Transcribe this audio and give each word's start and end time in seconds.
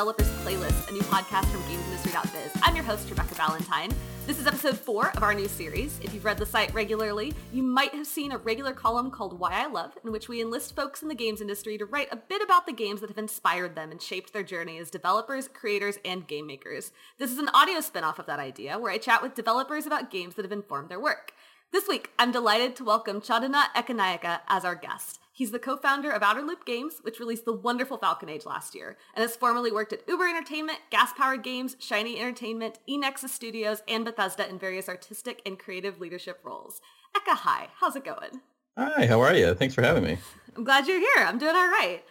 Developers 0.00 0.30
Playlist, 0.42 0.88
a 0.88 0.94
new 0.94 1.02
podcast 1.02 1.44
from 1.48 1.60
GamesIndustry.biz. 1.64 2.62
I'm 2.62 2.74
your 2.74 2.86
host, 2.86 3.10
Rebecca 3.10 3.34
Valentine. 3.34 3.90
This 4.26 4.40
is 4.40 4.46
episode 4.46 4.78
four 4.78 5.10
of 5.10 5.22
our 5.22 5.34
new 5.34 5.46
series. 5.46 6.00
If 6.02 6.14
you've 6.14 6.24
read 6.24 6.38
the 6.38 6.46
site 6.46 6.72
regularly, 6.72 7.34
you 7.52 7.62
might 7.62 7.92
have 7.92 8.06
seen 8.06 8.32
a 8.32 8.38
regular 8.38 8.72
column 8.72 9.10
called 9.10 9.38
Why 9.38 9.62
I 9.62 9.66
Love, 9.66 9.98
in 10.02 10.10
which 10.10 10.26
we 10.26 10.40
enlist 10.40 10.74
folks 10.74 11.02
in 11.02 11.08
the 11.08 11.14
games 11.14 11.42
industry 11.42 11.76
to 11.76 11.84
write 11.84 12.08
a 12.10 12.16
bit 12.16 12.40
about 12.40 12.64
the 12.64 12.72
games 12.72 13.02
that 13.02 13.10
have 13.10 13.18
inspired 13.18 13.74
them 13.74 13.90
and 13.90 14.00
shaped 14.00 14.32
their 14.32 14.42
journey 14.42 14.78
as 14.78 14.90
developers, 14.90 15.48
creators, 15.48 15.98
and 16.02 16.26
game 16.26 16.46
makers. 16.46 16.92
This 17.18 17.30
is 17.30 17.36
an 17.36 17.50
audio 17.50 17.80
spinoff 17.80 18.18
of 18.18 18.24
that 18.24 18.40
idea, 18.40 18.78
where 18.78 18.92
I 18.92 18.96
chat 18.96 19.20
with 19.20 19.34
developers 19.34 19.84
about 19.84 20.10
games 20.10 20.34
that 20.36 20.46
have 20.46 20.50
informed 20.50 20.88
their 20.88 20.98
work. 20.98 21.34
This 21.72 21.86
week, 21.86 22.10
I'm 22.18 22.32
delighted 22.32 22.74
to 22.76 22.84
welcome 22.84 23.20
Chandana 23.20 23.64
Ekanayake 23.76 24.40
as 24.48 24.64
our 24.64 24.76
guest. 24.76 25.20
He's 25.40 25.52
the 25.52 25.58
co-founder 25.58 26.10
of 26.10 26.20
Outerloop 26.20 26.66
Games, 26.66 26.96
which 27.00 27.18
released 27.18 27.46
the 27.46 27.54
wonderful 27.54 27.96
Falcon 27.96 28.28
Age 28.28 28.44
last 28.44 28.74
year, 28.74 28.98
and 29.14 29.22
has 29.22 29.36
formerly 29.36 29.72
worked 29.72 29.94
at 29.94 30.06
Uber 30.06 30.28
Entertainment, 30.28 30.80
Gas 30.90 31.14
Powered 31.14 31.42
Games, 31.42 31.76
Shiny 31.78 32.20
Entertainment, 32.20 32.78
eNexus 32.86 33.30
Studios, 33.30 33.82
and 33.88 34.04
Bethesda 34.04 34.46
in 34.46 34.58
various 34.58 34.86
artistic 34.86 35.40
and 35.46 35.58
creative 35.58 35.98
leadership 35.98 36.40
roles. 36.44 36.82
Eka, 37.16 37.36
hi. 37.36 37.68
How's 37.80 37.96
it 37.96 38.04
going? 38.04 38.42
Hi, 38.76 39.06
how 39.06 39.22
are 39.22 39.34
you? 39.34 39.54
Thanks 39.54 39.74
for 39.74 39.80
having 39.80 40.04
me. 40.04 40.18
I'm 40.54 40.64
glad 40.64 40.86
you're 40.86 40.98
here. 40.98 41.24
I'm 41.24 41.38
doing 41.38 41.56
all 41.56 41.68
right. 41.68 42.02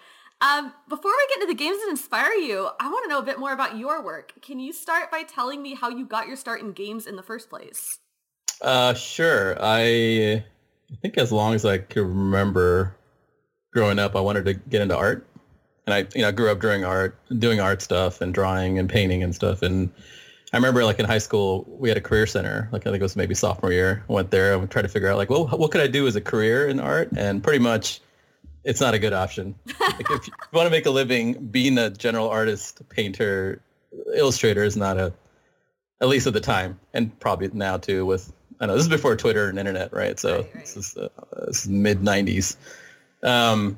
Um, 0.41 0.73
before 0.87 1.11
we 1.11 1.27
get 1.29 1.43
into 1.43 1.53
the 1.53 1.63
games 1.63 1.77
that 1.83 1.89
inspire 1.91 2.33
you, 2.33 2.67
I 2.79 2.89
want 2.89 3.03
to 3.03 3.09
know 3.09 3.19
a 3.19 3.23
bit 3.23 3.37
more 3.37 3.53
about 3.53 3.77
your 3.77 4.03
work. 4.03 4.33
Can 4.41 4.59
you 4.59 4.73
start 4.73 5.11
by 5.11 5.21
telling 5.21 5.61
me 5.61 5.75
how 5.75 5.89
you 5.89 6.03
got 6.03 6.25
your 6.25 6.35
start 6.35 6.61
in 6.61 6.71
games 6.71 7.05
in 7.05 7.15
the 7.15 7.21
first 7.21 7.51
place? 7.51 7.99
Uh, 8.59 8.95
sure. 8.95 9.55
I, 9.61 10.43
I 10.91 10.95
think 11.03 11.19
as 11.19 11.31
long 11.31 11.53
as 11.53 11.63
I 11.63 11.77
can 11.77 12.07
remember 12.07 12.95
growing 13.71 13.99
up, 13.99 14.15
I 14.15 14.21
wanted 14.21 14.45
to 14.45 14.53
get 14.53 14.81
into 14.81 14.97
art. 14.97 15.25
And 15.85 15.93
I, 15.93 16.07
you 16.13 16.21
know, 16.21 16.31
grew 16.31 16.51
up 16.51 16.59
doing 16.59 16.85
art, 16.85 17.17
doing 17.39 17.59
art 17.59 17.81
stuff 17.81 18.21
and 18.21 18.33
drawing 18.33 18.77
and 18.77 18.87
painting 18.87 19.23
and 19.23 19.33
stuff. 19.33 19.63
And 19.63 19.89
I 20.53 20.57
remember 20.57 20.85
like 20.85 20.99
in 20.99 21.05
high 21.05 21.17
school, 21.17 21.65
we 21.67 21.89
had 21.89 21.97
a 21.97 22.01
career 22.01 22.27
center. 22.27 22.69
Like 22.71 22.85
I 22.85 22.91
think 22.91 23.01
it 23.01 23.03
was 23.03 23.15
maybe 23.15 23.33
sophomore 23.33 23.71
year. 23.71 24.03
I 24.07 24.13
went 24.13 24.29
there 24.29 24.53
and 24.53 24.69
tried 24.69 24.83
to 24.83 24.87
figure 24.87 25.09
out 25.09 25.17
like, 25.17 25.31
well, 25.31 25.47
what 25.47 25.71
could 25.71 25.81
I 25.81 25.87
do 25.87 26.05
as 26.05 26.15
a 26.15 26.21
career 26.21 26.67
in 26.67 26.79
art? 26.79 27.09
And 27.17 27.43
pretty 27.43 27.59
much 27.59 28.01
it's 28.63 28.81
not 28.81 28.93
a 28.93 28.99
good 28.99 29.13
option. 29.13 29.55
like 29.79 30.11
if 30.11 30.27
you 30.27 30.33
want 30.53 30.67
to 30.67 30.71
make 30.71 30.85
a 30.85 30.91
living, 30.91 31.33
being 31.47 31.77
a 31.77 31.89
general 31.89 32.29
artist, 32.29 32.87
painter, 32.89 33.61
illustrator 34.15 34.63
is 34.63 34.77
not 34.77 34.97
a, 34.97 35.11
at 36.01 36.07
least 36.07 36.27
at 36.27 36.33
the 36.33 36.39
time, 36.39 36.79
and 36.93 37.17
probably 37.19 37.49
now 37.51 37.77
too 37.77 38.05
with 38.05 38.31
I 38.59 38.65
know 38.65 38.73
this 38.73 38.83
is 38.83 38.89
before 38.89 39.15
Twitter 39.15 39.47
and 39.47 39.57
internet, 39.57 39.93
right? 39.93 40.19
So 40.19 40.37
right, 40.37 40.53
right. 40.53 40.65
this 40.65 40.75
is, 40.75 40.97
uh, 40.97 41.09
is 41.47 41.67
mid 41.67 42.01
'90s. 42.01 42.57
Um, 43.23 43.77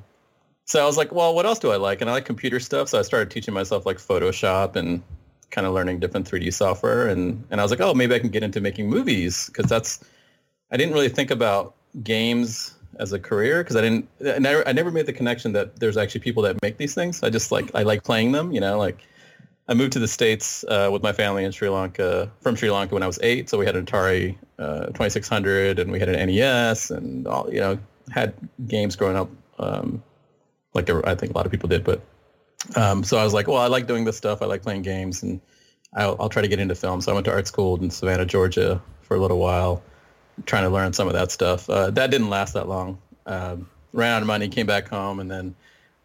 so 0.65 0.81
I 0.81 0.85
was 0.85 0.97
like, 0.97 1.11
well, 1.11 1.35
what 1.35 1.45
else 1.45 1.59
do 1.59 1.71
I 1.71 1.77
like? 1.77 2.01
And 2.01 2.09
I 2.09 2.13
like 2.13 2.25
computer 2.25 2.59
stuff, 2.59 2.89
so 2.89 2.99
I 2.99 3.01
started 3.01 3.31
teaching 3.31 3.53
myself 3.53 3.85
like 3.85 3.97
Photoshop 3.97 4.75
and 4.75 5.03
kind 5.49 5.67
of 5.67 5.73
learning 5.73 5.99
different 5.99 6.29
3D 6.29 6.53
software. 6.53 7.07
And 7.07 7.43
and 7.51 7.59
I 7.59 7.63
was 7.63 7.71
like, 7.71 7.81
oh, 7.81 7.93
maybe 7.93 8.15
I 8.15 8.19
can 8.19 8.29
get 8.29 8.43
into 8.43 8.61
making 8.61 8.89
movies 8.89 9.47
because 9.47 9.69
that's 9.69 9.99
I 10.71 10.77
didn't 10.77 10.93
really 10.93 11.09
think 11.09 11.31
about 11.31 11.75
games 12.01 12.73
as 12.99 13.13
a 13.13 13.19
career 13.19 13.63
because 13.63 13.75
I 13.75 13.81
didn't 13.81 14.07
I 14.25 14.39
never, 14.39 14.67
I 14.67 14.71
never 14.71 14.91
made 14.91 15.05
the 15.05 15.13
connection 15.13 15.53
that 15.53 15.79
there's 15.79 15.97
actually 15.97 16.21
people 16.21 16.43
that 16.43 16.61
make 16.61 16.77
these 16.77 16.93
things. 16.93 17.23
I 17.23 17.29
just 17.29 17.51
like 17.51 17.73
I 17.75 17.83
like 17.83 18.03
playing 18.03 18.31
them, 18.31 18.51
you 18.51 18.61
know, 18.61 18.77
like 18.77 19.05
I 19.67 19.73
moved 19.73 19.93
to 19.93 19.99
the 19.99 20.07
States 20.07 20.65
uh, 20.67 20.89
with 20.91 21.01
my 21.01 21.13
family 21.13 21.45
in 21.45 21.51
Sri 21.51 21.69
Lanka, 21.69 22.29
from 22.41 22.55
Sri 22.55 22.69
Lanka 22.69 22.93
when 22.93 23.03
I 23.03 23.07
was 23.07 23.19
eight. 23.21 23.49
So 23.49 23.57
we 23.57 23.65
had 23.65 23.75
an 23.75 23.85
Atari 23.85 24.35
uh, 24.59 24.87
2600 24.87 25.79
and 25.79 25.91
we 25.91 25.99
had 25.99 26.09
an 26.09 26.27
NES 26.27 26.91
and 26.91 27.25
all, 27.27 27.51
you 27.51 27.59
know, 27.59 27.79
had 28.09 28.33
games 28.67 28.95
growing 28.95 29.17
up. 29.17 29.29
Um, 29.59 30.03
like 30.73 30.89
I 30.89 31.15
think 31.15 31.33
a 31.33 31.35
lot 31.35 31.45
of 31.45 31.51
people 31.51 31.67
did, 31.67 31.83
but 31.83 32.01
um, 32.75 33.03
so 33.03 33.17
I 33.17 33.23
was 33.23 33.33
like, 33.33 33.47
well, 33.47 33.57
I 33.57 33.67
like 33.67 33.87
doing 33.87 34.05
this 34.05 34.17
stuff. 34.17 34.41
I 34.41 34.45
like 34.45 34.61
playing 34.61 34.83
games 34.83 35.23
and 35.23 35.41
I'll, 35.93 36.15
I'll, 36.19 36.29
try 36.29 36.41
to 36.41 36.47
get 36.47 36.59
into 36.59 36.75
film. 36.75 37.01
So 37.01 37.11
I 37.11 37.13
went 37.13 37.25
to 37.25 37.31
art 37.31 37.47
school 37.47 37.81
in 37.81 37.89
Savannah, 37.89 38.25
Georgia 38.25 38.81
for 39.01 39.15
a 39.17 39.19
little 39.19 39.39
while, 39.39 39.83
trying 40.45 40.63
to 40.63 40.69
learn 40.69 40.93
some 40.93 41.07
of 41.07 41.13
that 41.13 41.31
stuff. 41.31 41.69
Uh, 41.69 41.89
that 41.91 42.11
didn't 42.11 42.29
last 42.29 42.53
that 42.53 42.69
long. 42.69 42.97
Um, 43.25 43.69
ran 43.93 44.13
out 44.13 44.21
of 44.21 44.27
money, 44.27 44.47
came 44.47 44.67
back 44.67 44.87
home, 44.87 45.19
and 45.19 45.29
then 45.29 45.55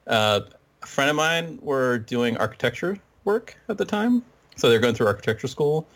uh, 0.07 0.41
a 0.83 0.87
friend 0.87 1.11
of 1.11 1.17
mine 1.17 1.59
were 1.63 1.99
doing 1.99 2.37
architecture 2.39 2.99
work 3.25 3.57
at 3.69 3.79
the 3.79 3.85
time. 3.85 4.23
So 4.57 4.69
they're 4.69 4.81
going 4.81 4.95
through 4.95 5.07
architecture 5.07 5.49
school. 5.49 5.87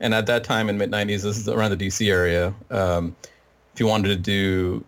And 0.00 0.14
at 0.14 0.26
that 0.26 0.44
time 0.44 0.68
in 0.68 0.78
mid 0.78 0.90
90s, 0.90 1.22
this 1.22 1.38
is 1.38 1.48
around 1.48 1.76
the 1.76 1.86
DC 1.86 2.10
area. 2.10 2.54
Um, 2.70 3.16
if 3.72 3.80
you 3.80 3.86
wanted 3.86 4.08
to 4.08 4.16
do 4.16 4.84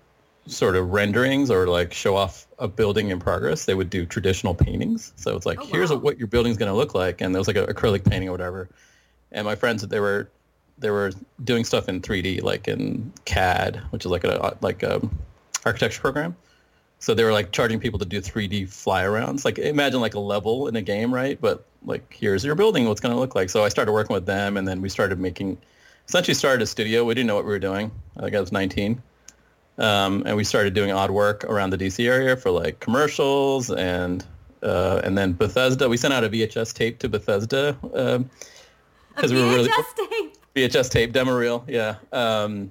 sort 0.46 0.76
of 0.76 0.90
renderings 0.90 1.50
or 1.50 1.66
like 1.66 1.92
show 1.92 2.16
off 2.16 2.46
a 2.58 2.68
building 2.68 3.10
in 3.10 3.18
progress, 3.18 3.64
they 3.64 3.74
would 3.74 3.90
do 3.90 4.04
traditional 4.04 4.54
paintings. 4.54 5.12
So 5.16 5.36
it's 5.36 5.46
like, 5.46 5.58
oh, 5.60 5.66
here's 5.66 5.90
wow. 5.90 5.96
what 5.96 6.18
your 6.18 6.26
building's 6.26 6.56
going 6.56 6.70
to 6.70 6.76
look 6.76 6.94
like. 6.94 7.20
And 7.20 7.34
there 7.34 7.40
was 7.40 7.48
like 7.48 7.56
an 7.56 7.66
acrylic 7.66 8.08
painting 8.08 8.28
or 8.28 8.32
whatever. 8.32 8.68
And 9.32 9.44
my 9.44 9.54
friends, 9.54 9.86
they 9.86 10.00
were 10.00 10.30
they 10.78 10.90
were 10.90 11.12
doing 11.42 11.64
stuff 11.64 11.88
in 11.88 12.00
3D, 12.00 12.42
like 12.42 12.68
in 12.68 13.12
CAD, 13.24 13.80
which 13.90 14.04
is 14.04 14.10
like 14.10 14.24
a 14.24 14.42
uh, 14.42 14.54
like 14.60 14.82
a 14.82 15.00
architecture 15.64 16.00
program. 16.00 16.36
So 16.98 17.14
they 17.14 17.24
were 17.24 17.32
like 17.32 17.52
charging 17.52 17.80
people 17.80 17.98
to 17.98 18.04
do 18.04 18.20
3D 18.20 18.68
fly 18.68 19.04
arounds. 19.04 19.44
Like 19.44 19.58
imagine 19.58 20.00
like 20.00 20.14
a 20.14 20.20
level 20.20 20.68
in 20.68 20.76
a 20.76 20.82
game, 20.82 21.12
right? 21.12 21.40
But 21.40 21.64
like 21.84 22.14
here's 22.18 22.44
your 22.44 22.54
building, 22.54 22.86
what's 22.86 23.00
going 23.00 23.14
to 23.14 23.20
look 23.20 23.34
like. 23.34 23.50
So 23.50 23.64
I 23.64 23.68
started 23.68 23.92
working 23.92 24.14
with 24.14 24.26
them, 24.26 24.56
and 24.56 24.66
then 24.66 24.80
we 24.80 24.88
started 24.88 25.18
making. 25.18 25.58
Essentially, 26.06 26.34
started 26.34 26.60
a 26.60 26.66
studio. 26.66 27.02
We 27.02 27.14
didn't 27.14 27.28
know 27.28 27.34
what 27.34 27.46
we 27.46 27.50
were 27.50 27.58
doing. 27.58 27.90
I 28.18 28.24
think 28.24 28.36
I 28.36 28.40
was 28.40 28.52
19, 28.52 29.02
um, 29.78 30.22
and 30.26 30.36
we 30.36 30.44
started 30.44 30.74
doing 30.74 30.92
odd 30.92 31.10
work 31.10 31.44
around 31.44 31.70
the 31.70 31.78
DC 31.78 32.06
area 32.06 32.36
for 32.36 32.50
like 32.50 32.80
commercials 32.80 33.70
and 33.70 34.24
uh, 34.62 35.00
and 35.04 35.16
then 35.16 35.32
Bethesda. 35.34 35.88
We 35.88 35.96
sent 35.96 36.14
out 36.14 36.24
a 36.24 36.28
VHS 36.28 36.72
tape 36.74 36.98
to 37.00 37.08
Bethesda 37.08 37.76
because 37.82 38.16
um, 38.16 38.30
we 39.30 39.42
were 39.42 39.48
really 39.48 39.68
tape. 39.68 40.34
VHS 40.54 40.90
tape 40.90 41.12
demo 41.12 41.36
reel. 41.36 41.64
Yeah. 41.68 41.96
Um, 42.12 42.70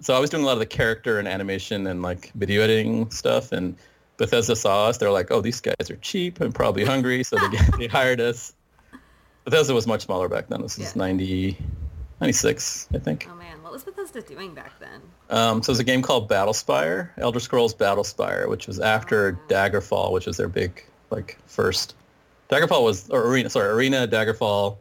so 0.00 0.14
I 0.14 0.18
was 0.18 0.30
doing 0.30 0.42
a 0.42 0.46
lot 0.46 0.54
of 0.54 0.58
the 0.58 0.66
character 0.66 1.18
and 1.18 1.28
animation 1.28 1.86
and 1.86 2.02
like 2.02 2.32
video 2.34 2.62
editing 2.62 3.10
stuff. 3.10 3.52
And 3.52 3.76
Bethesda 4.16 4.56
saw 4.56 4.86
us. 4.86 4.98
They're 4.98 5.10
like, 5.10 5.30
oh, 5.30 5.40
these 5.40 5.60
guys 5.60 5.90
are 5.90 5.96
cheap 5.96 6.40
and 6.40 6.54
probably 6.54 6.84
hungry. 6.84 7.22
So 7.22 7.36
they, 7.36 7.58
they 7.78 7.86
hired 7.86 8.20
us. 8.20 8.54
Bethesda 9.44 9.74
was 9.74 9.86
much 9.86 10.02
smaller 10.02 10.28
back 10.28 10.48
then. 10.48 10.62
This 10.62 10.78
was 10.78 10.96
yeah. 10.96 11.02
90, 11.02 11.58
96, 12.20 12.88
I 12.94 12.98
think. 12.98 13.28
Oh, 13.30 13.34
was 13.74 13.84
Bethesda 13.84 14.22
doing 14.22 14.54
back 14.54 14.72
then? 14.80 15.02
Um, 15.30 15.62
so 15.62 15.70
it 15.70 15.72
was 15.72 15.80
a 15.80 15.84
game 15.84 16.00
called 16.00 16.30
Battlespire, 16.30 17.10
Elder 17.18 17.40
Scrolls 17.40 17.74
Battlespire, 17.74 18.48
which 18.48 18.66
was 18.66 18.80
after 18.80 19.38
oh. 19.38 19.52
Daggerfall, 19.52 20.12
which 20.12 20.26
was 20.26 20.36
their 20.36 20.48
big, 20.48 20.84
like, 21.10 21.38
first. 21.46 21.94
Daggerfall 22.50 22.82
was, 22.84 23.10
or 23.10 23.28
Arena, 23.28 23.50
sorry, 23.50 23.68
Arena, 23.68 24.08
Daggerfall, 24.08 24.78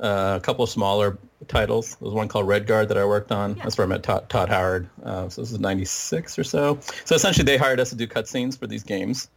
uh, 0.00 0.38
a 0.40 0.40
couple 0.40 0.64
of 0.64 0.70
smaller 0.70 1.18
titles. 1.48 1.96
There 1.96 2.06
was 2.06 2.14
one 2.14 2.28
called 2.28 2.46
Redguard 2.46 2.88
that 2.88 2.96
I 2.96 3.04
worked 3.04 3.32
on. 3.32 3.56
Yeah. 3.56 3.64
That's 3.64 3.76
where 3.76 3.86
I 3.86 3.88
met 3.88 4.02
Todd, 4.02 4.28
Todd 4.28 4.48
Howard. 4.48 4.88
Uh, 5.04 5.28
so 5.28 5.42
this 5.42 5.52
is 5.52 5.60
96 5.60 6.38
or 6.38 6.44
so. 6.44 6.78
So 7.04 7.14
essentially 7.14 7.44
they 7.44 7.56
hired 7.56 7.80
us 7.80 7.90
to 7.90 7.96
do 7.96 8.06
cutscenes 8.06 8.58
for 8.58 8.66
these 8.66 8.82
games. 8.82 9.28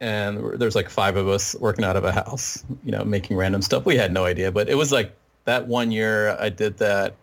And 0.00 0.60
there's 0.60 0.74
like 0.74 0.90
five 0.90 1.16
of 1.16 1.28
us 1.28 1.54
working 1.56 1.84
out 1.84 1.96
of 1.96 2.04
a 2.04 2.12
house, 2.12 2.64
you 2.84 2.92
know, 2.92 3.04
making 3.04 3.36
random 3.36 3.62
stuff. 3.62 3.86
We 3.86 3.96
had 3.96 4.12
no 4.12 4.24
idea, 4.24 4.52
but 4.52 4.68
it 4.68 4.74
was 4.74 4.92
like 4.92 5.14
that 5.44 5.66
one 5.66 5.90
year 5.90 6.36
I 6.38 6.50
did 6.50 6.78
that. 6.78 7.14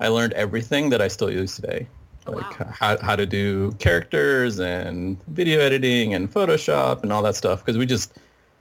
I 0.00 0.08
learned 0.08 0.32
everything 0.32 0.90
that 0.90 1.00
I 1.00 1.08
still 1.08 1.30
use 1.30 1.56
today. 1.56 1.86
Oh, 2.26 2.32
like 2.32 2.58
wow. 2.58 2.68
how, 2.70 2.98
how 2.98 3.16
to 3.16 3.26
do 3.26 3.72
characters 3.72 4.58
and 4.58 5.22
video 5.26 5.60
editing 5.60 6.14
and 6.14 6.32
Photoshop 6.32 7.02
and 7.02 7.12
all 7.12 7.22
that 7.22 7.36
stuff. 7.36 7.64
Because 7.64 7.76
we 7.76 7.86
just, 7.86 8.16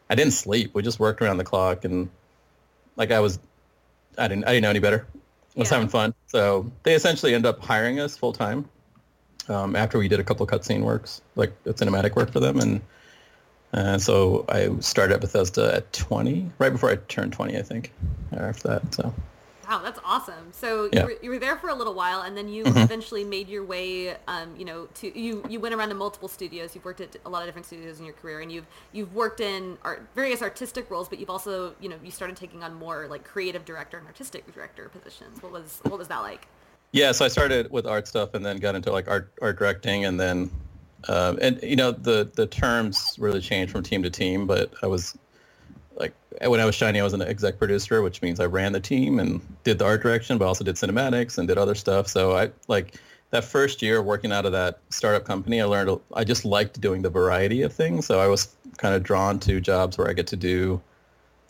I 0.09 0.15
didn't 0.15 0.33
sleep. 0.33 0.74
We 0.74 0.83
just 0.83 1.00
worked 1.00 1.21
around 1.21 1.38
the 1.38 1.44
clock 1.44 1.85
and 1.85 2.09
like 2.97 3.12
I 3.12 3.19
was, 3.19 3.39
I 4.18 4.27
didn't, 4.27 4.45
I 4.45 4.50
didn't 4.50 4.63
know 4.63 4.69
any 4.69 4.80
better. 4.80 5.07
I 5.56 5.59
was 5.59 5.69
yeah. 5.69 5.75
having 5.75 5.89
fun. 5.89 6.13
So 6.27 6.71
they 6.83 6.94
essentially 6.94 7.33
end 7.33 7.45
up 7.45 7.59
hiring 7.59 8.00
us 8.00 8.18
full 8.18 8.33
time 8.33 8.68
um, 9.50 9.75
after 9.75 9.97
we 9.97 10.07
did 10.07 10.19
a 10.19 10.24
couple 10.24 10.45
cutscene 10.45 10.81
works, 10.81 11.21
like 11.36 11.51
cinematic 11.63 12.15
work 12.15 12.31
for 12.31 12.39
them. 12.39 12.59
And 12.59 12.81
uh, 13.74 13.97
so 13.97 14.45
I 14.50 14.69
started 14.79 15.15
at 15.15 15.21
Bethesda 15.21 15.75
at 15.75 15.91
20, 15.94 16.51
right 16.59 16.71
before 16.71 16.91
I 16.91 16.95
turned 16.95 17.33
20, 17.33 17.57
I 17.57 17.62
think, 17.62 17.91
after 18.31 18.68
that. 18.68 18.94
So 18.94 19.13
Wow, 19.73 19.81
that's 19.81 19.99
awesome. 20.05 20.51
So 20.51 20.87
yeah. 20.93 20.99
you, 20.99 21.05
were, 21.05 21.13
you 21.23 21.29
were 21.31 21.39
there 21.39 21.55
for 21.55 21.69
a 21.69 21.73
little 21.73 21.95
while, 21.95 22.21
and 22.21 22.37
then 22.37 22.47
you 22.47 22.63
mm-hmm. 22.63 22.77
eventually 22.77 23.23
made 23.23 23.49
your 23.49 23.65
way. 23.65 24.15
Um, 24.27 24.55
you 24.55 24.65
know, 24.65 24.87
to 24.95 25.19
you 25.19 25.43
you 25.49 25.59
went 25.59 25.73
around 25.73 25.89
to 25.89 25.95
multiple 25.95 26.27
studios. 26.27 26.75
You've 26.75 26.85
worked 26.85 27.01
at 27.01 27.15
a 27.25 27.29
lot 27.29 27.41
of 27.41 27.47
different 27.47 27.65
studios 27.65 27.99
in 27.99 28.05
your 28.05 28.13
career, 28.13 28.41
and 28.41 28.51
you've 28.51 28.67
you've 28.91 29.15
worked 29.15 29.39
in 29.39 29.79
art, 29.81 30.07
various 30.13 30.43
artistic 30.43 30.91
roles. 30.91 31.09
But 31.09 31.19
you've 31.19 31.31
also 31.31 31.73
you 31.79 31.89
know 31.89 31.95
you 32.03 32.11
started 32.11 32.37
taking 32.37 32.63
on 32.63 32.75
more 32.75 33.07
like 33.07 33.23
creative 33.23 33.65
director 33.65 33.97
and 33.97 34.05
artistic 34.05 34.51
director 34.53 34.89
positions. 34.89 35.41
What 35.41 35.51
was 35.51 35.79
what 35.83 35.97
was 35.97 36.07
that 36.09 36.19
like? 36.19 36.47
Yeah, 36.91 37.11
so 37.11 37.25
I 37.25 37.27
started 37.29 37.71
with 37.71 37.87
art 37.87 38.07
stuff, 38.07 38.35
and 38.35 38.45
then 38.45 38.57
got 38.57 38.75
into 38.75 38.91
like 38.91 39.07
art 39.07 39.33
art 39.41 39.57
directing, 39.57 40.05
and 40.05 40.19
then 40.19 40.51
um, 41.07 41.39
and 41.41 41.59
you 41.63 41.77
know 41.77 41.91
the 41.91 42.29
the 42.35 42.45
terms 42.45 43.15
really 43.17 43.41
changed 43.41 43.71
from 43.71 43.81
team 43.81 44.03
to 44.03 44.11
team. 44.11 44.45
But 44.45 44.71
I 44.83 44.85
was 44.87 45.17
like 45.95 46.13
when 46.45 46.59
I 46.59 46.65
was 46.65 46.75
shiny, 46.75 46.99
I 46.99 47.03
was 47.03 47.13
an 47.13 47.21
exec 47.21 47.57
producer, 47.57 48.01
which 48.01 48.21
means 48.21 48.39
I 48.39 48.45
ran 48.45 48.71
the 48.71 48.79
team 48.79 49.19
and 49.19 49.41
did 49.63 49.79
the 49.79 49.85
art 49.85 50.01
direction, 50.01 50.37
but 50.37 50.45
also 50.45 50.63
did 50.63 50.75
cinematics 50.75 51.37
and 51.37 51.47
did 51.47 51.57
other 51.57 51.75
stuff. 51.75 52.07
So 52.07 52.35
I 52.35 52.51
like 52.67 52.95
that 53.33 53.43
first 53.43 53.81
year 53.81 54.01
working 54.01 54.31
out 54.31 54.45
of 54.45 54.51
that 54.51 54.79
startup 54.89 55.25
company, 55.25 55.59
I 55.59 55.65
learned 55.65 55.99
I 56.13 56.23
just 56.23 56.45
liked 56.45 56.79
doing 56.79 57.01
the 57.01 57.09
variety 57.09 57.63
of 57.63 57.73
things. 57.73 58.05
So 58.05 58.19
I 58.19 58.27
was 58.27 58.55
kind 58.77 58.93
of 58.93 59.01
drawn 59.01 59.39
to 59.39 59.59
jobs 59.59 59.97
where 59.97 60.07
I 60.07 60.13
get 60.13 60.27
to 60.27 60.35
do 60.35 60.79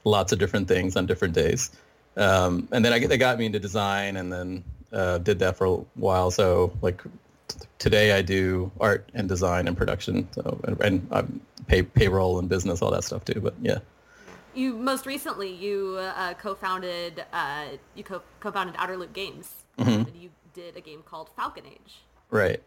lots 0.05 0.31
of 0.31 0.39
different 0.39 0.69
things 0.69 0.95
on 0.95 1.05
different 1.05 1.33
days. 1.33 1.71
Um, 2.15 2.69
and 2.71 2.85
then 2.85 2.93
I, 2.93 3.05
they 3.05 3.17
got 3.17 3.37
me 3.37 3.47
into 3.47 3.59
design, 3.59 4.15
and 4.15 4.31
then 4.31 4.63
uh, 4.93 5.17
did 5.17 5.39
that 5.39 5.57
for 5.57 5.65
a 5.65 5.75
while. 5.95 6.31
So 6.31 6.71
like 6.81 7.01
today, 7.79 8.13
I 8.13 8.21
do 8.21 8.71
art 8.79 9.09
and 9.13 9.27
design 9.27 9.67
and 9.67 9.75
production. 9.75 10.29
So 10.31 10.61
and, 10.63 10.79
and 10.79 11.07
I'm 11.11 11.41
pay, 11.67 11.83
payroll 11.83 12.39
and 12.39 12.47
business, 12.47 12.81
all 12.81 12.91
that 12.91 13.03
stuff 13.03 13.25
too. 13.25 13.41
But 13.41 13.55
yeah. 13.61 13.79
You 14.55 14.73
most 14.75 15.05
recently 15.05 15.51
you 15.53 15.97
uh, 15.99 16.33
co-founded 16.35 17.25
uh, 17.33 17.65
you 17.95 18.03
co- 18.03 18.21
co-founded 18.39 18.75
Outerloop 18.75 19.13
Games. 19.13 19.49
Mhm. 19.79 20.07
And 20.07 20.15
you 20.15 20.29
did 20.53 20.77
a 20.77 20.81
game 20.81 21.01
called 21.03 21.29
Falcon 21.35 21.65
Age. 21.65 22.01
Right. 22.29 22.61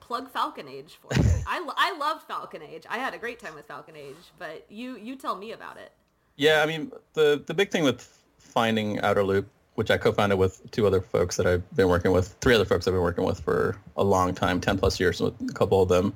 Plug 0.00 0.30
Falcon 0.30 0.68
Age 0.68 0.98
for 1.02 1.20
me. 1.20 1.28
I, 1.46 1.58
lo- 1.60 1.74
I 1.76 1.96
loved 1.98 2.22
Falcon 2.22 2.62
Age. 2.62 2.84
I 2.88 2.98
had 2.98 3.12
a 3.14 3.18
great 3.18 3.38
time 3.40 3.54
with 3.54 3.66
Falcon 3.66 3.96
Age, 3.96 4.16
but 4.38 4.64
you 4.68 4.96
you 4.96 5.16
tell 5.16 5.36
me 5.36 5.52
about 5.52 5.76
it. 5.76 5.92
Yeah, 6.36 6.62
I 6.62 6.66
mean, 6.66 6.92
the 7.14 7.42
the 7.46 7.54
big 7.54 7.70
thing 7.70 7.82
with 7.84 8.08
finding 8.38 9.00
Outer 9.00 9.24
Loop, 9.24 9.48
which 9.74 9.90
I 9.90 9.98
co-founded 9.98 10.38
with 10.38 10.68
two 10.70 10.86
other 10.86 11.00
folks 11.00 11.36
that 11.36 11.46
I've 11.46 11.68
been 11.76 11.88
working 11.88 12.12
with, 12.12 12.36
three 12.40 12.54
other 12.54 12.64
folks 12.64 12.86
I've 12.86 12.94
been 12.94 13.02
working 13.02 13.24
with 13.24 13.40
for 13.40 13.76
a 13.96 14.04
long 14.04 14.34
time, 14.34 14.60
10 14.60 14.78
plus 14.78 14.98
years 14.98 15.20
with 15.20 15.34
a 15.50 15.52
couple 15.52 15.82
of 15.82 15.88
them. 15.88 16.14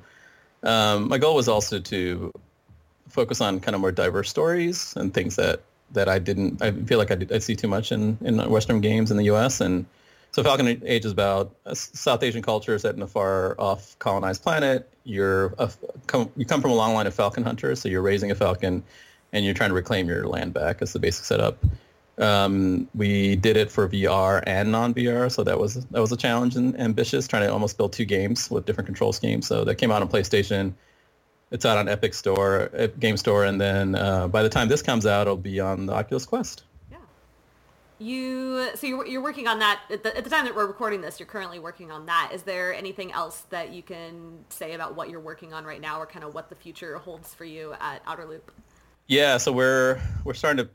Um, 0.62 1.08
my 1.08 1.18
goal 1.18 1.34
was 1.34 1.48
also 1.48 1.78
to 1.80 2.32
focus 3.12 3.40
on 3.40 3.60
kind 3.60 3.74
of 3.74 3.80
more 3.80 3.92
diverse 3.92 4.28
stories 4.28 4.94
and 4.96 5.12
things 5.12 5.36
that, 5.36 5.60
that 5.92 6.08
I 6.08 6.18
didn't, 6.18 6.62
I 6.62 6.72
feel 6.72 6.98
like 6.98 7.10
I, 7.10 7.14
did, 7.14 7.32
I 7.32 7.38
see 7.38 7.54
too 7.54 7.68
much 7.68 7.92
in, 7.92 8.18
in 8.22 8.38
Western 8.50 8.80
games 8.80 9.10
in 9.10 9.16
the 9.16 9.24
U.S. 9.24 9.60
And 9.60 9.84
so 10.32 10.42
Falcon 10.42 10.82
Age 10.84 11.04
is 11.04 11.12
about 11.12 11.54
S- 11.66 11.90
South 11.92 12.22
Asian 12.22 12.42
culture 12.42 12.78
set 12.78 12.94
in 12.94 13.02
a 13.02 13.06
far 13.06 13.54
off 13.60 13.98
colonized 13.98 14.42
planet. 14.42 14.88
You're 15.04 15.54
a, 15.58 15.70
come, 16.06 16.30
you 16.36 16.46
come 16.46 16.62
from 16.62 16.70
a 16.70 16.74
long 16.74 16.94
line 16.94 17.06
of 17.06 17.14
falcon 17.14 17.42
hunters, 17.44 17.80
so 17.80 17.88
you're 17.88 18.02
raising 18.02 18.30
a 18.30 18.34
falcon 18.34 18.82
and 19.32 19.44
you're 19.44 19.54
trying 19.54 19.70
to 19.70 19.74
reclaim 19.74 20.08
your 20.08 20.26
land 20.26 20.54
back. 20.54 20.78
That's 20.78 20.92
the 20.92 20.98
basic 20.98 21.24
setup. 21.24 21.62
Um, 22.18 22.88
we 22.94 23.36
did 23.36 23.56
it 23.56 23.70
for 23.70 23.88
VR 23.88 24.42
and 24.46 24.70
non-VR, 24.70 25.32
so 25.32 25.42
that 25.44 25.58
was 25.58 25.74
that 25.86 26.00
was 26.00 26.12
a 26.12 26.16
challenge 26.16 26.56
and 26.56 26.78
ambitious, 26.78 27.26
trying 27.26 27.42
to 27.42 27.52
almost 27.52 27.78
build 27.78 27.92
two 27.92 28.04
games 28.04 28.50
with 28.50 28.66
different 28.66 28.86
control 28.86 29.12
schemes. 29.12 29.46
So 29.46 29.64
that 29.64 29.76
came 29.76 29.90
out 29.90 30.02
on 30.02 30.08
PlayStation. 30.08 30.74
It's 31.52 31.66
out 31.66 31.76
on 31.76 31.86
Epic 31.86 32.14
Store, 32.14 32.70
Epic 32.72 32.98
Game 32.98 33.18
Store, 33.18 33.44
and 33.44 33.60
then 33.60 33.94
uh, 33.94 34.26
by 34.26 34.42
the 34.42 34.48
time 34.48 34.68
this 34.68 34.80
comes 34.80 35.04
out, 35.04 35.22
it'll 35.22 35.36
be 35.36 35.60
on 35.60 35.84
the 35.84 35.92
Oculus 35.92 36.24
Quest. 36.24 36.62
Yeah. 36.90 36.96
You 37.98 38.70
so 38.74 38.86
you're, 38.86 39.06
you're 39.06 39.22
working 39.22 39.46
on 39.46 39.58
that 39.58 39.82
at 39.90 40.02
the, 40.02 40.16
at 40.16 40.24
the 40.24 40.30
time 40.30 40.46
that 40.46 40.56
we're 40.56 40.66
recording 40.66 41.02
this. 41.02 41.20
You're 41.20 41.26
currently 41.26 41.58
working 41.58 41.90
on 41.90 42.06
that. 42.06 42.30
Is 42.32 42.42
there 42.42 42.72
anything 42.72 43.12
else 43.12 43.42
that 43.50 43.70
you 43.70 43.82
can 43.82 44.38
say 44.48 44.72
about 44.72 44.96
what 44.96 45.10
you're 45.10 45.20
working 45.20 45.52
on 45.52 45.66
right 45.66 45.80
now, 45.80 46.00
or 46.00 46.06
kind 46.06 46.24
of 46.24 46.34
what 46.34 46.48
the 46.48 46.54
future 46.54 46.96
holds 46.96 47.34
for 47.34 47.44
you 47.44 47.74
at 47.80 48.02
Outerloop? 48.06 48.40
Yeah, 49.06 49.36
so 49.36 49.52
we're 49.52 50.00
we're 50.24 50.32
starting 50.32 50.64
to 50.64 50.70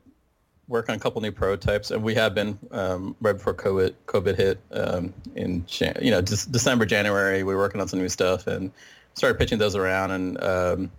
work 0.68 0.88
on 0.88 0.94
a 0.94 0.98
couple 1.00 1.20
new 1.20 1.32
prototypes, 1.32 1.90
and 1.90 2.04
we 2.04 2.14
have 2.14 2.36
been 2.36 2.56
um, 2.70 3.16
right 3.20 3.32
before 3.32 3.54
COVID 3.54 3.94
COVID 4.06 4.36
hit 4.36 4.60
um, 4.70 5.12
in 5.34 5.64
you 6.00 6.12
know 6.12 6.22
just 6.22 6.52
December 6.52 6.86
January. 6.86 7.42
We 7.42 7.52
were 7.52 7.60
working 7.60 7.80
on 7.80 7.88
some 7.88 7.98
new 7.98 8.08
stuff 8.08 8.46
and 8.46 8.70
started 9.18 9.38
pitching 9.38 9.58
those 9.58 9.76
around. 9.76 10.10
And 10.12 10.42
um, 10.42 10.90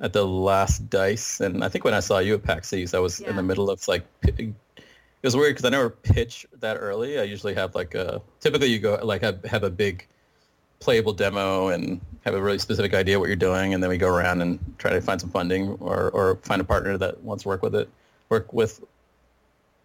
at 0.00 0.12
the 0.12 0.26
last 0.26 0.90
Dice, 0.90 1.40
and 1.40 1.64
I 1.64 1.68
think 1.68 1.84
when 1.84 1.94
I 1.94 2.00
saw 2.00 2.18
you 2.18 2.34
at 2.34 2.42
PAX 2.42 2.72
East, 2.72 2.94
I 2.94 2.98
was 2.98 3.20
in 3.20 3.36
the 3.36 3.42
middle 3.42 3.70
of 3.70 3.86
like. 3.88 4.04
It 5.22 5.26
was 5.28 5.36
weird 5.36 5.54
because 5.54 5.64
I 5.64 5.68
never 5.68 5.88
pitch 5.88 6.46
that 6.58 6.76
early. 6.78 7.20
I 7.20 7.22
usually 7.22 7.54
have 7.54 7.76
like 7.76 7.94
a 7.94 8.20
typically 8.40 8.66
you 8.66 8.80
go 8.80 8.98
like 9.04 9.22
have, 9.22 9.44
have 9.44 9.62
a 9.62 9.70
big 9.70 10.08
playable 10.80 11.12
demo 11.12 11.68
and 11.68 12.00
have 12.24 12.34
a 12.34 12.42
really 12.42 12.58
specific 12.58 12.92
idea 12.92 13.20
what 13.20 13.28
you're 13.28 13.36
doing, 13.36 13.72
and 13.72 13.80
then 13.80 13.88
we 13.88 13.96
go 13.96 14.08
around 14.08 14.42
and 14.42 14.58
try 14.78 14.90
to 14.90 15.00
find 15.00 15.20
some 15.20 15.30
funding 15.30 15.70
or, 15.78 16.10
or 16.10 16.36
find 16.42 16.60
a 16.60 16.64
partner 16.64 16.98
that 16.98 17.22
wants 17.22 17.44
to 17.44 17.48
work 17.48 17.62
with 17.62 17.76
it, 17.76 17.88
work 18.28 18.52
with 18.52 18.82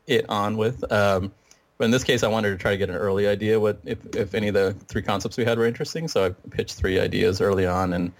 it 0.08 0.26
on 0.28 0.58
with. 0.58 0.92
Um, 0.92 1.32
but 1.78 1.86
in 1.86 1.92
this 1.92 2.04
case, 2.04 2.24
I 2.24 2.28
wanted 2.28 2.50
to 2.50 2.58
try 2.58 2.72
to 2.72 2.78
get 2.78 2.90
an 2.90 2.96
early 2.96 3.28
idea 3.28 3.60
what 3.60 3.80
if, 3.86 4.04
if 4.16 4.34
any 4.34 4.48
of 4.48 4.54
the 4.54 4.74
three 4.88 5.02
concepts 5.02 5.38
we 5.38 5.46
had 5.46 5.58
were 5.58 5.66
interesting. 5.66 6.08
So 6.08 6.26
I 6.26 6.30
pitched 6.50 6.76
three 6.76 7.00
ideas 7.00 7.40
early 7.42 7.66
on, 7.68 7.94
and 7.94 8.12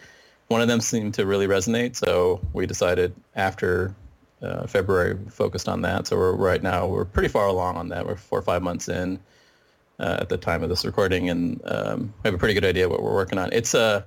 one 0.48 0.62
of 0.62 0.68
them 0.68 0.80
seemed 0.80 1.16
to 1.16 1.26
really 1.26 1.48
resonate. 1.48 1.96
So 1.96 2.40
we 2.54 2.66
decided 2.66 3.14
after 3.36 3.96
uh, 4.42 4.68
February 4.68 5.18
focused 5.30 5.68
on 5.68 5.82
that. 5.82 6.08
So 6.08 6.18
we're 6.18 6.34
right 6.34 6.62
now 6.62 6.86
we're 6.88 7.06
pretty 7.06 7.30
far 7.30 7.48
along 7.48 7.78
on 7.78 7.90
that. 7.90 8.06
We're 8.06 8.16
four 8.16 8.40
or 8.40 8.44
five 8.44 8.62
months 8.62 8.88
in 8.88 9.20
uh, 10.00 10.18
at 10.22 10.30
the 10.30 10.38
time 10.38 10.64
of 10.64 10.70
this 10.70 10.86
recording, 10.86 11.30
and 11.30 11.62
um, 11.66 12.14
we 12.24 12.28
have 12.28 12.36
a 12.36 12.38
pretty 12.38 12.54
good 12.54 12.66
idea 12.66 12.88
what 12.88 13.02
we're 13.02 13.14
working 13.14 13.40
on. 13.40 13.50
It's 13.52 13.74
a 13.74 14.06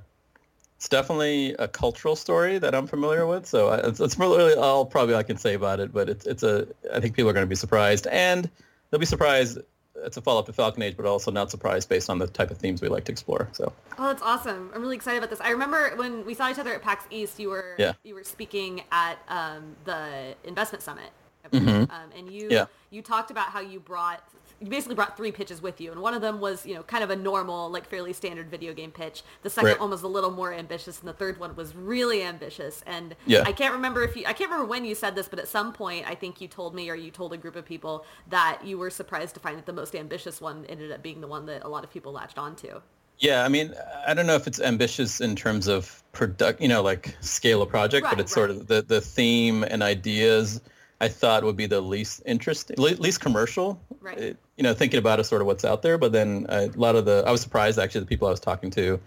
it's 0.76 0.88
definitely 0.88 1.55
a 1.58 1.69
cultural 1.69 2.17
story 2.17 2.58
that 2.58 2.75
I'm 2.75 2.87
familiar 2.87 3.26
with, 3.26 3.44
so 3.44 3.69
I, 3.69 3.88
it's, 3.88 4.00
it's 4.00 4.19
really 4.19 4.55
all 4.55 4.87
probably 4.87 5.14
I 5.14 5.23
can 5.23 5.37
say 5.37 5.55
about 5.55 5.81
it. 5.81 5.93
But 5.93 6.08
it's 6.08 6.26
it's 6.26 6.43
a 6.43 6.69
I 6.94 7.00
think 7.00 7.17
people 7.17 7.29
are 7.31 7.35
going 7.35 7.44
to 7.44 7.50
be 7.50 7.56
surprised, 7.56 8.06
and 8.06 8.49
they'll 8.91 9.01
be 9.01 9.07
surprised. 9.07 9.59
It's 9.97 10.17
a 10.17 10.23
follow-up 10.23 10.47
to 10.47 10.53
Falcon 10.53 10.83
Age, 10.83 10.97
but 10.97 11.05
also 11.05 11.31
not 11.31 11.51
surprised 11.51 11.89
based 11.89 12.09
on 12.09 12.19
the 12.19 12.27
type 12.27 12.51
of 12.51 12.59
themes 12.59 12.81
we 12.81 12.89
like 12.89 13.05
to 13.05 13.13
explore. 13.13 13.49
So 13.53 13.73
Oh, 13.99 14.05
that's 14.07 14.23
awesome! 14.23 14.71
I'm 14.75 14.81
really 14.81 14.97
excited 14.97 15.19
about 15.19 15.31
this. 15.31 15.41
I 15.41 15.51
remember 15.51 15.91
when 15.97 16.25
we 16.25 16.33
saw 16.35 16.51
each 16.51 16.59
other 16.59 16.73
at 16.75 16.81
PAX 16.83 17.05
East, 17.11 17.39
you 17.39 17.51
were 17.51 17.75
Yeah. 17.79 17.93
you 18.03 18.15
were 18.15 18.25
speaking 18.25 18.83
at 18.93 19.19
um, 19.29 19.77
the 19.85 20.35
investment 20.45 20.83
summit, 20.83 21.11
Mhm. 21.53 21.91
um, 21.91 22.11
and 22.17 22.33
you 22.33 22.49
Yeah. 22.51 22.67
you 22.91 23.03
talked 23.03 23.31
about 23.31 23.49
how 23.49 23.61
you 23.61 23.79
brought 23.81 24.23
you 24.61 24.67
basically 24.69 24.95
brought 24.95 25.17
three 25.17 25.33
pitches 25.33 25.62
with 25.62 25.81
you, 25.81 25.91
and 25.91 26.01
one 26.03 26.12
of 26.15 26.21
them 26.21 26.41
was 26.41 26.67
you 26.67 26.75
know 26.75 26.83
kind 26.83 27.03
of 27.03 27.11
a 27.11 27.17
normal 27.17 27.71
like 27.71 27.87
fairly 27.89 28.12
standard 28.12 28.51
video 28.51 28.73
game 28.75 28.91
pitch. 28.91 29.23
The 29.43 29.51
second 29.51 29.71
Right. 29.71 29.81
one 29.81 29.91
was 29.91 30.03
a 30.03 30.09
little 30.09 30.31
more 30.31 30.53
ambitious, 30.53 31.01
and 31.01 31.09
the 31.09 31.12
third 31.15 31.41
one 31.41 31.57
was 31.57 31.75
really 31.75 32.23
ambitious. 32.23 32.83
And 32.87 33.17
Yeah. 33.27 33.43
I 33.47 33.53
can't 33.53 33.73
remember 33.73 34.03
if 34.03 34.17
you 34.17 34.25
I 34.27 34.33
can't 34.33 34.51
remember 34.51 34.69
when 34.69 34.85
you 34.85 34.95
said 34.95 35.15
this, 35.15 35.29
but 35.29 35.39
at 35.39 35.49
some 35.49 35.73
point 35.73 36.07
I 36.09 36.15
think 36.15 36.41
you 36.41 36.49
told 36.49 36.75
me 36.75 36.91
or 36.91 36.95
you 36.95 37.11
told 37.11 37.33
a 37.33 37.37
group 37.39 37.57
of 37.57 37.65
people 37.65 38.05
that 38.29 38.61
you 38.65 38.77
were 38.79 38.91
surprised 38.91 39.35
to 39.35 39.41
find 39.41 39.57
that 39.57 39.67
the 39.67 39.73
most 39.73 39.95
ambitious 39.97 40.41
one 40.41 40.67
ended 40.69 40.93
up 40.93 41.03
being 41.03 41.21
the 41.21 41.27
one 41.27 41.47
that 41.47 41.65
a 41.65 41.69
lot 41.69 41.83
of 41.85 41.91
people 41.91 42.12
latched 42.12 42.38
onto. 42.38 42.81
Yeah, 43.19 43.45
I 43.45 43.49
mean, 43.49 43.75
I 44.07 44.14
don't 44.14 44.26
know 44.26 44.35
if 44.35 44.47
it's 44.47 44.61
ambitious 44.61 45.21
in 45.21 45.37
terms 45.37 45.69
of 45.69 46.02
product, 46.12 46.61
you 46.61 46.69
know, 46.69 46.83
like 46.83 47.17
scale 47.21 47.61
of 47.61 47.69
project, 47.69 48.05
Right, 48.05 48.12
but 48.17 48.21
it's 48.21 48.33
sort 48.33 48.49
of 48.50 48.67
the, 48.67 48.81
the 48.81 49.00
theme 49.02 49.62
and 49.62 49.83
ideas 49.83 50.61
I 51.00 51.09
thought 51.09 51.45
would 51.45 51.57
be 51.57 51.66
the 51.66 51.80
least 51.80 52.23
interesting, 52.26 52.76
least 52.78 53.21
commercial. 53.21 53.80
Right. 54.00 54.19
It- 54.19 54.37
you 54.57 54.62
know, 54.62 54.75
thinking 54.75 54.99
about 54.99 55.19
is 55.21 55.26
sort 55.26 55.40
of 55.40 55.47
what's 55.47 55.64
out 55.64 55.80
there, 55.80 55.97
but 55.97 56.12
then 56.12 56.45
a 56.50 56.66
lot 56.76 56.95
of 56.95 57.07
the, 57.07 57.25
I 57.26 57.30
was 57.30 57.40
surprised 57.40 57.78
actually 57.78 58.02
the 58.02 58.07
people 58.07 58.28
I 58.28 58.30
was 58.30 58.40
talking 58.40 58.71
to 58.73 59.00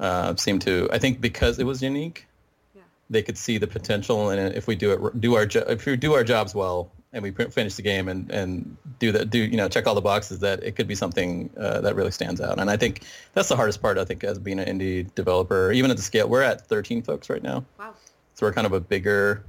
uh, 0.00 0.34
seemed 0.36 0.62
to, 0.62 0.88
I 0.90 0.98
think 0.98 1.20
because 1.20 1.58
it 1.58 1.64
was 1.64 1.82
unique, 1.82 2.26
Yeah. 2.74 2.82
they 3.10 3.22
could 3.22 3.36
see 3.36 3.58
the 3.58 3.66
potential 3.66 4.30
and 4.30 4.54
if 4.54 4.66
we 4.66 4.76
do 4.76 4.92
it 4.92 5.20
do 5.20 5.34
our 5.34 5.44
jo- 5.44 5.66
if 5.68 5.84
we 5.84 5.96
do 5.96 6.14
our 6.14 6.24
jobs 6.24 6.54
well 6.54 6.90
and 7.12 7.22
we 7.22 7.30
finish 7.32 7.74
the 7.74 7.82
game 7.82 8.08
and 8.08 8.30
and 8.30 8.76
do 8.98 9.12
that 9.12 9.28
do 9.30 9.38
you 9.38 9.56
know 9.56 9.68
check 9.68 9.86
all 9.86 9.94
the 9.94 10.00
boxes 10.00 10.38
that 10.40 10.62
it 10.62 10.76
could 10.76 10.86
be 10.86 10.94
something 10.94 11.50
uh, 11.58 11.80
that 11.82 11.94
really 11.96 12.10
stands 12.10 12.40
out 12.40 12.58
and 12.60 12.70
I 12.70 12.76
think 12.78 13.02
that's 13.34 13.48
the 13.48 13.56
hardest 13.56 13.82
part 13.82 13.98
I 13.98 14.04
think 14.04 14.24
as 14.24 14.38
being 14.38 14.58
an 14.60 14.66
indie 14.78 15.12
developer 15.14 15.72
even 15.72 15.90
at 15.90 15.96
the 15.96 16.02
scale 16.02 16.28
we're 16.28 16.42
at 16.42 16.66
13 16.68 17.02
folks 17.02 17.28
right 17.28 17.42
now 17.42 17.64
Wow. 17.78 17.94
so 18.34 18.46
we're 18.46 18.52
kind 18.52 18.66
of 18.66 18.72
a 18.72 18.80
bigger 18.80 19.42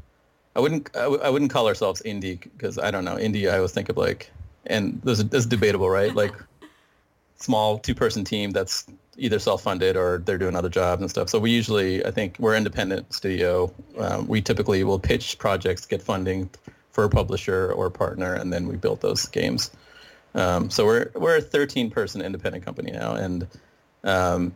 I 0.55 0.59
wouldn't 0.59 0.89
I, 0.95 1.01
w- 1.01 1.21
I 1.21 1.29
wouldn't 1.29 1.51
call 1.51 1.67
ourselves 1.67 2.01
indie 2.05 2.39
because 2.41 2.77
I 2.77 2.91
don't 2.91 3.05
know 3.05 3.15
indie 3.15 3.51
I 3.51 3.57
always 3.57 3.71
think 3.71 3.89
of 3.89 3.97
like 3.97 4.31
and 4.65 5.01
this 5.03 5.19
is, 5.19 5.29
this 5.29 5.39
is 5.41 5.45
debatable 5.45 5.89
right 5.89 6.13
like 6.13 6.33
small 7.37 7.79
two 7.79 7.95
person 7.95 8.23
team 8.23 8.51
that's 8.51 8.85
either 9.19 9.39
self 9.39 9.61
funded 9.63 9.95
or 9.95 10.19
they're 10.19 10.37
doing 10.37 10.55
other 10.55 10.69
jobs 10.69 11.01
and 11.01 11.09
stuff. 11.09 11.29
So 11.29 11.39
we 11.39 11.51
usually, 11.51 12.05
I 12.05 12.11
think 12.11 12.37
we're 12.39 12.55
independent 12.55 13.13
studio. 13.13 13.71
Um, 13.97 14.27
we 14.27 14.41
typically 14.41 14.83
will 14.83 14.99
pitch 14.99 15.37
projects, 15.37 15.85
get 15.85 16.01
funding 16.01 16.49
for 16.91 17.03
a 17.03 17.09
publisher 17.09 17.71
or 17.73 17.87
a 17.87 17.91
partner, 17.91 18.33
and 18.33 18.51
then 18.51 18.67
we 18.67 18.75
build 18.75 19.01
those 19.01 19.27
games. 19.27 19.71
Um, 20.35 20.69
so 20.69 20.85
we're 20.85 21.11
we're 21.15 21.37
a 21.37 21.41
13 21.41 21.89
person 21.91 22.21
independent 22.21 22.63
company 22.63 22.91
now, 22.91 23.13
and 23.13 23.47
um, 24.03 24.53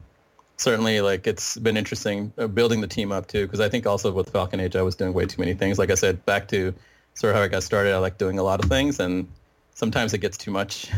certainly 0.58 1.02
like 1.02 1.28
it's 1.28 1.58
been 1.58 1.78
interesting 1.78 2.34
uh, 2.38 2.48
building 2.48 2.82
the 2.82 2.88
team 2.88 3.12
up 3.12 3.28
too. 3.28 3.46
Because 3.46 3.60
I 3.60 3.70
think 3.70 3.86
also 3.86 4.12
with 4.12 4.30
Falcon 4.30 4.60
Age, 4.60 4.76
I 4.76 4.82
was 4.82 4.96
doing 4.96 5.14
way 5.14 5.26
too 5.26 5.42
many 5.42 5.54
things. 5.54 5.80
Like 5.80 5.92
I 5.92 5.96
said, 5.96 6.26
back 6.26 6.48
to 6.50 6.74
sort 7.14 7.32
of 7.32 7.38
how 7.38 7.44
I 7.44 7.48
got 7.48 7.64
started. 7.64 7.94
I 7.94 7.98
like 7.98 8.18
doing 8.18 8.40
a 8.40 8.44
lot 8.44 8.64
of 8.64 8.70
things, 8.70 9.00
and 9.00 9.28
sometimes 9.74 10.14
it 10.14 10.20
gets 10.20 10.38
too 10.38 10.52
much 10.52 10.92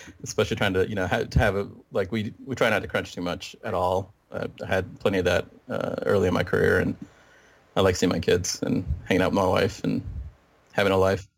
especially 0.22 0.56
trying 0.56 0.74
to 0.74 0.88
you 0.88 0.94
know 0.94 1.06
ha- 1.06 1.24
to 1.24 1.38
have 1.38 1.56
a 1.56 1.68
like 1.92 2.12
we 2.12 2.32
we 2.44 2.54
try 2.54 2.70
not 2.70 2.82
to 2.82 2.88
crunch 2.88 3.14
too 3.14 3.22
much 3.22 3.56
at 3.64 3.74
all. 3.74 4.12
I 4.32 4.46
had 4.66 4.98
plenty 5.00 5.18
of 5.18 5.26
that 5.26 5.46
uh, 5.68 5.96
early 6.06 6.28
in 6.28 6.34
my 6.34 6.42
career, 6.42 6.78
and 6.78 6.96
I 7.76 7.82
like 7.82 7.96
seeing 7.96 8.10
my 8.10 8.18
kids 8.18 8.60
and 8.62 8.84
hanging 9.04 9.22
out 9.22 9.32
with 9.32 9.36
my 9.36 9.46
wife 9.46 9.84
and 9.84 10.02
having 10.72 10.92
a 10.92 10.96
life. 10.96 11.28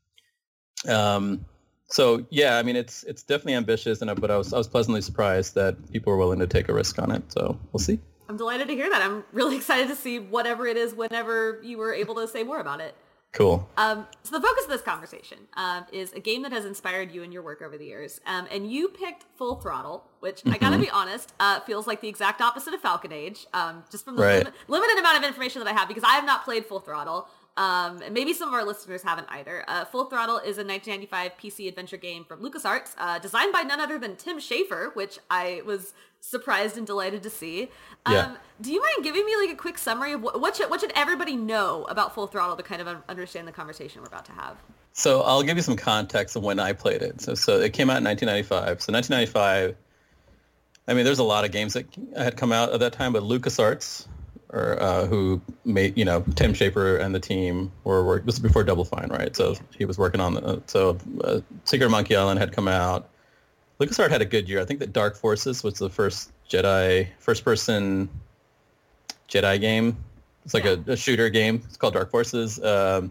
Um, 0.89 1.45
so 1.95 2.25
yeah, 2.31 2.59
I 2.59 2.63
mean 2.63 2.77
it's 2.77 3.05
it's 3.05 3.23
definitely 3.23 3.55
ambitious, 3.55 4.01
and 4.03 4.11
I- 4.11 4.15
but 4.15 4.31
I 4.31 4.37
was 4.37 4.53
I 4.53 4.59
was 4.59 4.69
pleasantly 4.69 5.01
surprised 5.01 5.55
that 5.55 5.75
people 5.93 6.11
were 6.13 6.19
willing 6.19 6.41
to 6.41 6.47
take 6.57 6.69
a 6.69 6.75
risk 6.75 6.99
on 6.99 7.11
it. 7.17 7.23
So 7.33 7.43
we'll 7.73 7.81
see. 7.89 7.99
I'm 8.29 8.37
delighted 8.37 8.67
to 8.69 8.75
hear 8.75 8.91
that. 8.91 9.01
I'm 9.03 9.23
really 9.33 9.57
excited 9.61 9.89
to 9.89 9.97
see 9.97 10.19
whatever 10.19 10.67
it 10.67 10.77
is 10.77 10.95
whenever 10.95 11.61
you 11.63 11.79
were 11.79 11.93
able 11.95 12.15
to 12.17 12.27
say 12.27 12.43
more 12.43 12.59
about 12.59 12.81
it. 12.81 12.95
Cool. 13.33 13.69
Um, 13.77 14.07
so 14.23 14.39
the 14.39 14.47
focus 14.47 14.65
of 14.65 14.71
this 14.71 14.81
conversation 14.81 15.39
um, 15.55 15.85
is 15.93 16.13
a 16.13 16.21
game 16.21 16.43
that 16.43 16.53
has 16.53 16.65
inspired 16.65 17.11
you 17.13 17.23
in 17.25 17.33
your 17.33 17.43
work 17.43 17.63
over 17.63 17.77
the 17.77 17.85
years, 17.85 18.21
um, 18.27 18.47
and 18.51 18.71
you 18.71 18.89
picked 18.89 19.25
Full 19.39 19.57
Throttle, 19.57 20.05
which 20.21 20.41
I 20.47 20.57
gotta 20.57 20.79
be 20.79 20.89
honest, 20.91 21.33
uh, 21.41 21.59
feels 21.61 21.89
like 21.89 22.01
the 22.01 22.07
exact 22.09 22.41
opposite 22.41 22.75
of 22.75 22.81
Falcon 22.81 23.13
Age, 23.13 23.47
um, 23.53 23.83
just 23.91 24.05
from 24.05 24.15
the 24.17 24.23
Right. 24.23 24.45
lim- 24.45 24.53
limited 24.69 24.99
amount 25.01 25.19
of 25.19 25.25
information 25.25 25.63
that 25.65 25.69
I 25.69 25.77
have, 25.77 25.89
because 25.89 26.05
I 26.05 26.13
have 26.13 26.25
not 26.25 26.45
played 26.45 26.65
Full 26.67 26.79
Throttle. 26.81 27.27
Um, 27.57 28.03
and 28.03 28.13
maybe 28.13 28.33
some 28.33 28.49
of 28.49 28.55
our 28.55 28.65
listeners 28.65 29.03
haven't 29.03 29.29
either. 29.31 29.65
Uh, 29.69 29.85
Full 29.85 30.07
Throttle 30.07 30.39
is 30.39 30.59
a 30.59 30.65
1995 30.65 31.33
PC 31.41 31.69
adventure 31.69 31.97
game 31.97 32.25
from 32.25 32.41
LucasArts, 32.41 32.95
uh, 32.99 33.19
designed 33.21 33.53
by 33.53 33.63
none 33.63 33.81
other 33.81 33.99
than 33.99 34.17
Tim 34.17 34.39
Schafer, 34.39 34.95
which 34.97 35.19
I 35.31 35.63
was 35.65 35.93
surprised 36.21 36.77
and 36.77 36.87
delighted 36.87 37.23
to 37.23 37.31
see. 37.31 37.71
Um, 38.07 38.13
Yeah. 38.15 38.37
Do 38.61 38.73
you 38.73 38.81
mind 38.81 39.05
giving 39.05 39.25
me 39.25 39.37
like 39.37 39.51
a 39.51 39.57
quick 39.57 39.79
summary 39.79 40.13
of 40.15 40.23
what, 40.23 40.41
what 40.41 40.57
should 40.57 40.71
what 40.71 40.81
should 40.81 40.93
everybody 40.97 41.37
know 41.37 41.85
about 41.85 42.15
Full 42.15 42.27
Throttle 42.27 42.57
to 42.57 42.63
kind 42.63 42.81
of 42.81 42.89
un- 42.89 43.03
understand 43.09 43.47
the 43.47 43.53
conversation 43.53 44.01
we're 44.01 44.09
about 44.09 44.25
to 44.27 44.33
have? 44.33 44.57
So 44.93 45.23
I'll 45.23 45.43
give 45.43 45.57
you 45.57 45.63
some 45.63 45.77
context 45.77 46.37
of 46.37 46.43
when 46.45 46.59
I 46.61 46.73
played 46.73 47.03
it. 47.03 47.21
So, 47.21 47.35
so 47.35 47.61
it 47.61 47.73
came 47.73 47.91
out 47.91 47.99
in 47.99 48.05
1995. 48.05 48.81
So 48.83 48.93
1995, 48.93 49.77
I 50.87 50.95
mean, 50.95 51.05
there's 51.05 51.19
a 51.19 51.25
lot 51.25 51.45
of 51.45 51.51
games 51.51 51.73
that 51.75 51.87
had 52.17 52.37
come 52.37 52.53
out 52.53 52.73
at 52.73 52.81
that 52.81 52.93
time, 52.93 53.13
but 53.13 53.23
LucasArts, 53.25 54.07
or 54.55 54.81
uh, 54.81 55.05
who 55.07 55.41
made, 55.65 55.99
you 55.99 56.05
know, 56.05 56.23
Tim 56.37 56.55
Schafer 56.55 57.01
and 57.01 57.15
the 57.15 57.21
team 57.21 57.73
were 57.83 58.05
work. 58.05 58.25
This 58.25 58.37
is 58.37 58.41
before 58.41 58.63
Double 58.65 58.85
Fine, 58.85 59.09
right? 59.11 59.35
So 59.37 59.57
he 59.77 59.85
was 59.85 59.99
working 59.99 60.21
on 60.21 60.35
the. 60.35 60.63
So 60.67 60.97
uh, 61.25 61.41
Secret 61.65 61.87
of 61.87 61.91
Monkey 61.91 62.15
Island 62.17 62.39
had 62.39 62.53
come 62.53 62.69
out. 62.69 63.11
LucasArts 63.81 64.11
had 64.11 64.23
a 64.23 64.25
good 64.25 64.49
year. 64.49 64.61
I 64.61 64.65
think 64.65 64.79
that 64.79 64.93
Dark 64.93 65.17
Forces 65.17 65.65
was 65.65 65.75
the 65.75 65.91
first 65.91 66.31
Jedi, 66.49 67.09
first-person 67.19 68.09
Jedi 69.29 69.61
game. 69.61 69.97
It's 70.45 70.55
like 70.55 70.65
Yeah. 70.65 70.77
a, 70.87 70.93
a 70.93 70.97
shooter 70.97 71.29
game. 71.29 71.61
It's 71.67 71.77
called 71.77 71.95
Dark 71.95 72.11
Forces. 72.11 72.63
Um, 72.63 73.11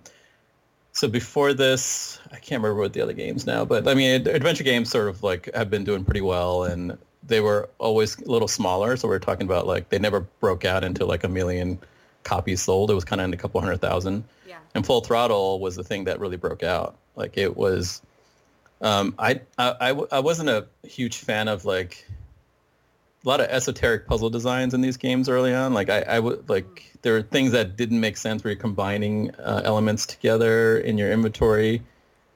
so 0.93 1.07
before 1.09 1.53
this, 1.53 2.19
I 2.31 2.35
can't 2.35 2.62
remember 2.63 2.79
what 2.79 2.93
the 2.93 3.01
other 3.01 3.13
games 3.13 3.45
now, 3.45 3.65
but 3.65 3.88
I 3.88 3.95
mean, 3.95 4.27
adventure 4.27 4.63
games 4.63 4.89
sort 4.89 5.09
of 5.09 5.23
like 5.23 5.50
have 5.53 5.69
been 5.69 5.83
doing 5.83 6.05
pretty 6.05 6.21
well, 6.21 6.63
and 6.63 6.97
they 7.25 7.39
were 7.39 7.70
always 7.77 8.20
a 8.20 8.30
little 8.30 8.48
smaller. 8.48 8.98
So 8.98 9.08
we 9.08 9.15
are 9.15 9.20
talking 9.20 9.46
about 9.46 9.65
like 9.68 9.89
they 9.89 10.00
never 10.00 10.22
broke 10.22 10.65
out 10.65 10.84
into 10.84 11.06
like 11.06 11.24
a 11.24 11.30
million 11.30 11.80
copies 12.24 12.62
sold. 12.62 12.92
It 12.92 12.96
was 12.96 13.06
kind 13.06 13.22
of 13.22 13.25
in 13.25 13.34
a 13.34 13.38
couple 13.38 13.62
hundred 13.62 13.82
thousand. 13.82 14.25
Yeah. 14.48 14.58
And 14.75 14.86
Full 14.86 15.01
Throttle 15.01 15.60
was 15.60 15.75
the 15.75 15.84
thing 15.84 16.06
that 16.06 16.20
really 16.20 16.38
broke 16.38 16.63
out. 16.63 16.98
Like 17.15 17.38
it 17.38 17.56
was, 17.56 18.01
um, 18.82 19.15
I, 19.18 19.42
I, 19.58 19.92
I 20.12 20.20
wasn't 20.20 20.50
a 20.50 20.68
huge 20.84 21.18
fan 21.18 21.48
of 21.48 21.63
like 21.65 22.06
a 23.24 23.30
lot 23.30 23.39
of 23.39 23.48
esoteric 23.48 24.08
puzzle 24.08 24.30
designs 24.30 24.74
in 24.74 24.82
these 24.82 24.98
games 24.98 25.30
early 25.30 25.53
on. 25.53 25.74
Like 25.74 25.89
I, 25.89 26.01
I 26.01 26.20
would 26.20 26.50
like 26.50 26.92
there 27.03 27.15
are 27.15 27.22
things 27.22 27.51
that 27.51 27.77
didn't 27.77 28.00
make 28.00 28.18
sense 28.18 28.44
where 28.44 28.51
you're 28.51 28.60
combining 28.60 29.32
uh, 29.36 29.62
elements 29.63 30.06
together 30.06 30.77
in 30.77 30.98
your 30.98 31.12
inventory. 31.12 31.82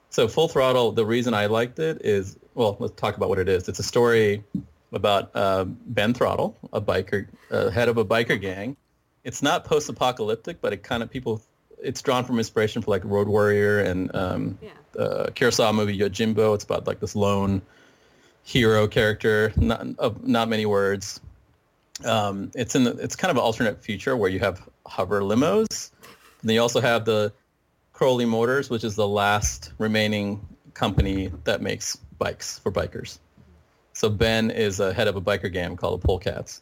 So 0.10 0.27
Full 0.27 0.48
Throttle, 0.48 0.94
the 0.94 1.06
reason 1.06 1.34
I 1.34 1.48
liked 1.48 1.79
it 1.79 2.01
is, 2.06 2.38
well, 2.53 2.77
let's 2.79 2.94
talk 2.96 3.17
about 3.17 3.29
what 3.29 3.39
it 3.39 3.50
is. 3.50 3.67
It's 3.67 3.79
a 3.79 3.84
story 3.84 4.44
about 4.91 5.32
uh, 5.36 5.65
Ben 5.65 6.13
Throttle, 6.13 6.58
a 6.74 6.82
biker, 6.82 7.27
uh, 7.51 7.70
head 7.70 7.89
of 7.89 7.98
a 7.98 8.06
biker 8.06 8.39
gang. 8.39 8.77
It's 9.24 9.41
not 9.41 9.65
post-apocalyptic, 9.65 10.62
but 10.62 10.74
it 10.74 10.84
kind 10.84 11.03
of 11.03 11.10
people. 11.10 11.41
It's 11.84 12.01
drawn 12.01 12.24
from 12.24 12.38
inspiration 12.38 12.82
for 12.82 12.91
like 12.91 13.03
Road 13.03 13.27
Warrior 13.27 13.79
and 13.82 14.15
um, 14.15 14.58
Yeah. 14.62 14.70
uh, 14.98 15.27
Kurosawa 15.27 15.75
movie 15.75 15.98
Yojimbo. 15.98 16.56
It's 16.56 16.63
about 16.63 16.88
like 16.88 17.00
this 17.00 17.15
lone 17.15 17.62
hero 18.44 18.88
character, 18.88 19.51
not 19.58 19.86
of 20.00 20.25
not 20.25 20.48
many 20.48 20.65
words. 20.65 21.20
Um, 22.06 22.51
it's 22.56 22.75
in 22.75 22.84
the, 22.86 22.91
it's 22.91 23.15
kind 23.15 23.29
of 23.32 23.38
an 23.38 23.44
alternate 23.44 23.84
future 23.84 24.15
where 24.15 24.29
you 24.29 24.39
have 24.39 24.67
hover 24.86 25.22
limos. 25.22 25.91
And 26.41 26.50
then 26.50 26.56
you 26.56 26.62
also 26.62 26.79
have 26.79 27.06
the 27.06 27.34
Corley 27.94 28.25
Motors, 28.25 28.70
which 28.70 28.84
is 28.84 28.96
the 28.96 29.08
last 29.08 29.74
remaining 29.79 30.48
company 30.74 31.32
that 31.44 31.62
makes 31.62 31.96
bikes 32.17 32.60
for 32.60 32.72
bikers. 32.72 33.17
So 33.97 34.11
Ben 34.11 34.51
is 34.51 34.79
a 34.79 34.93
head 34.93 35.07
of 35.07 35.15
a 35.15 35.21
biker 35.21 35.51
gang 35.51 35.75
called 35.75 36.03
the 36.03 36.07
Polecats. 36.07 36.61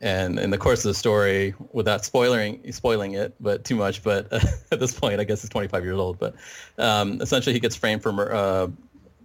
And 0.00 0.38
in 0.38 0.48
the 0.48 0.56
course 0.56 0.82
of 0.82 0.88
the 0.88 0.94
story, 0.94 1.54
without 1.72 2.06
spoiling 2.06 2.72
spoiling 2.72 3.12
it, 3.12 3.34
but 3.38 3.64
too 3.64 3.76
much, 3.76 4.02
but 4.02 4.32
at 4.72 4.80
this 4.80 4.98
point, 4.98 5.20
I 5.20 5.24
guess 5.24 5.44
it's 5.44 5.50
25 5.50 5.84
years 5.84 5.98
old. 5.98 6.18
But 6.18 6.36
um, 6.78 7.20
essentially, 7.20 7.52
he 7.52 7.60
gets 7.60 7.76
framed 7.76 8.02
for 8.02 8.34
uh, 8.34 8.68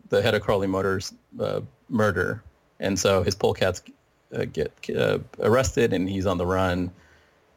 the 0.09 0.21
head 0.21 0.35
of 0.35 0.41
Corley 0.41 0.67
Motors 0.67 1.13
uh, 1.39 1.61
murder, 1.87 2.43
and 2.81 2.99
so 2.99 3.23
his 3.23 3.35
polecats 3.35 3.83
uh, 4.35 4.43
get 4.43 4.73
uh, 4.93 5.19
arrested, 5.39 5.93
and 5.93 6.09
he's 6.09 6.25
on 6.25 6.37
the 6.37 6.45
run, 6.45 6.91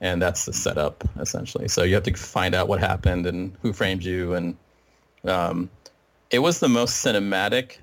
and 0.01 0.23
that's 0.23 0.45
the 0.45 0.53
setup 0.53 1.03
essentially. 1.19 1.67
So 1.67 1.83
you 1.83 1.95
have 1.95 2.05
to 2.05 2.15
find 2.15 2.55
out 2.55 2.69
what 2.69 2.79
happened 2.79 3.27
and 3.27 3.57
who 3.63 3.73
framed 3.73 4.05
you, 4.05 4.35
and 4.35 4.57
um, 5.25 5.69
it 6.31 6.39
was 6.39 6.61
the 6.61 6.69
most 6.69 7.05
cinematic 7.05 7.79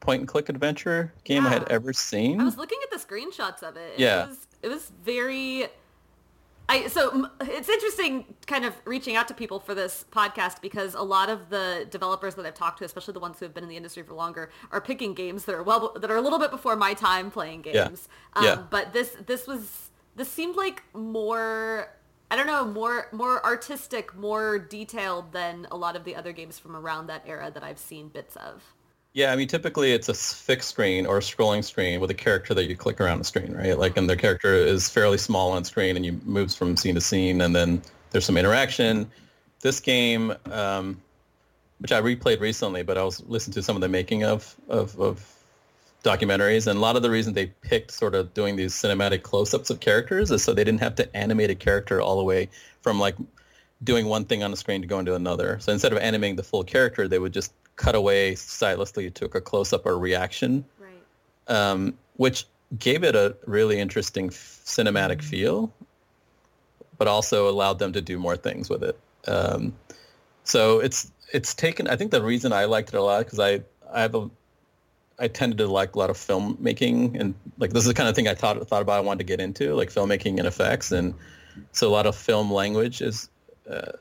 point 0.00 0.20
and 0.20 0.28
click 0.28 0.48
adventure 0.48 1.12
game 1.24 1.46
I 1.46 1.50
had 1.50 1.68
ever 1.68 1.92
seen. 1.92 2.40
I 2.40 2.44
was 2.44 2.56
looking 2.56 2.78
at 2.84 2.90
the 2.90 3.04
screenshots 3.04 3.62
of 3.62 3.76
it. 3.76 3.94
It 3.94 4.00
Yeah. 4.00 4.26
was, 4.26 4.46
it 4.62 4.68
was 4.68 4.92
very. 5.04 5.68
I 6.68 6.88
so 6.88 7.30
it's 7.42 7.68
interesting, 7.68 8.34
kind 8.48 8.64
of 8.64 8.74
reaching 8.84 9.14
out 9.14 9.28
to 9.28 9.34
people 9.34 9.60
for 9.60 9.72
this 9.74 10.04
podcast 10.10 10.60
because 10.60 10.94
a 10.94 11.02
lot 11.02 11.28
of 11.28 11.48
the 11.48 11.86
developers 11.90 12.34
that 12.34 12.44
I've 12.44 12.54
talked 12.54 12.78
to, 12.80 12.84
especially 12.84 13.14
the 13.14 13.20
ones 13.20 13.38
who 13.38 13.44
have 13.44 13.54
been 13.54 13.62
in 13.62 13.70
the 13.70 13.76
industry 13.76 14.02
for 14.02 14.14
longer, 14.14 14.50
are 14.72 14.80
picking 14.80 15.14
games 15.14 15.44
that 15.44 15.54
are 15.54 15.62
well 15.62 15.92
that 16.00 16.10
are 16.10 16.16
a 16.16 16.20
little 16.20 16.40
bit 16.40 16.50
before 16.50 16.74
my 16.74 16.92
time 16.92 17.30
playing 17.30 17.62
Yeah. 17.64 17.86
games. 17.86 18.08
Um, 18.34 18.44
Yeah. 18.44 18.56
But 18.68 18.92
this 18.92 19.16
this 19.26 19.46
was 19.46 19.90
this 20.16 20.28
seemed 20.30 20.56
like 20.56 20.82
more. 20.92 21.92
I 22.28 22.34
don't 22.34 22.48
know, 22.48 22.64
more 22.64 23.06
more 23.12 23.44
artistic, 23.46 24.12
more 24.16 24.58
detailed 24.58 25.30
than 25.30 25.68
a 25.70 25.76
lot 25.76 25.94
of 25.94 26.02
the 26.02 26.16
other 26.16 26.32
games 26.32 26.58
from 26.58 26.74
around 26.74 27.06
that 27.06 27.22
era 27.26 27.52
that 27.52 27.62
I've 27.62 27.78
seen 27.78 28.08
bits 28.08 28.34
of. 28.34 28.74
Yeah, 29.16 29.32
I 29.32 29.36
mean, 29.36 29.48
typically 29.48 29.92
it's 29.92 30.10
a 30.10 30.14
fixed 30.14 30.68
screen 30.68 31.06
or 31.06 31.16
a 31.16 31.20
scrolling 31.22 31.64
screen 31.64 32.00
with 32.00 32.10
a 32.10 32.14
character 32.14 32.52
that 32.52 32.66
you 32.66 32.76
click 32.76 33.00
around 33.00 33.16
the 33.16 33.24
screen, 33.24 33.54
right? 33.54 33.78
Like, 33.78 33.96
and 33.96 34.10
their 34.10 34.16
character 34.16 34.52
is 34.52 34.90
fairly 34.90 35.16
small 35.16 35.52
on 35.52 35.64
screen 35.64 35.96
and 35.96 36.04
you 36.04 36.20
moves 36.26 36.54
from 36.54 36.76
scene 36.76 36.96
to 36.96 37.00
scene, 37.00 37.40
and 37.40 37.56
then 37.56 37.80
there's 38.10 38.26
some 38.26 38.36
interaction. 38.36 39.10
This 39.62 39.80
game, 39.80 40.34
um, 40.52 41.00
which 41.78 41.92
I 41.92 42.02
replayed 42.02 42.40
recently, 42.40 42.82
but 42.82 42.98
I 42.98 43.04
was 43.04 43.24
listening 43.26 43.54
to 43.54 43.62
some 43.62 43.74
of 43.74 43.80
the 43.80 43.88
making 43.88 44.22
of, 44.22 44.54
of, 44.68 45.00
of 45.00 45.26
documentaries, 46.04 46.66
and 46.66 46.76
a 46.76 46.80
lot 46.82 46.96
of 46.96 47.00
the 47.00 47.10
reason 47.10 47.32
they 47.32 47.46
picked 47.46 47.92
sort 47.92 48.14
of 48.14 48.34
doing 48.34 48.56
these 48.56 48.74
cinematic 48.74 49.22
close-ups 49.22 49.70
of 49.70 49.80
characters 49.80 50.30
is 50.30 50.44
so 50.44 50.52
they 50.52 50.62
didn't 50.62 50.82
have 50.82 50.94
to 50.96 51.16
animate 51.16 51.48
a 51.48 51.54
character 51.54 52.02
all 52.02 52.18
the 52.18 52.24
way 52.24 52.50
from 52.82 53.00
like 53.00 53.16
doing 53.82 54.08
one 54.08 54.26
thing 54.26 54.42
on 54.42 54.50
the 54.50 54.58
screen 54.58 54.82
to 54.82 54.86
go 54.86 54.98
into 54.98 55.14
another. 55.14 55.58
So 55.60 55.72
instead 55.72 55.92
of 55.92 55.98
animating 56.00 56.36
the 56.36 56.42
full 56.42 56.64
character, 56.64 57.08
they 57.08 57.18
would 57.18 57.32
just 57.32 57.54
cut 57.76 57.94
away 57.94 58.32
stylistically 58.32 59.12
took 59.12 59.34
a 59.34 59.40
close-up 59.40 59.84
or 59.86 59.98
reaction, 59.98 60.64
Right. 60.80 61.54
um, 61.54 61.94
which 62.16 62.46
gave 62.78 63.04
it 63.04 63.14
a 63.14 63.36
really 63.46 63.78
interesting 63.78 64.26
f- 64.28 64.60
cinematic 64.64 65.22
feel, 65.22 65.72
but 66.98 67.06
also 67.08 67.48
allowed 67.48 67.78
them 67.78 67.92
to 67.92 68.00
do 68.00 68.18
more 68.18 68.36
things 68.36 68.68
with 68.70 68.82
it. 68.82 68.98
Um, 69.28 69.74
so 70.44 70.78
it's 70.80 71.10
it's 71.32 71.54
taken. 71.54 71.88
I 71.88 71.96
think 71.96 72.10
the 72.12 72.22
reason 72.22 72.52
I 72.52 72.64
liked 72.64 72.88
it 72.90 72.96
a 72.96 73.02
lot 73.02 73.24
because 73.24 73.38
I 73.40 73.62
I 73.92 74.00
have 74.02 74.14
a 74.14 74.30
I 75.18 75.28
tended 75.28 75.58
to 75.58 75.66
like 75.66 75.94
a 75.94 75.98
lot 75.98 76.10
of 76.10 76.16
filmmaking 76.16 77.18
and 77.18 77.34
like 77.58 77.70
this 77.70 77.82
is 77.82 77.88
the 77.88 77.94
kind 77.94 78.08
of 78.08 78.14
thing 78.14 78.28
I 78.28 78.34
thought 78.34 78.66
thought 78.68 78.82
about 78.82 78.98
I 78.98 79.00
wanted 79.00 79.18
to 79.18 79.24
get 79.24 79.40
into 79.40 79.74
like 79.74 79.90
filmmaking 79.90 80.38
and 80.38 80.46
effects 80.46 80.92
and 80.92 81.14
so 81.72 81.88
a 81.88 81.90
lot 81.92 82.06
of 82.06 82.14
film 82.14 82.52
language 82.52 83.00
is 83.00 83.28
uh, 83.70 83.92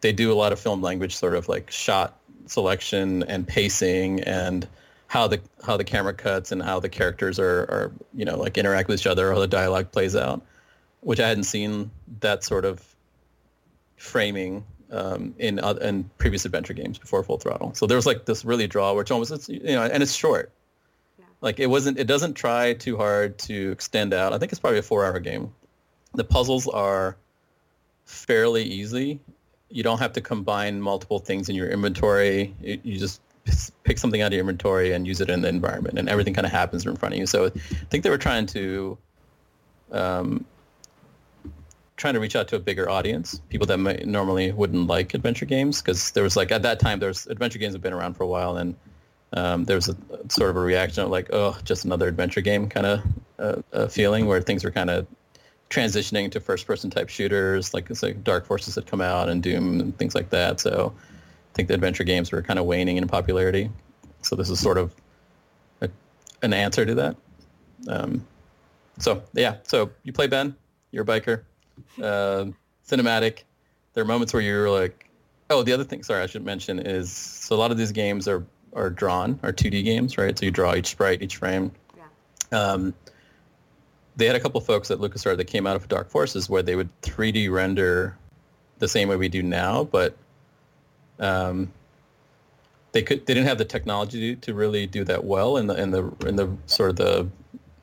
they 0.00 0.12
do 0.12 0.32
a 0.32 0.34
lot 0.34 0.52
of 0.52 0.60
film 0.60 0.80
language 0.80 1.14
sort 1.14 1.34
of 1.34 1.48
like 1.48 1.70
shot 1.70 2.18
selection 2.46 3.22
and 3.24 3.46
pacing 3.46 4.20
and 4.20 4.66
how 5.06 5.28
the 5.28 5.40
how 5.64 5.76
the 5.76 5.84
camera 5.84 6.14
cuts 6.14 6.52
and 6.52 6.62
how 6.62 6.80
the 6.80 6.88
characters 6.88 7.38
are, 7.38 7.60
are 7.60 7.92
you 8.14 8.24
know 8.24 8.36
like 8.36 8.58
interact 8.58 8.88
with 8.88 9.00
each 9.00 9.06
other 9.06 9.30
or 9.30 9.34
how 9.34 9.40
the 9.40 9.46
dialogue 9.46 9.92
plays 9.92 10.16
out 10.16 10.42
which 11.04 11.20
I 11.20 11.28
hadn't 11.28 11.44
seen 11.44 11.90
that 12.20 12.42
sort 12.42 12.64
of 12.64 12.82
framing 13.96 14.64
um, 14.90 15.34
in 15.38 15.60
oth- 15.60 15.80
in 15.80 16.10
previous 16.18 16.44
adventure 16.44 16.72
games 16.72 16.98
before 16.98 17.22
Full 17.22 17.38
Throttle. 17.38 17.74
So 17.74 17.86
there 17.86 17.96
was 17.96 18.06
like 18.06 18.24
this 18.24 18.44
really 18.44 18.66
draw, 18.66 18.94
which 18.94 19.10
almost 19.10 19.30
it's 19.30 19.48
you 19.48 19.60
know, 19.60 19.82
and 19.82 20.02
it's 20.02 20.14
short. 20.14 20.50
Yeah. 21.18 21.24
Like 21.40 21.60
it 21.60 21.66
wasn't, 21.66 21.98
it 21.98 22.06
doesn't 22.06 22.34
try 22.34 22.72
too 22.74 22.96
hard 22.96 23.38
to 23.40 23.70
extend 23.70 24.14
out. 24.14 24.32
I 24.32 24.38
think 24.38 24.52
it's 24.52 24.60
probably 24.60 24.78
a 24.78 24.82
four-hour 24.82 25.20
game. 25.20 25.52
The 26.14 26.24
puzzles 26.24 26.66
are 26.68 27.16
fairly 28.04 28.64
easy. 28.64 29.20
You 29.74 29.82
don't 29.82 29.98
have 29.98 30.12
to 30.12 30.20
combine 30.20 30.80
multiple 30.80 31.18
things 31.18 31.48
in 31.48 31.56
your 31.56 31.68
inventory. 31.68 32.54
You, 32.62 32.96
just 32.96 33.20
pick 33.82 33.98
something 33.98 34.22
out 34.22 34.28
of 34.28 34.32
your 34.34 34.42
inventory 34.42 34.92
and 34.92 35.04
use 35.04 35.20
it 35.20 35.28
in 35.28 35.42
the 35.42 35.48
environment, 35.48 35.98
and 35.98 36.08
everything 36.08 36.32
kind 36.32 36.46
of 36.46 36.52
happens 36.52 36.86
in 36.86 36.94
front 36.94 37.14
of 37.14 37.18
you. 37.18 37.26
So 37.26 37.46
I 37.46 37.50
think 37.90 38.04
they 38.04 38.10
were 38.10 38.16
trying 38.16 38.46
to 38.46 38.96
um, 39.90 40.44
trying 41.96 42.14
to 42.14 42.20
reach 42.20 42.36
out 42.36 42.46
to 42.48 42.56
a 42.56 42.60
bigger 42.60 42.88
audience, 42.88 43.40
people 43.48 43.66
that 43.66 43.78
might 43.78 44.06
normally 44.06 44.52
wouldn't 44.52 44.86
like 44.86 45.12
adventure 45.12 45.44
games, 45.44 45.82
because 45.82 46.12
there 46.12 46.22
was 46.22 46.36
like 46.36 46.52
at 46.52 46.62
that 46.62 46.78
time 46.78 47.00
there's 47.00 47.26
adventure 47.26 47.58
games 47.58 47.74
have 47.74 47.82
been 47.82 47.92
around 47.92 48.14
for 48.14 48.22
a 48.22 48.28
while, 48.28 48.56
and 48.56 48.76
um, 49.32 49.64
there 49.64 49.76
was 49.76 49.88
a 49.88 49.96
sort 50.28 50.50
of 50.50 50.56
a 50.56 50.60
reaction 50.60 51.02
of 51.02 51.10
like, 51.10 51.30
oh, 51.32 51.58
just 51.64 51.84
another 51.84 52.06
adventure 52.06 52.42
game 52.42 52.68
kind 52.68 52.86
of 52.86 53.00
uh, 53.40 53.56
uh, 53.72 53.88
feeling 53.88 54.26
where 54.26 54.40
things 54.40 54.62
were 54.62 54.70
kind 54.70 54.90
of 54.90 55.08
transitioning 55.70 56.30
to 56.30 56.40
first-person 56.40 56.90
type 56.90 57.08
shooters, 57.08 57.74
like 57.74 57.90
it's 57.90 58.02
like 58.02 58.22
Dark 58.22 58.46
Forces 58.46 58.74
had 58.74 58.86
come 58.86 59.00
out 59.00 59.28
and 59.28 59.42
Doom 59.42 59.80
and 59.80 59.96
things 59.98 60.14
like 60.14 60.30
that. 60.30 60.60
So 60.60 60.94
I 60.96 61.52
think 61.54 61.68
the 61.68 61.74
adventure 61.74 62.04
games 62.04 62.32
were 62.32 62.42
kind 62.42 62.58
of 62.58 62.66
waning 62.66 62.96
in 62.96 63.06
popularity. 63.08 63.70
So 64.22 64.36
this 64.36 64.50
is 64.50 64.60
sort 64.60 64.78
of 64.78 64.94
a, 65.80 65.88
an 66.42 66.52
answer 66.52 66.84
to 66.84 66.94
that. 66.94 67.16
Um, 67.88 68.26
so 68.98 69.22
yeah, 69.32 69.56
so 69.64 69.90
you 70.04 70.12
play 70.12 70.26
Ben, 70.26 70.54
you're 70.90 71.02
a 71.02 71.06
biker, 71.06 71.42
uh, 72.02 72.46
cinematic. 72.86 73.42
There 73.94 74.02
are 74.02 74.06
moments 74.06 74.32
where 74.32 74.42
you're 74.42 74.70
like, 74.70 75.10
oh, 75.50 75.62
the 75.62 75.72
other 75.72 75.84
thing, 75.84 76.02
sorry, 76.02 76.22
I 76.22 76.26
should 76.26 76.44
mention 76.44 76.78
is 76.78 77.12
so 77.12 77.54
a 77.54 77.58
lot 77.58 77.70
of 77.70 77.76
these 77.76 77.92
games 77.92 78.28
are 78.28 78.44
are 78.74 78.90
drawn, 78.90 79.38
are 79.42 79.52
2D 79.52 79.84
games, 79.84 80.18
right? 80.18 80.36
So 80.36 80.44
you 80.44 80.50
draw 80.50 80.74
each 80.74 80.88
sprite, 80.88 81.22
each 81.22 81.36
frame. 81.36 81.70
Yeah. 81.96 82.58
Um, 82.58 82.94
they 84.16 84.26
had 84.26 84.36
a 84.36 84.40
couple 84.40 84.60
folks 84.60 84.90
at 84.90 84.98
LucasArts 84.98 85.36
that 85.36 85.46
came 85.46 85.66
out 85.66 85.76
of 85.76 85.88
Dark 85.88 86.10
Forces 86.10 86.48
where 86.48 86.62
they 86.62 86.76
would 86.76 86.88
3D 87.02 87.50
render 87.50 88.16
the 88.78 88.88
same 88.88 89.08
way 89.08 89.16
we 89.16 89.28
do 89.28 89.42
now, 89.42 89.84
but 89.84 90.16
um, 91.18 91.72
they 92.92 93.02
could 93.02 93.26
they 93.26 93.34
didn't 93.34 93.48
have 93.48 93.58
the 93.58 93.64
technology 93.64 94.36
to 94.36 94.54
really 94.54 94.86
do 94.86 95.04
that 95.04 95.24
well 95.24 95.56
in 95.56 95.66
the 95.66 95.80
in 95.80 95.90
the 95.90 96.04
in 96.26 96.36
the 96.36 96.48
sort 96.66 96.90
of 96.90 96.96
the 96.96 97.28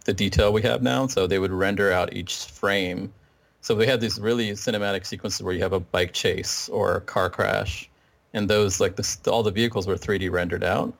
the 0.05 0.13
detail 0.13 0.51
we 0.51 0.61
have 0.61 0.81
now. 0.81 1.07
So 1.07 1.27
they 1.27 1.39
would 1.39 1.51
render 1.51 1.91
out 1.91 2.13
each 2.13 2.45
frame. 2.45 3.13
So 3.61 3.75
they 3.75 3.85
had 3.85 4.01
these 4.01 4.19
really 4.19 4.51
cinematic 4.51 5.05
sequences 5.05 5.43
where 5.43 5.53
you 5.53 5.61
have 5.61 5.73
a 5.73 5.79
bike 5.79 6.13
chase 6.13 6.67
or 6.69 6.95
a 6.95 7.01
car 7.01 7.29
crash, 7.29 7.89
and 8.33 8.49
those 8.49 8.79
like 8.79 8.95
the, 8.95 9.17
all 9.29 9.43
the 9.43 9.51
vehicles 9.51 9.85
were 9.85 9.95
3D 9.95 10.31
rendered 10.31 10.63
out. 10.63 10.93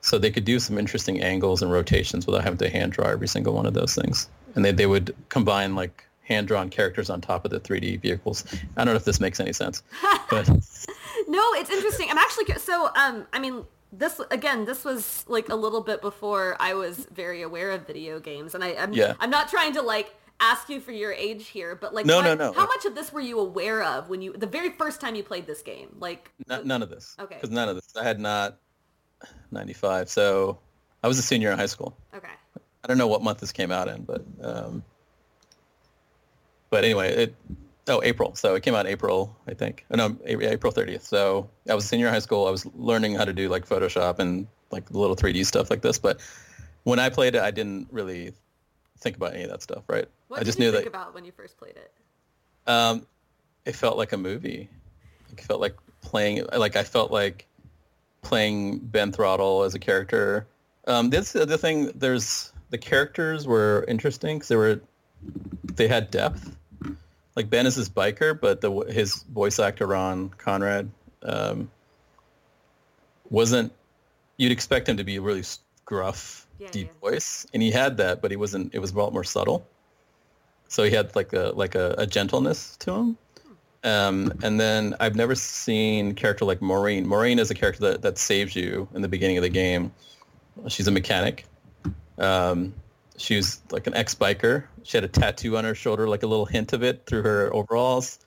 So 0.00 0.18
they 0.18 0.30
could 0.30 0.44
do 0.44 0.58
some 0.58 0.78
interesting 0.78 1.20
angles 1.20 1.62
and 1.62 1.72
rotations 1.72 2.26
without 2.26 2.44
having 2.44 2.58
to 2.58 2.70
hand 2.70 2.92
draw 2.92 3.08
every 3.08 3.28
single 3.28 3.54
one 3.54 3.66
of 3.66 3.74
those 3.74 3.94
things. 3.94 4.28
And 4.54 4.64
they, 4.64 4.72
they 4.72 4.86
would 4.86 5.14
combine 5.28 5.74
like 5.74 6.08
hand-drawn 6.28 6.68
characters 6.68 7.10
on 7.10 7.20
top 7.20 7.44
of 7.44 7.50
the 7.50 7.58
3D 7.58 8.00
vehicles. 8.00 8.44
I 8.76 8.84
don't 8.84 8.92
know 8.92 8.96
if 8.96 9.04
this 9.04 9.18
makes 9.18 9.40
any 9.40 9.52
sense, 9.52 9.82
but 10.30 10.48
no, 11.26 11.42
it's 11.54 11.70
interesting. 11.70 12.08
I'm 12.10 12.18
actually 12.18 12.54
so. 12.58 12.90
Um, 12.94 13.26
I 13.32 13.38
mean, 13.38 13.64
this 13.92 14.20
again, 14.30 14.64
this 14.64 14.84
was 14.84 15.24
like 15.26 15.48
a 15.48 15.54
little 15.54 15.80
bit 15.80 16.00
before 16.00 16.56
I 16.60 16.74
was 16.74 17.06
very 17.12 17.42
aware 17.42 17.70
of 17.70 17.86
video 17.86 18.20
games, 18.20 18.54
and 18.54 18.62
I, 18.62 18.74
I'm, 18.74 18.92
yeah. 18.92 19.14
I'm 19.20 19.30
not 19.30 19.48
trying 19.48 19.72
to 19.74 19.82
like 19.82 20.14
ask 20.40 20.68
you 20.68 20.80
for 20.80 20.92
your 20.92 21.12
age 21.12 21.48
here, 21.48 21.74
but 21.74 21.94
like, 21.94 22.06
no, 22.06 22.16
what, 22.16 22.24
no, 22.24 22.34
no. 22.34 22.52
How 22.52 22.66
much 22.66 22.84
of 22.84 22.94
this 22.94 23.12
were 23.12 23.20
you 23.20 23.40
aware 23.40 23.82
of 23.82 24.08
when 24.08 24.22
you 24.22 24.32
the 24.34 24.46
very 24.46 24.70
first 24.70 25.00
time 25.00 25.14
you 25.14 25.22
played 25.22 25.46
this 25.46 25.62
game? 25.62 25.96
Like, 25.98 26.30
N- 26.48 26.66
none 26.66 26.82
of 26.82 26.90
this. 26.90 27.16
Okay. 27.18 27.36
Because 27.36 27.50
none 27.50 27.68
of 27.68 27.74
this. 27.74 27.88
I 27.98 28.04
had 28.04 28.20
not 28.20 28.58
95, 29.50 30.08
so 30.08 30.58
I 31.02 31.08
was 31.08 31.18
a 31.18 31.22
senior 31.22 31.50
in 31.50 31.58
high 31.58 31.66
school. 31.66 31.96
Okay. 32.14 32.28
I 32.56 32.86
don't 32.86 32.98
know 32.98 33.06
what 33.06 33.22
month 33.22 33.38
this 33.40 33.52
came 33.52 33.72
out 33.72 33.88
in, 33.88 34.02
but 34.02 34.24
um, 34.42 34.82
but 36.70 36.84
anyway, 36.84 37.14
it 37.14 37.34
oh 37.88 38.00
April. 38.02 38.34
So 38.34 38.54
it 38.54 38.62
came 38.62 38.74
out 38.74 38.86
April, 38.86 39.36
I 39.46 39.54
think. 39.54 39.84
Oh, 39.90 39.96
no, 39.96 40.16
April 40.24 40.72
30th. 40.72 41.02
So 41.02 41.48
I 41.68 41.74
was 41.74 41.84
a 41.84 41.88
senior 41.88 42.06
in 42.06 42.12
high 42.12 42.18
school. 42.20 42.46
I 42.46 42.50
was 42.50 42.66
learning 42.74 43.14
how 43.14 43.24
to 43.24 43.32
do 43.32 43.48
like 43.48 43.66
Photoshop 43.66 44.18
and 44.18 44.46
like 44.70 44.90
little 44.90 45.16
3D 45.16 45.44
stuff 45.46 45.70
like 45.70 45.82
this. 45.82 45.98
But 45.98 46.20
when 46.84 46.98
I 46.98 47.08
played 47.08 47.34
it, 47.34 47.42
I 47.42 47.50
didn't 47.50 47.88
really 47.90 48.32
think 48.98 49.16
about 49.16 49.34
any 49.34 49.44
of 49.44 49.50
that 49.50 49.62
stuff, 49.62 49.84
right? 49.88 50.06
What 50.28 50.40
I 50.40 50.44
just 50.44 50.58
did 50.58 50.64
you 50.64 50.70
knew 50.70 50.76
think 50.78 50.92
that, 50.92 50.98
about 50.98 51.14
when 51.14 51.24
you 51.24 51.32
first 51.32 51.56
played 51.58 51.76
it? 51.76 51.92
Um, 52.66 53.06
it 53.64 53.74
felt 53.74 53.96
like 53.96 54.12
a 54.12 54.16
movie. 54.16 54.68
It 55.32 55.40
felt 55.40 55.60
like 55.60 55.76
playing. 56.00 56.44
Like 56.56 56.76
I 56.76 56.84
felt 56.84 57.10
like 57.10 57.46
playing 58.22 58.78
Ben 58.78 59.12
Throttle 59.12 59.62
as 59.62 59.74
a 59.74 59.78
character. 59.78 60.46
Um, 60.86 61.10
this 61.10 61.32
the 61.32 61.58
thing. 61.58 61.92
There's 61.94 62.52
the 62.70 62.78
characters 62.78 63.46
were 63.46 63.84
interesting 63.88 64.38
because 64.38 64.48
they 64.48 64.56
were 64.56 64.80
they 65.74 65.88
had 65.88 66.10
depth. 66.10 66.56
Like 67.36 67.50
Ben 67.50 67.66
is 67.66 67.76
this 67.76 67.88
biker, 67.88 68.38
but 68.38 68.60
the 68.60 68.72
his 68.90 69.22
voice 69.22 69.58
actor 69.58 69.86
Roy 69.86 70.28
Conrad 70.38 70.90
um, 71.22 71.70
wasn't. 73.30 73.72
You'd 74.36 74.52
expect 74.52 74.88
him 74.88 74.96
to 74.98 75.04
be 75.04 75.16
a 75.16 75.20
really 75.20 75.42
gruff, 75.84 76.46
yeah, 76.58 76.68
deep 76.70 76.88
yeah. 76.88 77.10
voice, 77.10 77.46
and 77.52 77.62
he 77.62 77.70
had 77.70 77.96
that, 77.98 78.22
but 78.22 78.30
he 78.30 78.36
wasn't. 78.36 78.74
It 78.74 78.78
was 78.78 78.92
a 78.92 78.98
lot 78.98 79.12
more 79.12 79.24
subtle. 79.24 79.66
So 80.68 80.84
he 80.84 80.90
had 80.90 81.14
like 81.16 81.32
a 81.32 81.52
like 81.54 81.74
a, 81.74 81.94
a 81.98 82.06
gentleness 82.06 82.76
to 82.78 82.92
him. 82.92 83.18
Um, 83.84 84.32
and 84.42 84.58
then 84.58 84.96
I've 84.98 85.14
never 85.14 85.34
seen 85.34 86.10
a 86.10 86.14
character 86.14 86.44
like 86.44 86.60
Maureen. 86.60 87.06
Maureen 87.06 87.38
is 87.38 87.50
a 87.50 87.54
character 87.54 87.90
that, 87.90 88.02
that 88.02 88.18
saves 88.18 88.56
you 88.56 88.88
in 88.94 89.02
the 89.02 89.08
beginning 89.08 89.36
of 89.36 89.42
the 89.42 89.48
game. 89.48 89.92
She's 90.66 90.88
a 90.88 90.90
mechanic. 90.90 91.44
Um, 92.18 92.74
she 93.16 93.36
was 93.36 93.60
like 93.70 93.86
an 93.86 93.94
ex-biker. 93.94 94.64
She 94.82 94.96
had 94.96 95.04
a 95.04 95.08
tattoo 95.08 95.56
on 95.56 95.64
her 95.64 95.74
shoulder, 95.74 96.08
like 96.08 96.22
a 96.22 96.26
little 96.26 96.46
hint 96.46 96.72
of 96.72 96.82
it 96.82 97.04
through 97.06 97.22
her 97.22 97.52
overalls. 97.54 98.18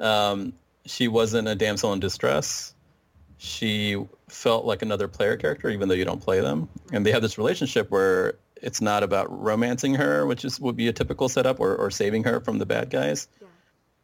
Um, 0.00 0.52
she 0.86 1.06
wasn't 1.06 1.48
a 1.48 1.54
damsel 1.54 1.92
in 1.92 2.00
distress. 2.00 2.74
She 3.36 3.96
felt 4.28 4.64
like 4.64 4.82
another 4.82 5.06
player 5.06 5.36
character, 5.36 5.68
even 5.70 5.88
though 5.88 5.94
you 5.94 6.04
don't 6.04 6.20
play 6.20 6.40
them. 6.40 6.68
And 6.92 7.06
they 7.06 7.12
have 7.12 7.22
this 7.22 7.38
relationship 7.38 7.90
where 7.90 8.34
it's 8.60 8.80
not 8.80 9.04
about 9.04 9.26
romancing 9.40 9.94
her, 9.94 10.26
which 10.26 10.44
is 10.44 10.58
would 10.58 10.76
be 10.76 10.88
a 10.88 10.92
typical 10.92 11.28
setup, 11.28 11.60
or, 11.60 11.76
or 11.76 11.90
saving 11.90 12.24
her 12.24 12.40
from 12.40 12.58
the 12.58 12.66
bad 12.66 12.90
guys. 12.90 13.28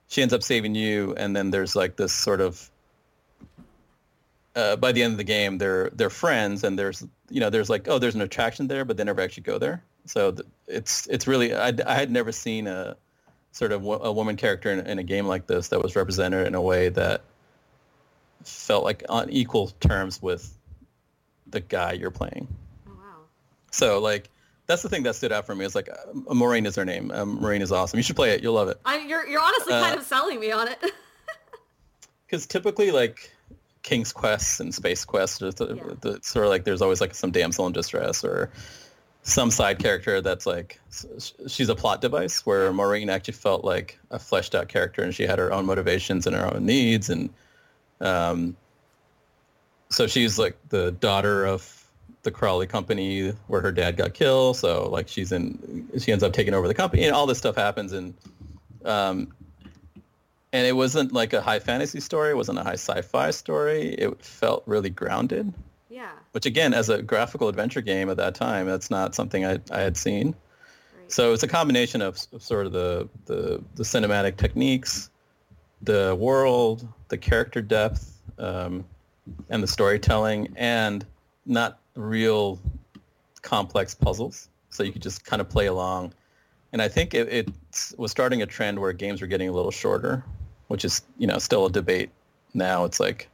She 0.09 0.23
ends 0.23 0.35
up 0.35 0.43
saving 0.43 0.75
you, 0.75 1.15
and 1.17 1.35
then 1.35 1.51
there's 1.51 1.75
like 1.75 1.97
this 1.97 2.13
sort 2.13 2.41
of 2.41 2.71
uh, 4.57 4.77
by 4.77 4.93
the 4.93 5.03
end 5.03 5.13
of 5.13 5.19
the 5.19 5.25
game, 5.25 5.59
they're 5.59 5.91
they're 5.91 6.11
friends, 6.11 6.65
and 6.65 6.79
there's 6.79 7.05
you 7.29 7.41
know 7.41 7.51
there's 7.51 7.69
like 7.69 7.89
oh 7.89 7.99
there's 7.99 8.15
an 8.15 8.21
attraction 8.21 8.69
there, 8.69 8.85
but 8.85 8.97
they 8.97 9.05
never 9.05 9.21
actually 9.21 9.43
go 9.43 9.59
there. 9.59 9.83
So 10.07 10.37
it's 10.69 11.07
it's 11.09 11.27
really 11.27 11.55
I, 11.55 11.73
I 11.87 11.95
had 11.95 12.11
never 12.11 12.33
seen 12.33 12.67
a 12.67 12.97
sort 13.53 13.73
of 13.73 13.85
a 13.85 14.13
woman 14.13 14.37
character 14.37 14.71
in, 14.71 14.87
in, 14.87 14.99
a 14.99 15.03
game 15.05 15.27
like 15.27 15.47
this 15.47 15.69
that 15.69 15.81
was 15.81 15.95
represented 15.95 16.45
in 16.47 16.57
a 16.57 16.61
way 16.61 16.89
that 16.89 17.23
felt 18.43 18.83
like 18.83 19.05
on 19.09 19.31
equal 19.31 19.69
terms 19.81 20.21
with 20.21 20.53
the 21.47 21.61
guy 21.61 21.93
you're 21.93 22.11
playing. 22.11 22.49
Oh, 22.89 22.91
wow. 22.91 23.15
So 23.71 24.01
like 24.01 24.29
that's 24.67 24.83
the 24.83 24.89
thing 24.89 25.03
that 25.05 25.15
stood 25.15 25.33
out 25.33 25.47
for 25.47 25.55
me. 25.55 25.65
Is 25.65 25.75
like 25.75 25.89
uh, 25.89 26.35
Maureen 26.35 26.67
is 26.67 26.77
her 26.77 26.85
name. 26.85 27.11
Um, 27.11 27.41
Maureen 27.41 27.63
is 27.63 27.73
awesome. 27.73 27.99
You 27.99 28.03
should 28.03 28.17
play 28.17 28.31
it. 28.31 28.43
You'll 28.43 28.55
love 28.55 28.69
it. 28.69 28.81
I, 28.85 28.99
you're 28.99 29.27
you're 29.27 29.41
honestly 29.41 29.73
uh, 29.75 29.83
kind 29.83 29.99
of 29.99 30.05
selling 30.05 30.41
me 30.41 30.53
on 30.53 30.69
it. 30.69 30.79
Because 32.27 32.47
typically 32.47 32.91
like 32.91 33.31
King's 33.83 34.13
Quest 34.13 34.59
and 34.59 34.75
Space 34.75 35.05
Quest, 35.05 35.41
the, 35.41 35.99
yeah. 36.03 36.17
sort 36.23 36.47
of 36.47 36.51
like 36.51 36.65
there's 36.65 36.83
always 36.83 37.01
like 37.01 37.15
some 37.15 37.31
damsel 37.31 37.67
in 37.67 37.73
distress 37.73 38.25
or 38.25 38.51
some 39.23 39.51
side 39.51 39.79
character 39.79 40.21
that's 40.21 40.47
like 40.47 40.81
she's 41.47 41.69
a 41.69 41.75
plot 41.75 42.01
device 42.01 42.45
where 42.45 42.73
Maureen 42.73 43.09
actually 43.09 43.35
felt 43.35 43.65
like 43.65 43.99
a 44.11 44.19
fleshed 44.19 44.55
out 44.55 44.69
character 44.69 45.03
and 45.03 45.15
she 45.15 45.25
had 45.25 45.39
her 45.39 45.53
own 45.53 45.65
motivations 45.65 46.27
and 46.27 46.35
her 46.35 46.53
own 46.53 46.67
needs 46.67 47.09
and 47.09 47.31
um, 48.01 48.57
so 49.89 50.07
she's 50.07 50.39
like 50.39 50.57
the 50.69 50.93
daughter 50.93 51.47
of 51.47 51.84
the 52.25 52.31
Corley 52.31 52.67
company 52.67 53.31
where 53.47 53.61
her 53.61 53.73
dad 53.73 53.97
got 53.97 54.15
killed 54.15 54.57
so 54.57 54.89
like 54.91 55.09
she's 55.09 55.31
in 55.31 55.89
she 55.99 56.11
ends 56.11 56.25
up 56.25 56.33
taking 56.33 56.55
over 56.55 56.67
the 56.67 56.75
company 56.75 57.05
and 57.05 57.15
all 57.15 57.27
this 57.27 57.39
stuff 57.39 57.57
happens 57.57 57.93
and 57.93 58.15
um, 58.85 59.33
and 60.53 60.67
it 60.67 60.77
wasn't 60.77 61.13
like 61.13 61.33
a 61.33 61.41
high 61.41 61.59
fantasy 61.59 62.01
story 62.01 62.31
it 62.31 62.37
wasn't 62.37 62.59
a 62.59 62.63
high 62.63 62.73
sci-fi 62.75 63.31
story 63.31 63.95
it 63.95 64.23
felt 64.25 64.63
really 64.67 64.91
grounded 64.91 65.53
yeah. 65.95 66.11
Which 66.33 66.45
again, 66.45 66.75
as 66.75 66.89
a 66.89 67.01
graphical 67.03 67.49
adventure 67.49 67.81
game 67.81 68.11
at 68.11 68.17
that 68.17 68.35
time, 68.35 68.67
that's 68.67 68.91
not 68.91 69.15
something 69.15 69.47
I, 69.47 69.61
I 69.71 69.79
had 69.79 69.97
seen. 69.97 70.35
Right. 70.99 71.13
So 71.13 71.33
it's 71.33 71.45
a 71.45 71.49
combination 71.49 72.03
of, 72.03 72.19
of 72.33 72.43
sort 72.43 72.67
of 72.67 72.73
the, 72.73 73.09
the, 73.27 73.63
the 73.77 73.85
cinematic 73.85 74.37
techniques, 74.37 75.09
the 75.83 76.17
world, 76.19 76.89
the 77.11 77.17
character 77.17 77.63
depth, 77.63 78.21
um, 78.39 78.85
and 79.51 79.63
the 79.63 79.69
storytelling, 79.69 80.53
and 80.57 81.07
not 81.47 81.79
real 81.95 82.59
complex 83.43 83.95
puzzles. 83.95 84.49
So 84.71 84.83
you 84.83 84.93
could 84.93 85.03
just 85.03 85.25
kind 85.25 85.41
of 85.41 85.49
play 85.49 85.67
along. 85.67 86.13
And 86.73 86.83
I 86.83 86.89
think 86.89 87.15
it, 87.15 87.29
it 87.29 87.49
was 87.97 88.11
starting 88.11 88.43
a 88.43 88.47
trend 88.47 88.79
where 88.81 88.93
games 88.93 89.21
were 89.21 89.29
getting 89.29 89.49
a 89.49 89.53
little 89.53 89.71
shorter, 89.71 90.25
which 90.69 90.85
is, 90.85 91.03
you 91.19 91.27
know, 91.27 91.39
still 91.39 91.67
a 91.67 91.71
debate 91.71 92.11
now. 92.53 92.85
It's 92.85 92.99
like, 92.99 93.29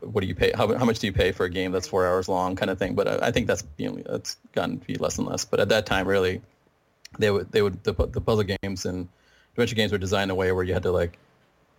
what 0.00 0.22
do 0.22 0.26
you 0.26 0.34
pay? 0.34 0.52
How, 0.54 0.76
how 0.76 0.84
much 0.84 0.98
do 0.98 1.06
you 1.06 1.12
pay 1.12 1.32
for 1.32 1.44
a 1.44 1.50
game 1.50 1.72
that's 1.72 1.86
four 1.86 2.06
hours 2.06 2.28
long, 2.28 2.56
kind 2.56 2.70
of 2.70 2.78
thing? 2.78 2.94
But 2.94 3.06
I, 3.06 3.28
I 3.28 3.30
think 3.30 3.46
that's 3.46 3.64
you 3.76 3.90
know, 3.90 4.02
that's 4.06 4.36
gotten 4.52 4.80
to 4.80 4.86
be 4.86 4.96
less 4.96 5.18
and 5.18 5.26
less. 5.26 5.44
But 5.44 5.60
at 5.60 5.68
that 5.68 5.86
time, 5.86 6.06
really, 6.06 6.40
they 7.18 7.30
would 7.30 7.50
they 7.52 7.62
would 7.62 7.82
the, 7.84 7.92
the 7.92 8.20
puzzle 8.20 8.44
games 8.44 8.86
and 8.86 9.08
adventure 9.52 9.74
games 9.74 9.92
were 9.92 9.98
designed 9.98 10.24
in 10.24 10.30
a 10.30 10.34
way 10.34 10.52
where 10.52 10.64
you 10.64 10.72
had 10.72 10.84
to 10.84 10.92
like 10.92 11.18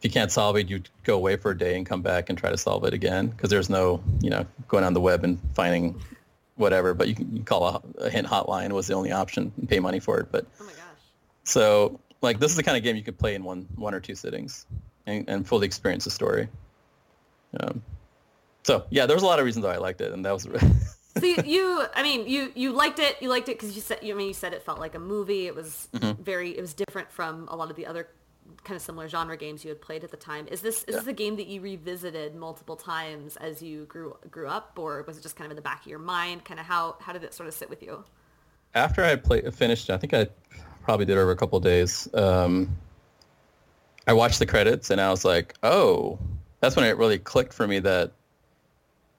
if 0.01 0.05
you 0.05 0.09
can't 0.09 0.31
solve 0.31 0.57
it, 0.57 0.67
you'd 0.67 0.89
go 1.03 1.15
away 1.15 1.35
for 1.35 1.51
a 1.51 1.57
day 1.57 1.77
and 1.77 1.85
come 1.85 2.01
back 2.01 2.29
and 2.29 2.37
try 2.37 2.49
to 2.49 2.57
solve 2.57 2.85
it 2.85 2.93
again 2.95 3.27
because 3.27 3.51
there's 3.51 3.69
no 3.69 4.03
you 4.19 4.31
know 4.31 4.47
going 4.67 4.83
on 4.83 4.95
the 4.95 4.99
web 4.99 5.23
and 5.23 5.37
finding 5.53 6.01
whatever. 6.55 6.95
But 6.95 7.07
you 7.07 7.13
can, 7.13 7.29
you 7.29 7.35
can 7.35 7.45
call 7.45 7.67
a, 7.67 8.05
a, 8.05 8.09
hint 8.09 8.25
hotline 8.25 8.71
was 8.71 8.87
the 8.87 8.95
only 8.95 9.11
option 9.11 9.51
and 9.57 9.69
pay 9.69 9.79
money 9.79 9.99
for 9.99 10.19
it. 10.19 10.31
But 10.31 10.47
oh 10.59 10.63
my 10.63 10.71
gosh. 10.71 10.79
So 11.43 11.99
like 12.21 12.39
this 12.39 12.49
is 12.49 12.57
the 12.57 12.63
kind 12.63 12.77
of 12.77 12.83
game 12.83 12.95
you 12.95 13.03
could 13.03 13.19
play 13.19 13.35
in 13.35 13.43
one 13.43 13.67
one 13.75 13.93
or 13.93 13.99
two 13.99 14.15
sittings 14.15 14.65
and, 15.05 15.29
and 15.29 15.47
fully 15.47 15.67
experience 15.67 16.05
the 16.05 16.11
story. 16.11 16.47
Um, 17.59 17.83
so 18.63 18.85
yeah, 18.89 19.05
there 19.05 19.15
was 19.15 19.21
a 19.21 19.27
lot 19.27 19.37
of 19.37 19.45
reasons 19.45 19.65
why 19.65 19.75
I 19.75 19.77
liked 19.77 20.01
it, 20.01 20.13
and 20.13 20.25
that 20.25 20.31
was. 20.31 20.47
so 21.17 21.25
you, 21.25 21.37
you, 21.45 21.85
I 21.95 22.01
mean, 22.01 22.27
you 22.27 22.51
you 22.55 22.71
liked 22.71 22.97
it. 22.97 23.17
You 23.21 23.29
liked 23.29 23.49
it 23.49 23.59
because 23.59 23.75
you 23.75 23.81
said, 23.81 23.99
you 24.01 24.15
I 24.15 24.17
mean, 24.17 24.29
you 24.29 24.33
said 24.33 24.53
it 24.53 24.63
felt 24.63 24.79
like 24.79 24.95
a 24.95 24.99
movie. 24.99 25.45
It 25.45 25.53
was 25.53 25.89
mm-hmm. 25.93 26.23
very, 26.23 26.57
it 26.57 26.61
was 26.61 26.73
different 26.73 27.11
from 27.11 27.47
a 27.49 27.55
lot 27.55 27.69
of 27.69 27.75
the 27.75 27.85
other 27.85 28.07
kind 28.63 28.75
of 28.75 28.81
similar 28.81 29.07
genre 29.07 29.37
games 29.37 29.63
you 29.63 29.69
had 29.69 29.81
played 29.81 30.03
at 30.03 30.11
the 30.11 30.17
time. 30.17 30.47
Is 30.47 30.61
this 30.61 30.83
is 30.83 30.95
yeah. 30.95 30.99
this 30.99 31.07
a 31.07 31.13
game 31.13 31.35
that 31.37 31.47
you 31.47 31.61
revisited 31.61 32.35
multiple 32.35 32.75
times 32.75 33.37
as 33.37 33.61
you 33.61 33.85
grew 33.85 34.15
grew 34.29 34.47
up, 34.47 34.77
or 34.77 35.03
was 35.07 35.17
it 35.17 35.21
just 35.21 35.35
kind 35.35 35.45
of 35.45 35.51
in 35.51 35.55
the 35.55 35.61
back 35.61 35.81
of 35.81 35.87
your 35.87 35.99
mind? 35.99 36.45
Kind 36.45 36.59
of 36.59 36.65
how 36.65 36.97
how 36.99 37.13
did 37.13 37.23
it 37.23 37.33
sort 37.33 37.47
of 37.47 37.53
sit 37.53 37.69
with 37.69 37.81
you? 37.81 38.03
After 38.73 39.03
I 39.03 39.15
played 39.15 39.53
finished, 39.53 39.89
I 39.89 39.97
think 39.97 40.13
I 40.13 40.27
probably 40.83 41.05
did 41.05 41.17
over 41.17 41.31
a 41.31 41.35
couple 41.35 41.59
days. 41.59 42.07
Um, 42.13 42.77
I 44.07 44.13
watched 44.13 44.39
the 44.39 44.45
credits 44.45 44.89
and 44.89 44.99
I 44.99 45.09
was 45.11 45.23
like, 45.23 45.55
oh, 45.63 46.19
that's 46.59 46.75
when 46.75 46.85
it 46.85 46.97
really 46.97 47.19
clicked 47.19 47.53
for 47.53 47.67
me 47.67 47.79
that 47.79 48.11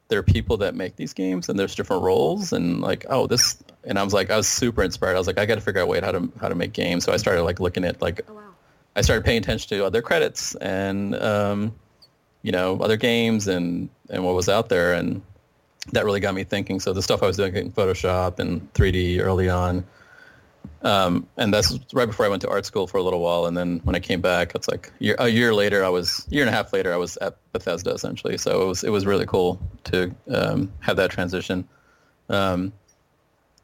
there 0.08 0.18
are 0.18 0.22
people 0.22 0.58
that 0.58 0.74
make 0.74 0.96
these 0.96 1.12
games 1.12 1.48
and 1.48 1.58
there's 1.58 1.74
different 1.74 2.02
roles 2.02 2.52
and 2.52 2.80
like, 2.80 3.06
oh, 3.08 3.26
this, 3.26 3.62
and 3.84 3.98
I 3.98 4.02
was 4.02 4.12
like, 4.12 4.30
I 4.30 4.36
was 4.36 4.48
super 4.48 4.82
inspired. 4.82 5.14
I 5.14 5.18
was 5.18 5.26
like, 5.26 5.38
I 5.38 5.46
got 5.46 5.54
to 5.54 5.60
figure 5.60 5.80
out 5.80 5.84
a 5.84 5.86
way 5.86 6.00
how 6.00 6.12
to 6.12 6.30
how 6.40 6.48
to 6.48 6.54
make 6.54 6.72
games. 6.72 7.04
So 7.04 7.12
I 7.12 7.16
started 7.16 7.42
like 7.44 7.60
looking 7.60 7.84
at 7.84 8.02
like, 8.02 8.20
oh, 8.28 8.34
wow. 8.34 8.51
I 8.94 9.00
started 9.00 9.24
paying 9.24 9.38
attention 9.38 9.76
to 9.76 9.84
other 9.84 10.02
credits 10.02 10.54
and 10.56 11.14
um, 11.14 11.74
you 12.42 12.52
know 12.52 12.78
other 12.80 12.96
games 12.96 13.48
and 13.48 13.88
and 14.10 14.24
what 14.24 14.34
was 14.34 14.48
out 14.48 14.68
there 14.68 14.92
and 14.94 15.22
that 15.92 16.04
really 16.04 16.20
got 16.20 16.34
me 16.34 16.44
thinking. 16.44 16.80
So 16.80 16.92
the 16.92 17.02
stuff 17.02 17.22
I 17.22 17.26
was 17.26 17.36
doing 17.36 17.54
in 17.56 17.72
Photoshop 17.72 18.38
and 18.38 18.72
3D 18.74 19.20
early 19.20 19.48
on 19.48 19.84
um, 20.82 21.28
and 21.36 21.54
that's 21.54 21.78
right 21.92 22.06
before 22.06 22.26
I 22.26 22.28
went 22.28 22.42
to 22.42 22.48
art 22.48 22.66
school 22.66 22.86
for 22.86 22.98
a 22.98 23.02
little 23.02 23.20
while. 23.20 23.46
And 23.46 23.56
then 23.56 23.80
when 23.84 23.94
I 23.94 24.00
came 24.00 24.20
back, 24.20 24.54
it's 24.54 24.68
like 24.68 24.92
year, 24.98 25.14
a 25.18 25.28
year 25.28 25.54
later, 25.54 25.84
I 25.84 25.88
was 25.88 26.26
year 26.28 26.42
and 26.42 26.48
a 26.48 26.52
half 26.52 26.72
later, 26.72 26.92
I 26.92 26.96
was 26.96 27.16
at 27.18 27.36
Bethesda 27.52 27.90
essentially. 27.92 28.36
So 28.36 28.62
it 28.62 28.66
was 28.66 28.84
it 28.84 28.90
was 28.90 29.06
really 29.06 29.26
cool 29.26 29.60
to 29.84 30.14
um, 30.28 30.72
have 30.80 30.96
that 30.96 31.10
transition. 31.10 31.68
Um, 32.28 32.72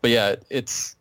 but 0.01 0.11
yeah, 0.11 0.37
it's 0.49 0.97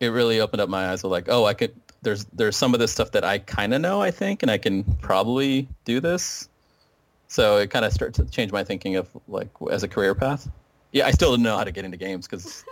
it 0.00 0.08
really 0.08 0.40
opened 0.40 0.60
up 0.60 0.68
my 0.68 0.90
eyes. 0.90 1.04
Of 1.04 1.10
like, 1.10 1.28
oh, 1.28 1.44
I 1.44 1.54
could. 1.54 1.74
There's 2.02 2.24
there's 2.26 2.56
some 2.56 2.74
of 2.74 2.80
this 2.80 2.92
stuff 2.92 3.12
that 3.12 3.24
I 3.24 3.38
kind 3.38 3.72
of 3.74 3.80
know, 3.80 4.02
I 4.02 4.10
think, 4.10 4.42
and 4.42 4.50
I 4.50 4.58
can 4.58 4.84
probably 5.00 5.68
do 5.84 6.00
this. 6.00 6.48
So 7.28 7.58
it 7.58 7.70
kind 7.70 7.84
of 7.84 7.92
started 7.92 8.14
to 8.22 8.30
change 8.30 8.52
my 8.52 8.64
thinking 8.64 8.96
of 8.96 9.08
like 9.28 9.48
as 9.70 9.82
a 9.82 9.88
career 9.88 10.14
path. 10.14 10.48
Yeah, 10.92 11.06
I 11.06 11.12
still 11.12 11.30
didn't 11.30 11.44
know 11.44 11.56
how 11.56 11.64
to 11.64 11.72
get 11.72 11.84
into 11.84 11.96
games 11.96 12.26
because 12.26 12.64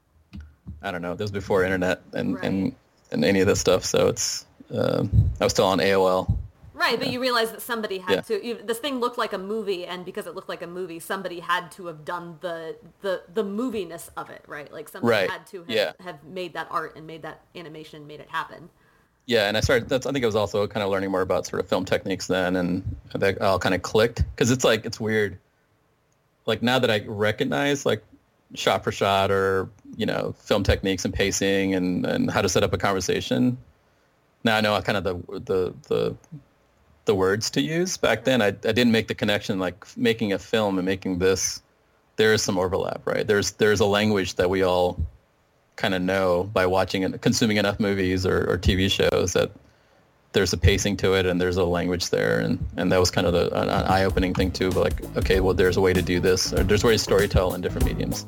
I 0.82 0.90
don't 0.90 1.02
know. 1.02 1.14
This 1.14 1.24
was 1.24 1.30
before 1.30 1.64
internet 1.64 2.02
and 2.12 2.34
right. 2.34 2.44
and, 2.44 2.74
and 3.10 3.24
any 3.24 3.40
of 3.40 3.46
this 3.46 3.60
stuff. 3.60 3.84
So 3.84 4.08
it's 4.08 4.44
uh, 4.74 5.04
I 5.40 5.44
was 5.44 5.52
still 5.52 5.66
on 5.66 5.78
AOL. 5.78 6.36
Right, 6.78 6.96
but 6.96 7.10
you 7.10 7.20
realize 7.20 7.50
that 7.50 7.60
somebody 7.60 7.98
had 7.98 8.14
yeah. 8.14 8.20
to. 8.20 8.46
You, 8.46 8.54
this 8.62 8.78
thing 8.78 9.00
looked 9.00 9.18
like 9.18 9.32
a 9.32 9.38
movie, 9.38 9.84
and 9.84 10.04
because 10.04 10.28
it 10.28 10.36
looked 10.36 10.48
like 10.48 10.62
a 10.62 10.66
movie, 10.66 11.00
somebody 11.00 11.40
had 11.40 11.72
to 11.72 11.86
have 11.86 12.04
done 12.04 12.38
the 12.40 12.76
the 13.00 13.22
the 13.34 13.42
moviness 13.42 14.10
of 14.16 14.30
it, 14.30 14.44
right? 14.46 14.72
Like 14.72 14.88
somebody 14.88 15.10
right. 15.10 15.30
had 15.30 15.44
to 15.48 15.58
have, 15.58 15.70
yeah. 15.70 15.92
have 15.98 16.22
made 16.22 16.52
that 16.52 16.68
art 16.70 16.94
and 16.96 17.04
made 17.04 17.22
that 17.22 17.42
animation, 17.56 18.06
made 18.06 18.20
it 18.20 18.30
happen. 18.30 18.68
Yeah, 19.26 19.48
and 19.48 19.56
I 19.56 19.60
started. 19.60 19.88
That's 19.88 20.06
I 20.06 20.12
think 20.12 20.24
I 20.24 20.26
was 20.26 20.36
also 20.36 20.68
kind 20.68 20.84
of 20.84 20.90
learning 20.90 21.10
more 21.10 21.20
about 21.20 21.46
sort 21.46 21.58
of 21.58 21.68
film 21.68 21.84
techniques 21.84 22.28
then, 22.28 22.54
and 22.54 22.96
that 23.12 23.40
all 23.42 23.58
kind 23.58 23.74
of 23.74 23.82
clicked 23.82 24.22
because 24.34 24.52
it's 24.52 24.64
like 24.64 24.86
it's 24.86 25.00
weird. 25.00 25.36
Like 26.46 26.62
now 26.62 26.78
that 26.78 26.92
I 26.92 27.02
recognize 27.06 27.84
like 27.84 28.04
shot 28.54 28.84
for 28.84 28.92
shot 28.92 29.32
or 29.32 29.68
you 29.96 30.06
know 30.06 30.32
film 30.38 30.62
techniques 30.62 31.04
and 31.04 31.12
pacing 31.12 31.74
and, 31.74 32.06
and 32.06 32.30
how 32.30 32.40
to 32.40 32.48
set 32.48 32.62
up 32.62 32.72
a 32.72 32.78
conversation. 32.78 33.58
Now 34.44 34.56
I 34.56 34.60
know 34.60 34.80
kind 34.80 34.96
of 34.96 35.02
the 35.02 35.40
the 35.40 35.74
the 35.88 36.16
the 37.08 37.14
words 37.14 37.50
to 37.50 37.60
use. 37.62 37.96
Back 37.96 38.24
then, 38.24 38.42
I, 38.42 38.48
I 38.48 38.50
didn't 38.50 38.92
make 38.92 39.08
the 39.08 39.14
connection 39.14 39.58
like 39.58 39.84
making 39.96 40.34
a 40.34 40.38
film 40.38 40.78
and 40.78 40.86
making 40.86 41.18
this. 41.18 41.62
There 42.16 42.34
is 42.34 42.42
some 42.42 42.58
overlap, 42.58 43.00
right? 43.06 43.26
There's 43.26 43.52
there's 43.52 43.80
a 43.80 43.86
language 43.86 44.34
that 44.34 44.50
we 44.50 44.62
all 44.62 45.00
kind 45.76 45.94
of 45.94 46.02
know 46.02 46.44
by 46.52 46.66
watching 46.66 47.04
and 47.04 47.20
consuming 47.20 47.56
enough 47.56 47.80
movies 47.80 48.26
or, 48.26 48.50
or 48.50 48.58
TV 48.58 48.90
shows 48.90 49.32
that 49.32 49.50
there's 50.32 50.52
a 50.52 50.58
pacing 50.58 50.98
to 50.98 51.14
it 51.14 51.24
and 51.24 51.40
there's 51.40 51.56
a 51.56 51.64
language 51.64 52.10
there 52.10 52.40
and, 52.40 52.58
and 52.76 52.92
that 52.92 52.98
was 53.00 53.10
kind 53.10 53.26
of 53.26 53.32
the, 53.32 53.46
an, 53.56 53.68
an 53.68 53.86
eye-opening 53.86 54.34
thing 54.34 54.50
too 54.50 54.70
but 54.72 54.82
like 54.82 55.16
okay 55.16 55.38
well 55.38 55.54
there's 55.54 55.76
a 55.76 55.80
way 55.80 55.92
to 55.92 56.02
do 56.02 56.18
this 56.18 56.52
or 56.52 56.64
there's 56.64 56.82
ways 56.82 57.06
to 57.06 57.14
storytell 57.14 57.54
in 57.54 57.60
different 57.60 57.86
mediums 57.86 58.26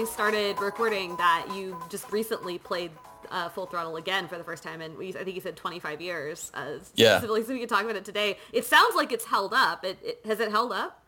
we 0.00 0.06
started 0.06 0.58
recording 0.60 1.14
that 1.16 1.46
you 1.54 1.76
just 1.90 2.10
recently 2.10 2.56
played 2.56 2.90
uh, 3.30 3.50
Full 3.50 3.66
Throttle 3.66 3.96
again 3.96 4.28
for 4.28 4.38
the 4.38 4.44
first 4.44 4.62
time 4.62 4.80
and 4.80 4.96
I 4.98 5.12
think 5.24 5.34
you 5.34 5.42
said 5.42 5.56
25 5.56 6.00
years. 6.00 6.50
Uh, 6.54 6.78
yeah. 6.94 7.20
So, 7.20 7.26
so 7.42 7.52
we 7.52 7.58
can 7.58 7.68
talk 7.68 7.82
about 7.82 7.96
it 7.96 8.04
today. 8.06 8.38
It 8.50 8.64
sounds 8.64 8.94
like 8.94 9.12
it's 9.12 9.26
held 9.26 9.52
up. 9.52 9.84
It, 9.84 9.98
it, 10.02 10.20
has 10.24 10.40
it 10.40 10.50
held 10.50 10.72
up? 10.72 11.04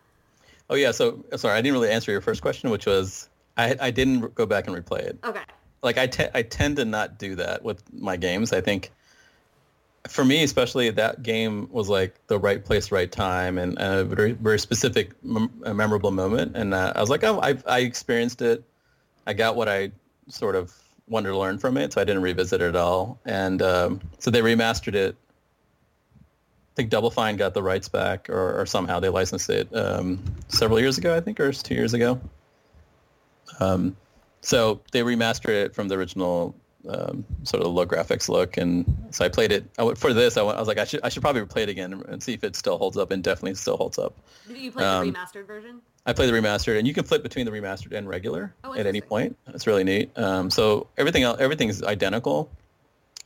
Oh 0.68 0.74
yeah. 0.74 0.90
So 0.90 1.24
sorry, 1.36 1.56
I 1.56 1.62
didn't 1.62 1.72
really 1.72 1.90
answer 1.90 2.12
your 2.12 2.20
first 2.20 2.42
question, 2.42 2.68
which 2.68 2.84
was 2.84 3.30
I, 3.56 3.74
I 3.80 3.90
didn't 3.90 4.34
go 4.34 4.44
back 4.44 4.66
and 4.66 4.76
replay 4.76 5.00
it. 5.00 5.18
Okay. 5.24 5.40
Like 5.82 5.96
I, 5.96 6.06
te- 6.06 6.28
I 6.34 6.42
tend 6.42 6.76
to 6.76 6.84
not 6.84 7.18
do 7.18 7.34
that 7.36 7.62
with 7.62 7.82
my 7.94 8.18
games. 8.18 8.52
I 8.52 8.60
think 8.60 8.90
for 10.06 10.22
me, 10.22 10.42
especially 10.42 10.90
that 10.90 11.22
game 11.22 11.66
was 11.72 11.88
like 11.88 12.14
the 12.26 12.38
right 12.38 12.62
place, 12.62 12.92
right 12.92 13.10
time, 13.10 13.56
and, 13.56 13.78
and 13.78 14.00
a 14.00 14.04
very, 14.04 14.32
very 14.32 14.58
specific, 14.58 15.12
mem- 15.24 15.50
memorable 15.64 16.10
moment. 16.10 16.56
And 16.56 16.74
uh, 16.74 16.92
I 16.94 17.00
was 17.00 17.08
like, 17.08 17.24
oh, 17.24 17.40
I, 17.40 17.56
I 17.66 17.78
experienced 17.78 18.42
it. 18.42 18.62
I 19.26 19.32
got 19.32 19.56
what 19.56 19.68
I 19.68 19.92
sort 20.28 20.56
of 20.56 20.72
wanted 21.08 21.28
to 21.28 21.38
learn 21.38 21.58
from 21.58 21.76
it, 21.76 21.92
so 21.92 22.00
I 22.00 22.04
didn't 22.04 22.22
revisit 22.22 22.60
it 22.60 22.68
at 22.68 22.76
all. 22.76 23.18
And 23.24 23.62
um, 23.62 24.00
so 24.18 24.30
they 24.30 24.40
remastered 24.40 24.94
it. 24.94 25.16
I 26.18 26.74
think 26.74 26.90
Double 26.90 27.10
Fine 27.10 27.36
got 27.36 27.54
the 27.54 27.62
rights 27.62 27.88
back, 27.88 28.30
or, 28.30 28.60
or 28.60 28.66
somehow 28.66 28.98
they 28.98 29.10
licensed 29.10 29.50
it 29.50 29.68
um, 29.76 30.22
several 30.48 30.80
years 30.80 30.96
ago, 30.96 31.14
I 31.14 31.20
think, 31.20 31.38
or 31.38 31.52
two 31.52 31.74
years 31.74 31.92
ago. 31.92 32.20
Um, 33.60 33.96
so 34.40 34.80
they 34.90 35.02
remastered 35.02 35.50
it 35.50 35.74
from 35.74 35.88
the 35.88 35.96
original 35.96 36.54
um, 36.88 37.24
sort 37.44 37.62
of 37.62 37.72
low 37.72 37.86
graphics 37.86 38.28
look, 38.28 38.56
and 38.56 38.86
so 39.10 39.24
I 39.24 39.28
played 39.28 39.52
it 39.52 39.64
I, 39.78 39.94
for 39.94 40.12
this. 40.12 40.36
I, 40.36 40.42
went, 40.42 40.56
I, 40.56 40.60
was 40.60 40.68
like, 40.68 40.78
I 40.78 40.84
should 40.84 41.00
I 41.04 41.10
should 41.10 41.22
probably 41.22 41.44
play 41.44 41.62
it 41.62 41.68
again 41.68 42.02
and 42.08 42.22
see 42.22 42.32
if 42.32 42.42
it 42.42 42.56
still 42.56 42.78
holds 42.78 42.96
up, 42.96 43.10
and 43.10 43.22
definitely 43.22 43.54
still 43.54 43.76
holds 43.76 43.98
up. 43.98 44.14
Did 44.48 44.58
you 44.58 44.72
play 44.72 44.82
the 44.82 44.90
um, 44.90 45.12
remastered 45.12 45.46
version? 45.46 45.80
I 46.04 46.12
play 46.12 46.26
the 46.26 46.32
remastered, 46.32 46.78
and 46.78 46.86
you 46.86 46.94
can 46.94 47.04
flip 47.04 47.22
between 47.22 47.46
the 47.46 47.52
remastered 47.52 47.96
and 47.96 48.08
regular 48.08 48.52
oh, 48.64 48.74
at 48.74 48.86
any 48.86 49.00
point. 49.00 49.36
It's 49.48 49.66
really 49.66 49.84
neat. 49.84 50.10
Um, 50.18 50.50
so 50.50 50.88
everything 50.98 51.22
else, 51.22 51.40
everything's 51.40 51.82
identical, 51.82 52.50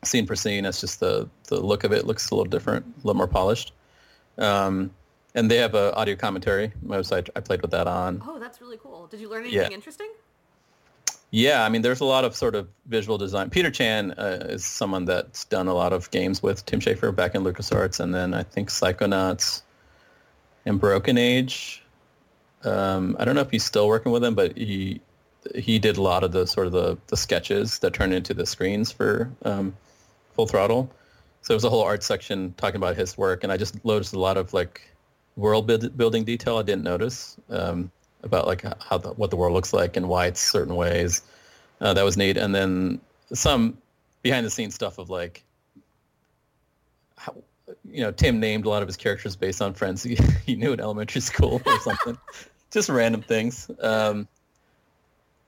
scene 0.05 0.27
for 0.27 0.37
scene. 0.37 0.67
It's 0.67 0.81
just 0.81 1.01
the 1.01 1.29
the 1.45 1.59
look 1.61 1.85
of 1.85 1.93
it 1.93 2.07
looks 2.07 2.31
a 2.31 2.35
little 2.35 2.51
different, 2.51 2.85
a 2.85 2.99
little 2.99 3.17
more 3.17 3.27
polished. 3.27 3.73
Um, 4.39 4.91
and 5.35 5.51
they 5.51 5.57
have 5.57 5.75
a 5.75 5.95
audio 5.95 6.17
commentary 6.17 6.73
website. 6.85 7.29
I 7.37 7.41
played 7.41 7.63
with 7.63 7.71
that 7.71 7.87
on. 7.87 8.23
Oh, 8.27 8.39
that's 8.39 8.61
really 8.61 8.79
cool. 8.79 9.07
Did 9.07 9.21
you 9.21 9.29
learn 9.29 9.43
anything 9.43 9.71
yeah. 9.71 9.71
interesting? 9.71 10.11
Yeah, 11.31 11.65
I 11.65 11.69
mean, 11.69 11.83
there's 11.83 12.01
a 12.01 12.05
lot 12.05 12.25
of 12.25 12.37
sort 12.37 12.55
of 12.55 12.69
visual 12.87 13.19
design. 13.19 13.51
Peter 13.51 13.71
Chan 13.71 14.13
uh, 14.13 14.47
is 14.49 14.65
someone 14.65 15.05
that's 15.05 15.45
done 15.45 15.67
a 15.67 15.75
lot 15.75 15.93
of 15.93 16.11
games 16.11 16.43
with 16.43 16.65
Tim 16.67 16.81
Schafer 16.81 17.15
back 17.15 17.35
in 17.35 17.43
LucasArts, 17.43 18.01
and 18.01 18.15
then 18.15 18.33
I 18.33 18.43
think 18.43 18.71
Psychonauts 18.71 19.63
and 20.65 20.81
Broken 20.81 21.19
Age 21.19 21.83
um, 22.67 23.17
I 23.19 23.25
don't 23.25 23.35
know 23.35 23.41
if 23.41 23.51
he's 23.51 23.65
still 23.65 23.87
working 23.87 24.13
with 24.13 24.23
him, 24.25 24.35
but 24.35 24.57
he 24.57 25.01
he 25.55 25.79
did 25.79 25.97
a 25.97 26.03
lot 26.03 26.25
of 26.25 26.33
the 26.33 26.47
sort 26.47 26.67
of 26.67 26.73
the, 26.73 26.99
the 27.07 27.17
sketches 27.17 27.79
that 27.79 27.93
turned 27.93 28.13
into 28.13 28.35
the 28.35 28.45
screens 28.45 28.91
for 28.91 29.31
um, 29.45 29.77
Full 30.35 30.47
Throttle. 30.47 30.91
So 31.43 31.53
there 31.53 31.57
was 31.57 31.65
a 31.65 31.71
whole 31.71 31.85
art 31.85 32.03
section 32.03 32.53
talking 32.57 32.77
about 32.77 32.97
his 32.97 33.17
work, 33.17 33.45
and 33.45 33.53
I 33.53 33.57
just 33.57 33.85
noticed 33.85 34.13
a 34.13 34.19
lot 34.19 34.37
of 34.37 34.53
like 34.53 34.83
world 35.37 35.67
building 35.97 36.25
detail 36.25 36.57
I 36.57 36.63
didn't 36.63 36.83
notice 36.83 37.37
um, 37.51 37.93
about 38.23 38.47
like 38.47 38.65
how 38.83 38.99
the, 38.99 39.11
what 39.11 39.31
the 39.31 39.37
world 39.37 39.53
looks 39.53 39.73
like 39.73 39.97
and 39.97 40.09
why 40.09 40.27
it's 40.27 40.41
certain 40.41 40.75
ways. 40.75 41.23
Uh, 41.81 41.93
that 41.95 42.05
was 42.05 42.17
neat, 42.17 42.37
and 42.37 42.55
then 42.55 43.01
some 43.33 43.79
behind 44.23 44.45
the 44.45 44.51
scenes 44.51 44.75
stuff 44.75 44.99
of 44.99 45.11
like 45.11 45.45
how, 47.17 47.35
you 47.85 48.01
know, 48.01 48.11
Tim 48.11 48.41
named 48.41 48.65
a 48.65 48.69
lot 48.69 48.83
of 48.83 48.89
his 48.89 48.97
characters 48.97 49.37
based 49.37 49.63
on 49.63 49.75
friends 49.75 50.03
he, 50.03 50.19
he 50.47 50.57
knew 50.57 50.73
in 50.73 50.81
elementary 50.81 51.21
school 51.21 51.61
or 51.65 51.81
something 51.81 52.19
just 52.71 52.89
random 52.89 53.23
things. 53.23 53.71
Um, 53.81 54.29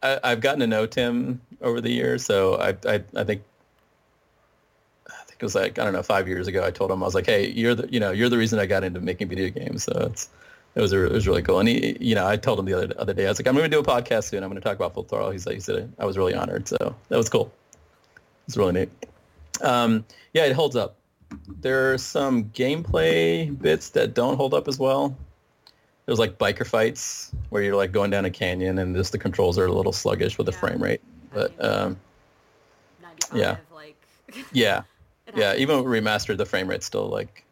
I, 0.03 0.21
have 0.23 0.41
gotten 0.41 0.61
to 0.61 0.67
know 0.67 0.87
Tim 0.87 1.41
over 1.61 1.81
the 1.81 1.91
years, 1.91 2.25
so 2.25 2.55
I, 2.55 2.69
I, 2.89 3.03
I 3.17 3.25
think 3.25 3.43
I 5.09 5.25
think 5.27 5.41
it 5.41 5.43
was 5.43 5.55
like 5.55 5.79
I 5.79 5.85
don't 5.85 5.93
know 5.93 6.03
five 6.03 6.29
years 6.29 6.47
ago. 6.47 6.65
I 6.65 6.71
told 6.71 6.91
him 6.91 7.03
I 7.03 7.07
was 7.07 7.15
like, 7.15 7.27
hey, 7.27 7.49
you're 7.49 7.75
the 7.75 7.89
you 7.93 7.99
know 7.99 8.13
you're 8.13 8.29
the 8.29 8.39
reason 8.39 8.59
I 8.59 8.67
got 8.67 8.85
into 8.85 9.01
making 9.01 9.29
video 9.29 9.49
games. 9.51 9.85
So 9.85 9.93
it's 10.11 10.29
it 10.77 10.81
was 10.81 10.93
it 10.93 11.11
was 11.11 11.27
really 11.27 11.43
cool. 11.43 11.59
And 11.59 11.69
he 11.69 11.97
you 12.01 12.15
know 12.15 12.27
I 12.27 12.37
told 12.37 12.61
him 12.61 12.67
the 12.67 12.75
other 12.75 12.95
other 12.99 13.13
day 13.13 13.27
I 13.27 13.29
was 13.29 13.41
like 13.41 13.49
I'm 13.49 13.57
going 13.57 13.69
to 13.69 13.77
do 13.77 13.81
a 13.81 13.85
podcast 13.85 14.25
soon. 14.25 14.45
I'm 14.45 14.51
going 14.51 14.61
to 14.61 14.67
talk 14.67 14.77
about 14.77 14.95
Full 14.95 15.03
Throttle. 15.03 15.31
He 15.31 15.39
said 15.39 15.55
he 15.55 15.61
said 15.61 15.93
I 15.99 16.05
was 16.05 16.17
really 16.17 16.35
honored. 16.35 16.69
So 16.69 16.95
that 17.09 17.17
was 17.17 17.29
cool. 17.29 17.53
It's 18.47 18.57
really 18.57 18.73
neat. 18.73 18.91
Um, 19.63 20.05
yeah, 20.33 20.45
it 20.45 20.53
holds 20.53 20.77
up. 20.77 20.95
There 21.61 21.93
are 21.93 21.99
some 21.99 22.45
gameplay 22.45 23.57
bits 23.61 23.91
that 23.91 24.15
don't 24.15 24.37
hold 24.37 24.55
up 24.55 24.69
as 24.69 24.79
well. 24.79 25.17
There's 26.09 26.19
like 26.19 26.39
biker 26.39 26.67
fights 26.67 27.31
where 27.51 27.63
you're 27.63 27.77
like 27.77 27.93
going 27.93 28.11
down 28.11 28.25
a 28.25 28.31
canyon 28.31 28.79
and 28.79 28.97
just 28.97 29.13
the 29.13 29.19
controls 29.19 29.59
are 29.59 29.67
a 29.67 29.73
little 29.73 29.93
sluggish 29.93 30.39
with 30.39 30.47
the 30.47 30.53
frame 30.53 30.83
rate. 30.83 31.03
But 31.35 31.53
um, 31.63 31.99
Yeah. 33.35 33.59
like 33.75 33.95
yeah, 34.53 34.85
yeah. 35.37 35.55
Even 35.57 35.85
remastered, 35.85 36.39
the 36.39 36.47
frame 36.47 36.67
rate's 36.67 36.87
still 36.87 37.09
like, 37.09 37.45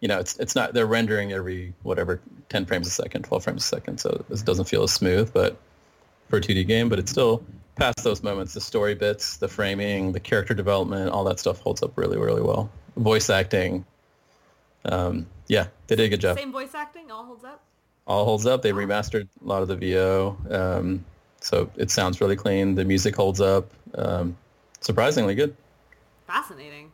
you 0.00 0.08
know, 0.08 0.18
it's 0.18 0.36
it's 0.36 0.54
not 0.54 0.74
they're 0.74 0.84
rendering 0.84 1.32
every 1.32 1.72
whatever 1.82 2.20
10 2.50 2.66
frames 2.66 2.86
a 2.86 2.90
second, 2.90 3.22
12 3.22 3.42
frames 3.42 3.64
a 3.64 3.68
second, 3.68 4.00
so 4.00 4.22
it 4.28 4.44
doesn't 4.44 4.66
feel 4.66 4.82
as 4.82 4.92
smooth. 4.92 5.32
But 5.32 5.56
for 6.28 6.36
a 6.36 6.40
2D 6.42 6.66
game, 6.66 6.90
but 6.90 6.98
it's 6.98 7.10
still 7.10 7.42
past 7.76 8.04
those 8.04 8.22
moments, 8.22 8.52
the 8.52 8.60
story 8.60 8.94
bits, 8.94 9.38
the 9.38 9.48
framing, 9.48 10.12
the 10.12 10.20
character 10.20 10.52
development, 10.52 11.10
all 11.10 11.24
that 11.24 11.40
stuff 11.40 11.58
holds 11.60 11.82
up 11.82 11.96
really, 11.96 12.18
really 12.18 12.42
well. 12.42 12.70
Voice 12.98 13.30
acting, 13.30 13.86
um, 14.86 15.26
yeah, 15.48 15.66
they 15.86 15.96
did 15.96 16.04
a 16.06 16.08
good 16.08 16.20
job. 16.20 16.38
Same 16.38 16.52
voice 16.52 16.74
acting, 16.74 17.10
all 17.10 17.24
holds 17.24 17.44
up. 17.44 17.62
all 18.06 18.24
holds 18.24 18.46
up. 18.46 18.62
They 18.62 18.72
remastered 18.72 19.28
a 19.42 19.46
lot 19.46 19.62
of 19.62 19.68
the 19.68 19.76
VO, 19.76 20.36
um, 20.50 21.04
so 21.40 21.70
it 21.76 21.90
sounds 21.90 22.20
really 22.20 22.36
clean. 22.36 22.74
The 22.74 22.84
music 22.84 23.14
holds 23.16 23.40
up, 23.40 23.70
um, 23.94 24.36
surprisingly 24.80 25.34
good. 25.34 25.56
Fascinating. 26.26 26.90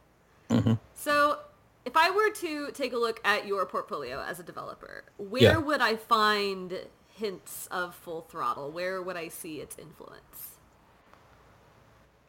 Mm-hmm. 0.50 0.72
So, 0.94 1.38
if 1.84 1.96
I 1.96 2.10
were 2.10 2.30
to 2.30 2.70
take 2.72 2.92
a 2.92 2.96
look 2.98 3.20
at 3.24 3.46
your 3.46 3.64
portfolio 3.66 4.20
as 4.22 4.40
a 4.40 4.42
developer, 4.42 5.04
where 5.18 5.42
Yeah. 5.42 5.56
would 5.58 5.80
I 5.80 5.96
find 5.96 6.80
hints 7.16 7.68
of 7.70 7.94
Full 7.94 8.22
Throttle? 8.22 8.70
Where 8.70 9.00
would 9.02 9.16
I 9.16 9.28
see 9.28 9.60
its 9.60 9.78
influence? 9.78 10.58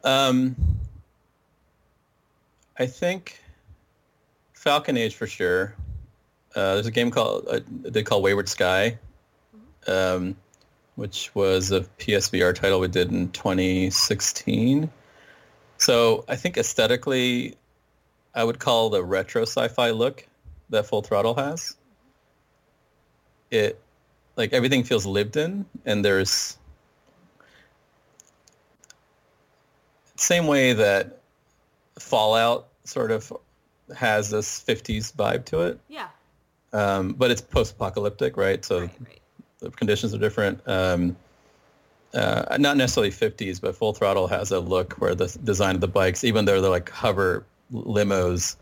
Um, 0.04 0.56
I 2.78 2.86
think 2.86 3.40
Falcon 4.62 4.96
Age 4.96 5.16
for 5.16 5.26
sure. 5.26 5.74
Uh, 6.54 6.74
there's 6.74 6.86
a 6.86 6.92
game 6.92 7.10
called 7.10 7.48
uh, 7.50 7.58
they 7.66 8.04
call 8.04 8.22
Wayward 8.22 8.48
Sky, 8.48 8.96
um, 9.88 10.36
which 10.94 11.34
was 11.34 11.72
a 11.72 11.80
PSVR 11.80 12.54
title 12.54 12.78
we 12.78 12.86
did 12.86 13.10
in 13.10 13.28
2016. 13.30 14.88
So 15.78 16.24
I 16.28 16.36
think 16.36 16.58
aesthetically, 16.58 17.56
I 18.36 18.44
would 18.44 18.60
call 18.60 18.88
the 18.88 19.02
retro 19.02 19.42
sci-fi 19.42 19.90
look 19.90 20.28
that 20.70 20.86
Full 20.86 21.02
Throttle 21.02 21.34
has. 21.34 21.74
It 23.50 23.80
like 24.36 24.52
everything 24.52 24.84
feels 24.84 25.04
lived 25.04 25.36
in, 25.36 25.66
and 25.84 26.04
there's 26.04 26.56
same 30.14 30.46
way 30.46 30.72
that 30.74 31.18
Fallout 31.98 32.68
sort 32.84 33.10
of 33.10 33.32
has 33.96 34.30
this 34.30 34.62
50s 34.62 35.12
vibe 35.14 35.44
to 35.46 35.60
it, 35.60 35.80
Yeah. 35.88 36.08
um, 36.72 37.12
but 37.12 37.30
it's 37.30 37.40
post-apocalyptic, 37.40 38.36
right? 38.36 38.64
So 38.64 38.80
right, 38.80 38.90
right. 39.06 39.20
the 39.60 39.70
conditions 39.70 40.14
are 40.14 40.18
different. 40.18 40.60
Um, 40.68 41.16
uh, 42.14 42.56
not 42.58 42.76
necessarily 42.76 43.10
50s, 43.10 43.60
but 43.60 43.74
Full 43.74 43.94
Throttle 43.94 44.26
has 44.26 44.50
a 44.50 44.60
look 44.60 44.94
where 44.94 45.14
the 45.14 45.26
design 45.44 45.74
of 45.74 45.80
the 45.80 45.88
bikes, 45.88 46.24
even 46.24 46.44
though 46.44 46.60
they're 46.60 46.70
like 46.70 46.90
hover 46.90 47.46
limos, 47.72 48.56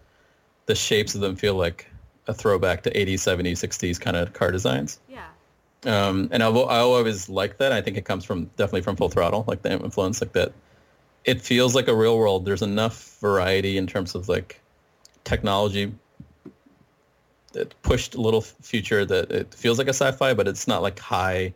the 0.67 0.75
shapes 0.75 1.15
of 1.15 1.21
them 1.21 1.35
feel 1.35 1.55
like 1.55 1.87
a 2.29 2.35
throwback 2.35 2.83
to 2.85 2.93
80s, 2.93 3.15
70s, 3.15 3.53
60s 3.59 4.01
kind 4.01 4.17
of 4.17 4.33
car 4.33 4.53
designs. 4.53 5.01
Yeah. 5.09 5.27
Um, 5.85 6.29
and 6.31 6.43
I've, 6.43 6.57
I 6.57 6.79
always 6.79 7.29
like 7.29 7.59
that. 7.59 7.73
I 7.73 7.81
think 7.81 7.97
it 7.97 8.05
comes 8.05 8.25
from 8.25 8.45
definitely 8.57 8.83
from 8.83 8.97
Full 8.97 9.09
Throttle, 9.09 9.45
like 9.49 9.63
the 9.63 9.73
influence, 9.73 10.21
like 10.21 10.33
that. 10.35 10.53
It 11.25 11.41
feels 11.41 11.75
like 11.75 11.89
a 11.89 11.95
real 11.95 12.17
world. 12.17 12.45
There's 12.45 12.63
enough 12.63 13.19
variety 13.21 13.77
in 13.79 13.87
terms 13.87 14.15
of 14.15 14.29
like 14.29 14.61
technology 15.25 15.93
that 17.53 17.81
pushed 17.83 18.15
a 18.15 18.21
little 18.21 18.41
future 18.41 19.05
that 19.05 19.31
it 19.31 19.55
feels 19.55 19.79
like 19.79 19.89
a 19.89 19.93
sci-fi, 19.93 20.35
but 20.35 20.47
it's 20.47 20.69
not 20.69 20.83
like 20.83 20.99
high. 20.99 21.53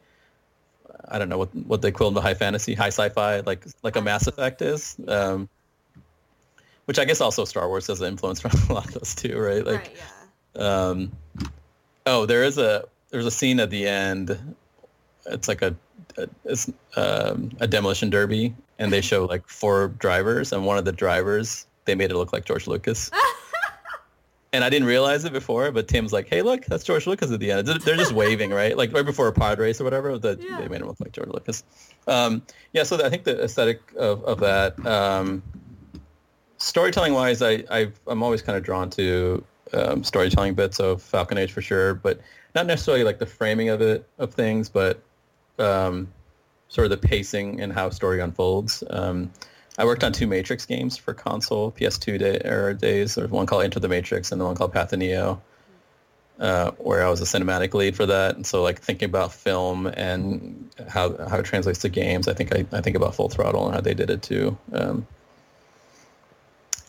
I 1.09 1.19
don't 1.19 1.29
know 1.29 1.39
what 1.39 1.55
what 1.55 1.83
they 1.83 1.89
equivalent 1.89 2.17
to 2.17 2.23
high 2.23 2.35
fantasy, 2.35 2.75
high 2.75 2.89
sci-fi, 2.89 3.41
like 3.41 3.65
like 3.83 3.97
a 3.97 4.01
Mass 4.01 4.27
Effect 4.27 4.63
is. 4.63 4.97
Um, 5.07 5.49
which 6.87 6.99
I 6.99 7.05
guess 7.05 7.21
also 7.21 7.45
Star 7.45 7.69
Wars 7.69 7.87
has 7.87 8.01
an 8.01 8.09
influence 8.09 8.41
from 8.45 8.51
a 8.69 8.73
lot 8.73 8.87
of 8.87 8.95
those 8.95 9.15
too, 9.15 9.39
right? 9.39 9.65
Like, 9.65 9.77
right, 9.77 9.97
yeah. 10.57 10.89
um, 10.89 11.13
oh, 12.07 12.27
there 12.27 12.45
is 12.45 12.59
a 12.59 12.85
there's 13.11 13.27
a 13.27 13.31
scene 13.31 13.61
at 13.61 13.71
the 13.71 13.87
end. 13.87 14.39
It's 15.27 15.49
like 15.49 15.63
a, 15.63 15.75
a 16.19 16.29
it's 16.45 16.71
um, 16.97 17.51
a 17.61 17.67
demolition 17.67 18.11
derby, 18.11 18.55
and 18.79 18.93
they 18.93 19.01
show 19.01 19.25
like 19.25 19.49
four 19.49 19.89
drivers, 19.89 20.53
and 20.53 20.67
one 20.67 20.79
of 20.79 20.85
the 20.85 20.93
drivers 20.93 21.67
they 21.85 21.95
made 21.95 22.11
it 22.11 22.17
look 22.17 22.33
like 22.33 22.45
George 22.45 22.67
Lucas. 22.67 23.11
and 24.55 24.63
I 24.65 24.71
didn't 24.71 24.87
realize 24.89 25.25
it 25.25 25.33
before, 25.33 25.71
but 25.73 25.89
Tim's 25.89 26.13
like, 26.13 26.29
"Hey, 26.29 26.41
look, 26.43 26.65
that's 26.67 26.85
George 26.85 27.07
Lucas 27.07 27.31
at 27.33 27.41
the 27.41 27.51
end." 27.51 27.67
They're- 27.67 27.97
just 27.97 28.13
waving, 28.23 28.51
right? 28.51 28.77
Like 28.77 28.93
right 28.95 29.05
before 29.05 29.29
a 29.29 29.33
pod 29.33 29.59
race 29.59 29.81
or 29.81 29.85
whatever. 29.85 30.17
That 30.19 30.41
Yeah. 30.41 30.61
they 30.61 30.69
made 30.69 30.81
him 30.81 30.87
look 30.87 31.01
like 31.01 31.13
George 31.13 31.29
Lucas. 31.29 31.65
Um, 32.07 32.43
yeah, 32.73 32.85
so 32.85 33.05
I 33.05 33.11
think 33.11 33.25
the 33.25 33.43
aesthetic 33.43 33.81
of 33.97 34.23
of 34.25 34.41
that. 34.41 34.85
Um, 34.87 35.43
storytelling 36.59 37.13
wise, 37.15 37.43
I, 37.43 37.65
I 37.71 37.91
I'm 38.07 38.23
always 38.23 38.43
kind 38.43 38.57
of 38.57 38.65
drawn 38.65 38.91
to 38.91 39.45
um, 39.73 40.05
storytelling 40.05 40.55
bits 40.55 40.79
of 40.81 41.03
Falcon 41.03 41.37
Age 41.39 41.53
for 41.53 41.63
sure, 41.63 41.95
but 41.95 42.21
not 42.55 42.67
necessarily 42.67 43.05
like 43.05 43.19
the 43.19 43.27
framing 43.27 43.69
of 43.69 43.81
it 43.81 44.09
of 44.19 44.33
things, 44.35 44.69
but 44.69 45.03
um, 45.59 46.09
sort 46.69 46.85
of 46.85 46.91
the 46.91 47.09
pacing 47.09 47.61
and 47.61 47.73
how 47.73 47.91
story 47.91 48.21
unfolds. 48.21 48.83
Um, 48.91 49.31
I 49.77 49.85
worked 49.85 50.05
on 50.05 50.13
two 50.13 50.27
Matrix 50.27 50.67
games 50.67 50.97
for 50.97 51.15
console 51.15 51.73
PS2 51.73 52.19
day, 52.19 52.41
era 52.45 52.75
days. 52.75 53.17
There's 53.17 53.31
one 53.31 53.47
called 53.47 53.65
Enter 53.65 53.81
the 53.81 53.89
Matrix 53.89 54.31
and 54.31 54.41
the 54.41 54.45
one 54.45 54.55
called 54.55 54.73
Path 54.73 54.93
of 54.93 55.01
Neo, 55.01 55.43
uh, 56.39 56.71
where 56.73 57.05
I 57.05 57.11
was 57.11 57.21
a 57.21 57.25
cinematic 57.25 57.75
lead 57.75 57.97
for 57.97 58.07
that. 58.07 58.37
And 58.37 58.47
so 58.47 58.63
like 58.63 58.81
thinking 58.81 59.09
about 59.09 59.33
film 59.33 59.87
and 59.87 60.71
how 60.89 61.17
how 61.29 61.39
it 61.39 61.45
translates 61.45 61.81
to 61.81 61.89
games, 61.89 62.29
I 62.29 62.35
think 62.35 62.55
I, 62.55 62.65
I 62.73 62.81
think 62.81 62.97
about 62.97 63.17
Full 63.17 63.29
Throttle 63.29 63.67
and 63.67 63.75
how 63.75 63.81
they 63.81 63.95
did 63.95 64.11
it 64.11 64.23
too. 64.23 64.57
Um, 64.73 65.07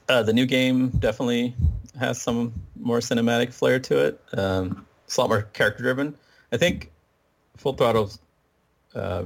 uh, 0.07 0.21
the 0.21 0.33
new 0.33 0.45
game 0.45 0.89
definitely 0.89 1.55
has 1.99 2.21
some 2.21 2.53
more 2.79 2.99
cinematic 2.99 3.51
flair 3.51 3.79
to 3.79 4.05
it. 4.05 4.21
Um, 4.33 4.85
it's 5.05 5.17
a 5.17 5.21
lot 5.21 5.29
more 5.29 5.41
character 5.41 5.81
driven. 5.81 6.15
I 6.51 6.57
think 6.57 6.91
Full 7.57 7.73
Throttle's 7.73 8.19
uh, 8.93 9.25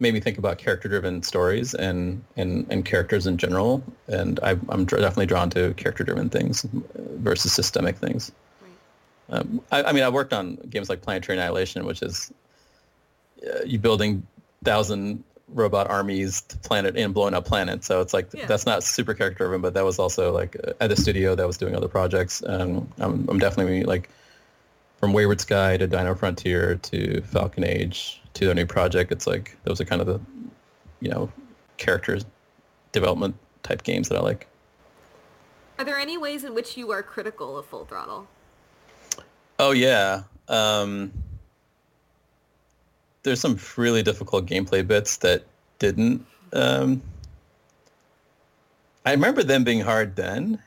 made 0.00 0.14
me 0.14 0.20
think 0.20 0.38
about 0.38 0.58
character 0.58 0.88
driven 0.88 1.22
stories 1.22 1.74
and, 1.74 2.24
and, 2.36 2.66
and 2.70 2.84
characters 2.84 3.26
in 3.26 3.36
general. 3.36 3.82
And 4.08 4.40
I, 4.42 4.50
I'm 4.70 4.84
dr- 4.86 5.02
definitely 5.02 5.26
drawn 5.26 5.50
to 5.50 5.74
character 5.74 6.04
driven 6.04 6.30
things 6.30 6.66
versus 6.94 7.52
systemic 7.52 7.96
things. 7.96 8.32
Right. 8.62 9.40
Um, 9.40 9.60
I, 9.70 9.82
I 9.84 9.92
mean, 9.92 10.02
I 10.02 10.08
worked 10.08 10.32
on 10.32 10.56
games 10.70 10.88
like 10.88 11.02
Planetary 11.02 11.36
Annihilation, 11.38 11.84
which 11.84 12.02
is 12.02 12.32
uh, 13.46 13.62
you 13.64 13.78
building 13.78 14.26
thousand 14.64 15.22
robot 15.48 15.90
armies 15.90 16.42
to 16.42 16.56
planet 16.58 16.96
and 16.96 17.12
blowing 17.12 17.34
up 17.34 17.44
planets. 17.44 17.86
So 17.86 18.00
it's 18.00 18.14
like 18.14 18.28
Yeah. 18.32 18.46
that's 18.46 18.66
not 18.66 18.82
super 18.84 19.14
character 19.14 19.44
driven, 19.44 19.60
but 19.60 19.74
that 19.74 19.84
was 19.84 19.98
also 19.98 20.32
like 20.32 20.56
at 20.80 20.92
a 20.92 20.96
studio 20.96 21.34
that 21.34 21.46
was 21.46 21.58
doing 21.58 21.74
other 21.74 21.88
projects. 21.88 22.42
Um, 22.46 22.88
I'm, 22.98 23.26
I'm 23.28 23.38
definitely 23.38 23.82
like 23.82 24.08
from 25.00 25.14
Wayward 25.14 25.40
Sky 25.40 25.78
to 25.78 25.86
Dino 25.86 26.14
Frontier 26.14 26.76
to 26.76 27.22
Falcon 27.22 27.64
Age 27.64 28.20
to 28.34 28.44
their 28.44 28.54
new 28.54 28.66
project. 28.66 29.10
It's 29.10 29.26
like 29.26 29.56
those 29.64 29.80
are 29.80 29.84
kind 29.86 30.00
of 30.00 30.06
the 30.06 30.20
you 31.00 31.10
know 31.10 31.32
characters 31.78 32.24
development 32.92 33.34
type 33.62 33.82
games 33.82 34.08
that 34.10 34.18
I 34.18 34.20
like. 34.20 34.46
Are 35.78 35.84
there 35.84 35.96
any 35.96 36.18
ways 36.18 36.44
in 36.44 36.54
which 36.54 36.76
you 36.76 36.92
are 36.92 37.02
critical 37.02 37.58
of 37.58 37.64
Full 37.66 37.86
Throttle? 37.86 38.28
Oh 39.58 39.72
yeah. 39.72 40.22
Um, 40.48 41.10
there's 43.22 43.40
some 43.40 43.58
really 43.76 44.02
difficult 44.02 44.46
gameplay 44.46 44.86
bits 44.86 45.16
that 45.18 45.44
didn't. 45.78 46.26
Um, 46.52 47.00
I 49.06 49.12
remember 49.12 49.42
them 49.42 49.64
being 49.64 49.80
hard 49.80 50.16
then, 50.16 50.62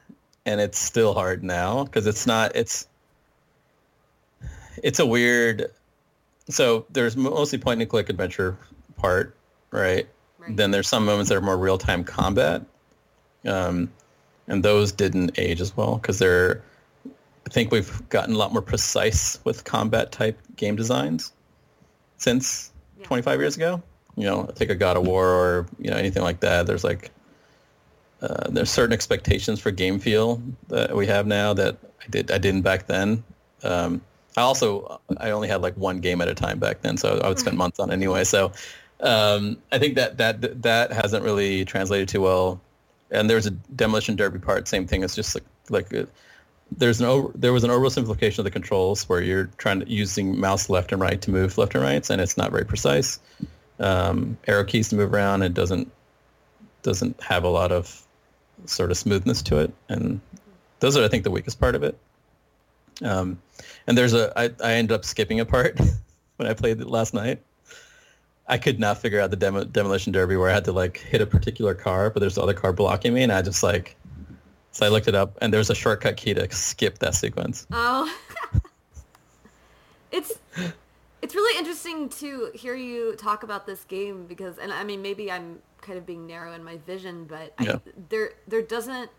and 0.48 0.60
it's 0.60 0.80
still 0.80 1.14
hard 1.14 1.44
now 1.44 1.84
because 1.84 2.08
it's 2.08 2.26
not. 2.26 2.56
It's 2.56 2.88
it's 4.82 5.00
a 5.00 5.06
weird. 5.06 5.72
So 6.50 6.86
there's 6.90 7.16
mostly 7.16 7.58
point 7.58 7.82
and 7.82 7.90
click 7.90 8.10
adventure 8.10 8.58
part, 8.98 9.36
right? 9.72 10.08
Right. 10.40 10.58
Then 10.58 10.72
there's 10.72 10.88
some 10.88 11.06
moments 11.06 11.30
that 11.30 11.38
are 11.38 11.42
more 11.42 11.58
real 11.58 11.78
time 11.78 12.04
combat, 12.04 12.64
um, 13.46 13.92
and 14.48 14.64
those 14.64 14.92
didn't 14.92 15.38
age 15.38 15.62
as 15.62 15.76
well 15.76 15.96
because 15.96 16.20
they're. 16.20 16.64
I 17.46 17.50
think 17.50 17.72
we've 17.72 18.08
gotten 18.10 18.36
a 18.36 18.38
lot 18.38 18.54
more 18.54 18.62
precise 18.62 19.38
with 19.44 19.66
combat 19.66 20.12
type 20.14 20.40
game 20.56 20.78
designs 20.78 21.34
since 22.18 22.72
Yeah. 22.98 23.06
25 23.06 23.40
years 23.42 23.58
ago. 23.58 23.84
You 24.16 24.24
know, 24.26 24.50
take 24.56 24.70
a 24.70 24.76
God 24.76 24.96
of 24.96 25.06
War 25.06 25.28
or 25.28 25.68
you 25.80 25.92
know 25.92 25.98
anything 25.98 26.24
like 26.24 26.40
that. 26.42 26.68
There's 26.68 26.84
like 26.84 27.12
uh, 28.22 28.50
there's 28.50 28.70
certain 28.70 28.94
expectations 28.94 29.60
for 29.60 29.72
game 29.72 30.00
feel 30.00 30.42
that 30.70 30.96
we 30.96 31.08
have 31.08 31.28
now 31.28 31.54
that 31.54 31.78
I 32.02 32.06
did 32.10 32.32
I 32.32 32.38
didn't 32.38 32.62
back 32.62 32.88
then. 32.88 33.24
Um, 33.64 34.02
I 34.36 34.42
also 34.42 35.02
I 35.18 35.32
only 35.32 35.48
had 35.48 35.62
like 35.62 35.76
one 35.76 36.00
game 36.00 36.22
at 36.22 36.28
a 36.28 36.34
time 36.36 36.60
back 36.60 36.82
then, 36.82 36.98
so 36.98 37.20
I 37.24 37.30
would 37.30 37.40
spend 37.40 37.58
months 37.58 37.80
on 37.80 37.90
it 37.90 37.94
anyway. 37.94 38.24
So 38.24 38.52
um, 39.00 39.58
I 39.72 39.80
think 39.80 39.96
that 39.96 40.18
that 40.18 40.64
that 40.64 40.92
hasn't 40.92 41.24
really 41.24 41.66
translated 41.66 42.10
too 42.10 42.22
well. 42.22 42.62
And 43.12 43.30
there's 43.30 43.46
a 43.46 43.52
demolition 43.52 44.16
derby 44.16 44.40
part, 44.40 44.68
same 44.68 44.88
thing. 44.88 45.04
It's 45.04 45.16
just 45.16 45.36
like 45.36 45.44
like 45.70 45.94
uh, 45.94 46.06
there's 46.78 47.00
an 47.00 47.06
over, 47.06 47.32
there 47.36 47.54
was 47.54 47.64
an 47.64 47.70
oversimplification 47.70 48.40
of 48.40 48.46
the 48.46 48.52
controls 48.52 49.08
where 49.08 49.22
you're 49.22 49.50
trying 49.58 49.82
to 49.82 49.90
using 49.90 50.40
mouse 50.40 50.70
left 50.70 50.92
and 50.92 51.02
right 51.02 51.22
to 51.22 51.32
move 51.32 51.58
left 51.58 51.76
and 51.76 51.84
right, 51.84 52.10
and 52.10 52.22
it's 52.22 52.38
not 52.38 52.52
very 52.52 52.66
precise. 52.66 53.20
Um, 53.80 54.38
arrow 54.48 54.64
keys 54.64 54.90
to 54.90 54.96
move 54.96 55.14
around. 55.14 55.44
It 55.44 55.54
doesn't 55.54 55.92
doesn't 56.82 57.22
have 57.22 57.44
a 57.44 57.50
lot 57.50 57.72
of 57.72 58.06
sort 58.66 58.92
of 58.92 58.98
smoothness 58.98 59.42
to 59.44 59.60
it, 59.60 59.74
and 59.90 60.22
those 60.80 60.98
are 60.98 61.04
I 61.04 61.08
think 61.08 61.24
the 61.24 61.32
weakest 61.32 61.60
part 61.60 61.76
of 61.76 61.84
it. 61.84 61.98
Um, 63.02 63.42
and 63.88 63.98
there's 63.98 64.14
a 64.14 64.32
I, 64.38 64.52
I 64.64 64.74
ended 64.74 64.94
up 64.94 65.06
skipping 65.06 65.40
a 65.40 65.46
part 65.46 65.80
when 66.38 66.50
I 66.50 66.54
played 66.54 66.80
it 66.82 66.88
last 66.88 67.14
night. 67.14 67.42
I 68.48 68.58
could 68.58 68.80
not 68.80 68.98
figure 68.98 69.22
out 69.22 69.30
the 69.30 69.38
demo, 69.38 69.64
demolition 69.64 70.12
derby 70.12 70.36
where 70.36 70.50
I 70.50 70.54
had 70.54 70.66
to 70.66 70.74
like 70.74 70.98
hit 70.98 71.22
a 71.22 71.26
particular 71.26 71.74
car, 71.74 72.10
but 72.10 72.20
there's 72.20 72.36
the 72.36 72.42
other 72.42 72.54
car 72.54 72.74
blocking 72.74 73.14
me, 73.14 73.24
and 73.24 73.32
I 73.32 73.42
just 73.42 73.64
like 73.64 73.96
so 74.72 74.86
I 74.86 74.90
looked 74.90 75.08
it 75.08 75.16
up, 75.16 75.38
and 75.40 75.54
there's 75.54 75.70
a 75.70 75.76
shortcut 75.76 76.18
key 76.18 76.34
to 76.34 76.52
skip 76.52 76.98
that 77.00 77.14
sequence. 77.14 77.68
Oh, 77.72 78.12
it's 80.12 80.34
it's 81.22 81.36
really 81.36 81.58
interesting 81.60 82.10
to 82.10 82.52
hear 82.54 82.76
you 82.76 83.16
talk 83.16 83.44
about 83.44 83.66
this 83.66 83.86
game 83.86 84.26
because, 84.26 84.58
and 84.58 84.74
I 84.74 84.84
mean, 84.84 85.02
maybe 85.02 85.32
I'm 85.32 85.60
kind 85.82 85.98
of 85.98 86.06
being 86.06 86.26
narrow 86.26 86.54
in 86.54 86.64
my 86.64 86.78
vision, 86.86 87.26
but 87.26 87.54
Yeah. 87.62 87.76
I, 87.76 87.92
there 88.10 88.32
there 88.48 88.62
doesn't 88.64 89.10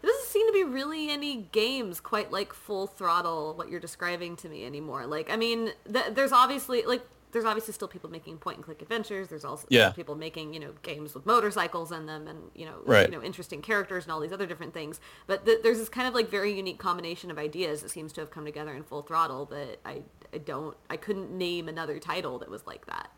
there 0.00 0.10
doesn't 0.10 0.26
seem 0.28 0.46
to 0.46 0.52
be 0.52 0.64
really 0.64 1.10
any 1.10 1.48
games 1.52 2.00
quite 2.00 2.30
like 2.32 2.52
full 2.52 2.86
throttle 2.86 3.54
what 3.54 3.68
you're 3.68 3.80
describing 3.80 4.36
to 4.36 4.48
me 4.48 4.64
anymore. 4.64 5.06
Like, 5.06 5.30
I 5.30 5.36
mean, 5.36 5.72
th- 5.92 6.14
there's 6.14 6.32
obviously 6.32 6.82
like 6.82 7.02
there's 7.30 7.44
obviously 7.44 7.74
still 7.74 7.88
people 7.88 8.08
making 8.08 8.38
point 8.38 8.56
and 8.56 8.64
click 8.64 8.80
adventures. 8.80 9.28
There's 9.28 9.44
also 9.44 9.66
Yeah. 9.68 9.90
people 9.90 10.14
making 10.14 10.54
you 10.54 10.60
know 10.60 10.70
games 10.82 11.14
with 11.14 11.26
motorcycles 11.26 11.92
in 11.92 12.06
them 12.06 12.26
and 12.26 12.38
you 12.54 12.64
know 12.64 12.76
Right. 12.86 13.10
you 13.10 13.14
know 13.16 13.22
interesting 13.22 13.60
characters 13.60 14.04
and 14.04 14.12
all 14.12 14.20
these 14.20 14.32
other 14.32 14.46
different 14.46 14.72
things. 14.72 14.98
But 15.26 15.44
th- 15.44 15.60
there's 15.62 15.78
this 15.78 15.88
kind 15.90 16.08
of 16.08 16.14
like 16.14 16.30
very 16.30 16.54
unique 16.54 16.78
combination 16.78 17.30
of 17.30 17.36
ideas 17.38 17.82
that 17.82 17.90
seems 17.90 18.12
to 18.14 18.20
have 18.22 18.30
come 18.30 18.44
together 18.46 18.72
in 18.72 18.82
full 18.84 19.02
throttle. 19.02 19.44
That 19.46 19.78
I 19.84 20.02
I 20.32 20.38
don't 20.38 20.74
I 20.88 20.96
couldn't 20.96 21.30
name 21.30 21.68
another 21.68 21.98
title 21.98 22.38
that 22.38 22.48
was 22.50 22.66
like 22.66 22.86
that. 22.86 23.10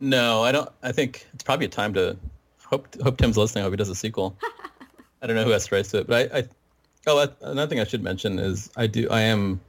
No, 0.00 0.42
I 0.44 0.52
don't. 0.52 0.68
I 0.82 0.92
think 0.92 1.26
it's 1.32 1.42
probably 1.42 1.64
a 1.64 1.70
time 1.70 1.94
to 1.94 2.18
hope 2.66 2.88
hope 3.02 3.16
Tim's 3.16 3.38
listening. 3.38 3.62
I 3.62 3.64
hope 3.64 3.72
he 3.72 3.76
does 3.78 3.88
a 3.88 3.94
sequel. 3.94 4.36
I 5.26 5.28
don't 5.28 5.36
know 5.38 5.44
who 5.44 5.50
has 5.50 5.72
rights 5.72 5.90
to 5.90 5.98
it, 5.98 6.06
but 6.06 6.32
I. 6.32 6.38
I 6.38 6.44
oh, 7.08 7.26
another 7.40 7.68
thing 7.68 7.80
I 7.80 7.84
should 7.84 8.02
mention 8.02 8.38
is 8.38 8.70
I 8.76 8.86
do. 8.86 9.08
I 9.10 9.22
am 9.22 9.60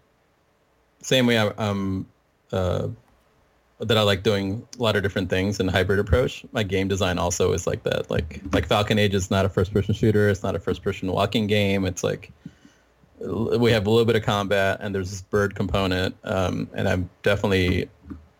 same 1.01 1.25
way. 1.25 1.39
I'm. 1.39 2.05
uh, 2.51 2.89
that 3.79 3.97
I 3.97 4.03
like 4.03 4.21
doing 4.21 4.67
a 4.77 4.81
lot 4.81 4.95
of 4.95 5.01
different 5.01 5.31
things 5.31 5.59
in 5.59 5.67
hybrid 5.67 5.97
approach. 5.97 6.45
My 6.51 6.61
game 6.61 6.87
design 6.87 7.17
also 7.17 7.53
is 7.53 7.65
like 7.65 7.81
that. 7.83 8.11
Like 8.11 8.41
like 8.53 8.67
Falcon 8.67 8.99
Age 8.99 9.15
is 9.15 9.31
not 9.31 9.45
a 9.45 9.49
first 9.49 9.73
person 9.73 9.95
shooter. 9.95 10.29
It's 10.29 10.43
not 10.43 10.55
a 10.55 10.59
first 10.59 10.83
person 10.83 11.11
walking 11.11 11.47
game. 11.47 11.85
It's 11.85 12.03
like 12.03 12.31
we 13.19 13.71
have 13.71 13.87
a 13.87 13.89
little 13.89 14.05
bit 14.05 14.15
of 14.15 14.23
combat 14.23 14.77
and 14.79 14.93
there's 14.93 15.09
this 15.09 15.23
bird 15.23 15.55
component. 15.55 16.15
Um, 16.23 16.69
and 16.75 16.87
I'm 16.87 17.09
definitely 17.23 17.89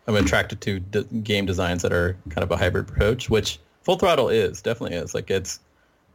I'm 0.06 0.14
attracted 0.14 0.60
to 0.60 0.78
d- 0.78 1.04
game 1.22 1.46
designs 1.46 1.82
that 1.82 1.92
are 1.92 2.16
kind 2.30 2.44
of 2.44 2.50
a 2.52 2.56
hybrid 2.56 2.88
approach, 2.88 3.28
which 3.28 3.58
Full 3.82 3.96
Throttle 3.96 4.28
is 4.28 4.62
definitely 4.62 4.96
is. 4.96 5.14
Like 5.14 5.30
it's 5.30 5.60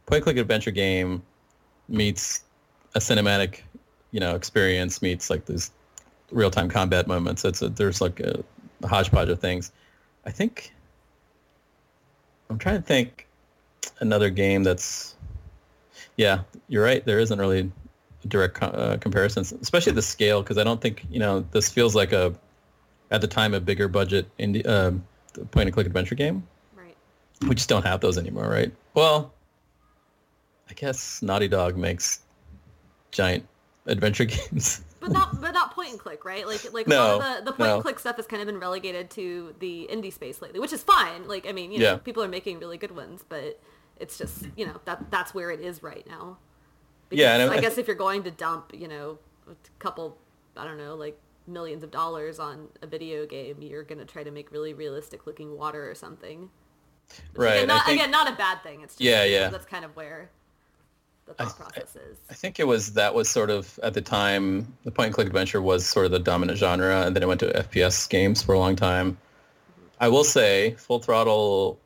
point 0.06 0.24
click 0.24 0.36
adventure 0.36 0.70
game 0.70 1.22
meets 1.88 2.42
a 2.94 2.98
cinematic, 2.98 3.60
you 4.10 4.20
know, 4.20 4.34
experience 4.34 5.02
meets 5.02 5.30
like 5.30 5.46
these 5.46 5.70
real 6.30 6.50
time 6.50 6.68
combat 6.68 7.06
moments. 7.06 7.44
It's 7.44 7.62
a, 7.62 7.68
there's 7.68 8.00
like 8.00 8.20
a, 8.20 8.42
a 8.82 8.86
hodgepodge 8.86 9.28
of 9.28 9.40
things. 9.40 9.72
I 10.26 10.30
think 10.30 10.72
I'm 12.50 12.58
trying 12.58 12.76
to 12.76 12.82
think 12.82 13.26
another 14.00 14.30
game 14.30 14.62
that's 14.62 15.14
yeah, 16.16 16.40
you're 16.68 16.84
right. 16.84 17.04
There 17.04 17.18
isn't 17.18 17.38
really 17.38 17.70
direct 18.28 18.62
uh, 18.62 18.96
comparisons, 18.98 19.52
especially 19.52 19.92
the 19.92 20.02
scale, 20.02 20.42
because 20.42 20.58
I 20.58 20.64
don't 20.64 20.80
think 20.80 21.04
you 21.10 21.18
know 21.18 21.44
this 21.50 21.68
feels 21.68 21.94
like 21.94 22.12
a 22.12 22.34
at 23.10 23.20
the 23.20 23.26
time 23.26 23.54
a 23.54 23.60
bigger 23.60 23.88
budget 23.88 24.26
indie 24.38 24.66
uh, 24.66 24.92
point 25.50 25.66
and 25.66 25.72
click 25.72 25.86
adventure 25.86 26.14
game. 26.14 26.46
Right. 26.76 26.96
We 27.48 27.54
just 27.54 27.68
don't 27.68 27.84
have 27.84 28.00
those 28.00 28.18
anymore, 28.18 28.48
right? 28.48 28.72
Well, 28.94 29.32
I 30.70 30.72
guess 30.74 31.22
Naughty 31.22 31.48
Dog 31.48 31.76
makes 31.76 32.20
giant 33.10 33.46
adventure 33.86 34.24
games. 34.26 34.82
But 35.00 35.12
not, 35.12 35.38
but 35.40 35.50
not 35.52 35.74
point 35.74 35.90
and 35.90 35.98
click, 35.98 36.24
right? 36.24 36.46
Like, 36.46 36.72
like 36.72 36.88
No, 36.88 36.96
a 36.96 37.16
lot 37.18 37.38
of 37.38 37.44
the, 37.44 37.50
the 37.50 37.56
point 37.56 37.68
no. 37.68 37.74
and 37.74 37.82
click 37.82 37.98
stuff 37.98 38.16
has 38.16 38.26
kind 38.26 38.40
of 38.40 38.46
been 38.46 38.58
relegated 38.58 39.10
to 39.10 39.54
the 39.58 39.86
indie 39.92 40.12
space 40.12 40.40
lately, 40.40 40.60
which 40.60 40.72
is 40.72 40.82
fine. 40.82 41.28
Like, 41.28 41.46
I 41.46 41.52
mean, 41.52 41.70
you 41.70 41.78
know, 41.80 41.84
Yeah. 41.92 41.96
people 41.96 42.22
are 42.24 42.28
making 42.28 42.58
really 42.58 42.78
good 42.78 42.96
ones, 42.96 43.22
but 43.28 43.60
it's 44.00 44.16
just, 44.16 44.48
you 44.56 44.64
know, 44.66 44.80
that 44.86 45.10
that's 45.10 45.34
where 45.34 45.50
it 45.50 45.60
is 45.60 45.82
right 45.82 46.06
now. 46.08 46.38
Because 47.10 47.20
Yeah, 47.22 47.36
and 47.36 47.50
I- 47.52 47.56
I 47.56 47.60
guess 47.60 47.76
if 47.76 47.86
you're 47.86 47.96
going 47.96 48.22
to 48.22 48.30
dump, 48.30 48.72
you 48.74 48.88
know, 48.88 49.18
a 49.46 49.54
couple, 49.78 50.16
I 50.56 50.64
don't 50.64 50.78
know, 50.78 50.94
like 50.94 51.20
millions 51.46 51.82
of 51.82 51.90
dollars 51.90 52.38
on 52.38 52.68
a 52.80 52.86
video 52.86 53.26
game, 53.26 53.60
you're 53.60 53.82
gonna 53.82 54.06
try 54.06 54.22
to 54.24 54.30
make 54.30 54.50
really 54.50 54.72
realistic 54.72 55.26
looking 55.26 55.58
water 55.58 55.88
or 55.90 55.94
something. 55.94 56.48
Which, 57.08 57.20
Right, 57.34 57.54
Again, 57.56 57.68
not, 57.68 57.84
think- 57.84 58.00
again, 58.00 58.10
not 58.10 58.32
a 58.32 58.34
bad 58.36 58.62
thing. 58.62 58.80
It's 58.80 58.94
just, 58.94 59.02
Yeah, 59.02 59.24
yeah. 59.24 59.50
That's 59.50 59.66
kind 59.66 59.84
of 59.84 59.94
where 59.94 60.30
the 61.26 61.32
I- 61.38 61.44
process 61.46 61.96
is. 61.96 62.18
I 62.30 62.34
think 62.34 62.58
it 62.60 62.66
was 62.66 62.94
that 62.94 63.14
was 63.14 63.28
sort 63.28 63.50
of 63.50 63.78
at 63.82 63.94
the 63.94 64.00
time 64.00 64.66
the 64.84 64.90
point 64.90 65.06
and 65.06 65.14
click 65.14 65.26
adventure 65.26 65.60
was 65.60 65.86
sort 65.86 66.06
of 66.06 66.12
the 66.12 66.18
dominant 66.18 66.58
genre, 66.58 67.02
and 67.06 67.14
then 67.14 67.22
it 67.22 67.26
went 67.26 67.40
to 67.40 67.46
FPS 67.48 68.08
games 68.08 68.42
for 68.42 68.54
a 68.54 68.58
long 68.58 68.76
time. 68.76 69.18
I 70.00 70.08
will 70.08 70.24
say, 70.24 70.72
Full 70.72 70.98
Throttle 70.98 71.78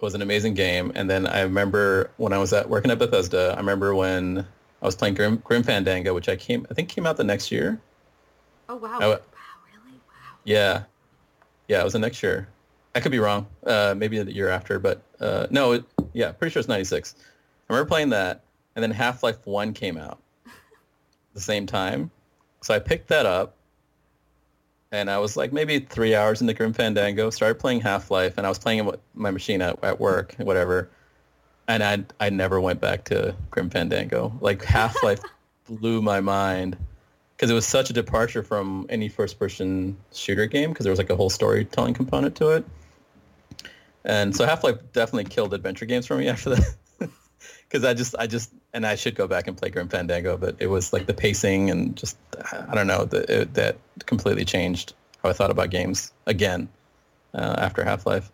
was 0.00 0.14
an 0.14 0.22
amazing 0.22 0.54
game, 0.54 0.92
and 0.94 1.08
then 1.08 1.26
I 1.26 1.40
remember 1.42 2.10
when 2.16 2.32
I 2.32 2.38
was 2.38 2.52
at 2.52 2.68
working 2.68 2.90
at 2.90 2.98
Bethesda, 2.98 3.52
I 3.54 3.58
remember 3.58 3.94
when 3.94 4.46
I 4.82 4.86
was 4.86 4.94
playing 4.94 5.14
Grim, 5.14 5.36
Grim 5.44 5.62
Fandango, 5.62 6.14
which 6.14 6.28
I 6.28 6.36
came 6.36 6.66
I 6.70 6.74
think 6.74 6.88
came 6.88 7.06
out 7.06 7.16
the 7.16 7.24
next 7.24 7.50
year. 7.50 7.80
Oh 8.68 8.76
wow! 8.76 8.98
I 9.00 9.08
wow, 9.08 9.20
really? 9.66 9.98
Wow. 10.08 10.38
Yeah, 10.44 10.84
yeah, 11.68 11.80
it 11.80 11.84
was 11.84 11.92
the 11.92 11.98
next 11.98 12.22
year. 12.22 12.48
I 12.94 13.00
could 13.00 13.12
be 13.12 13.18
wrong. 13.18 13.46
Uh, 13.66 13.94
maybe 13.96 14.22
the 14.22 14.32
year 14.32 14.48
after, 14.48 14.78
but 14.78 15.02
uh, 15.20 15.46
no, 15.50 15.72
it, 15.72 15.84
yeah, 16.12 16.32
pretty 16.32 16.52
sure 16.52 16.60
it's 16.60 16.68
'96. 16.68 17.16
I 17.68 17.72
remember 17.72 17.88
playing 17.88 18.10
that, 18.10 18.42
and 18.76 18.82
then 18.82 18.90
Half-Life 18.90 19.46
One 19.46 19.72
came 19.72 19.96
out 19.96 20.20
the 21.32 21.40
same 21.40 21.66
time, 21.66 22.10
so 22.60 22.74
I 22.74 22.78
picked 22.78 23.08
that 23.08 23.26
up, 23.26 23.56
and 24.92 25.10
I 25.10 25.18
was 25.18 25.36
like 25.36 25.52
maybe 25.52 25.80
three 25.80 26.14
hours 26.14 26.40
into 26.40 26.54
Grim 26.54 26.72
Fandango. 26.72 27.30
Started 27.30 27.58
playing 27.58 27.80
Half-Life, 27.80 28.34
and 28.36 28.46
I 28.46 28.48
was 28.48 28.58
playing 28.58 28.80
it 28.80 28.84
with 28.84 29.00
my 29.14 29.30
machine 29.30 29.62
at, 29.62 29.82
at 29.82 29.98
work, 29.98 30.34
whatever, 30.38 30.90
and 31.68 31.82
I 31.82 32.04
I 32.20 32.30
never 32.30 32.60
went 32.60 32.80
back 32.80 33.04
to 33.04 33.34
Grim 33.50 33.70
Fandango. 33.70 34.32
Like 34.40 34.64
Half-Life 34.64 35.20
blew 35.66 36.02
my 36.02 36.20
mind 36.20 36.76
because 37.36 37.50
it 37.50 37.54
was 37.54 37.66
such 37.66 37.90
a 37.90 37.92
departure 37.92 38.42
from 38.42 38.86
any 38.88 39.08
first-person 39.08 39.96
shooter 40.12 40.46
game 40.46 40.70
because 40.70 40.84
there 40.84 40.92
was 40.92 40.98
like 40.98 41.10
a 41.10 41.16
whole 41.16 41.30
storytelling 41.30 41.94
component 41.94 42.36
to 42.36 42.50
it. 42.50 42.64
And 44.04 44.36
so 44.36 44.44
Half-Life 44.44 44.76
definitely 44.92 45.24
killed 45.24 45.54
adventure 45.54 45.86
games 45.86 46.06
for 46.06 46.16
me 46.16 46.28
after 46.28 46.50
that. 46.50 46.74
Because 47.74 47.84
I 47.84 47.92
just, 47.92 48.14
I 48.16 48.28
just, 48.28 48.52
and 48.72 48.86
I 48.86 48.94
should 48.94 49.16
go 49.16 49.26
back 49.26 49.48
and 49.48 49.56
play 49.56 49.68
Grim 49.68 49.88
Fandango, 49.88 50.36
but 50.36 50.54
it 50.60 50.68
was 50.68 50.92
like 50.92 51.06
the 51.06 51.12
pacing 51.12 51.70
and 51.70 51.96
just, 51.96 52.16
I 52.52 52.72
don't 52.72 52.86
know, 52.86 53.04
the, 53.04 53.40
it, 53.40 53.54
that 53.54 53.78
completely 54.06 54.44
changed 54.44 54.94
how 55.20 55.30
I 55.30 55.32
thought 55.32 55.50
about 55.50 55.70
games 55.70 56.12
again 56.24 56.68
uh, 57.34 57.56
after 57.58 57.82
Half-Life. 57.82 58.30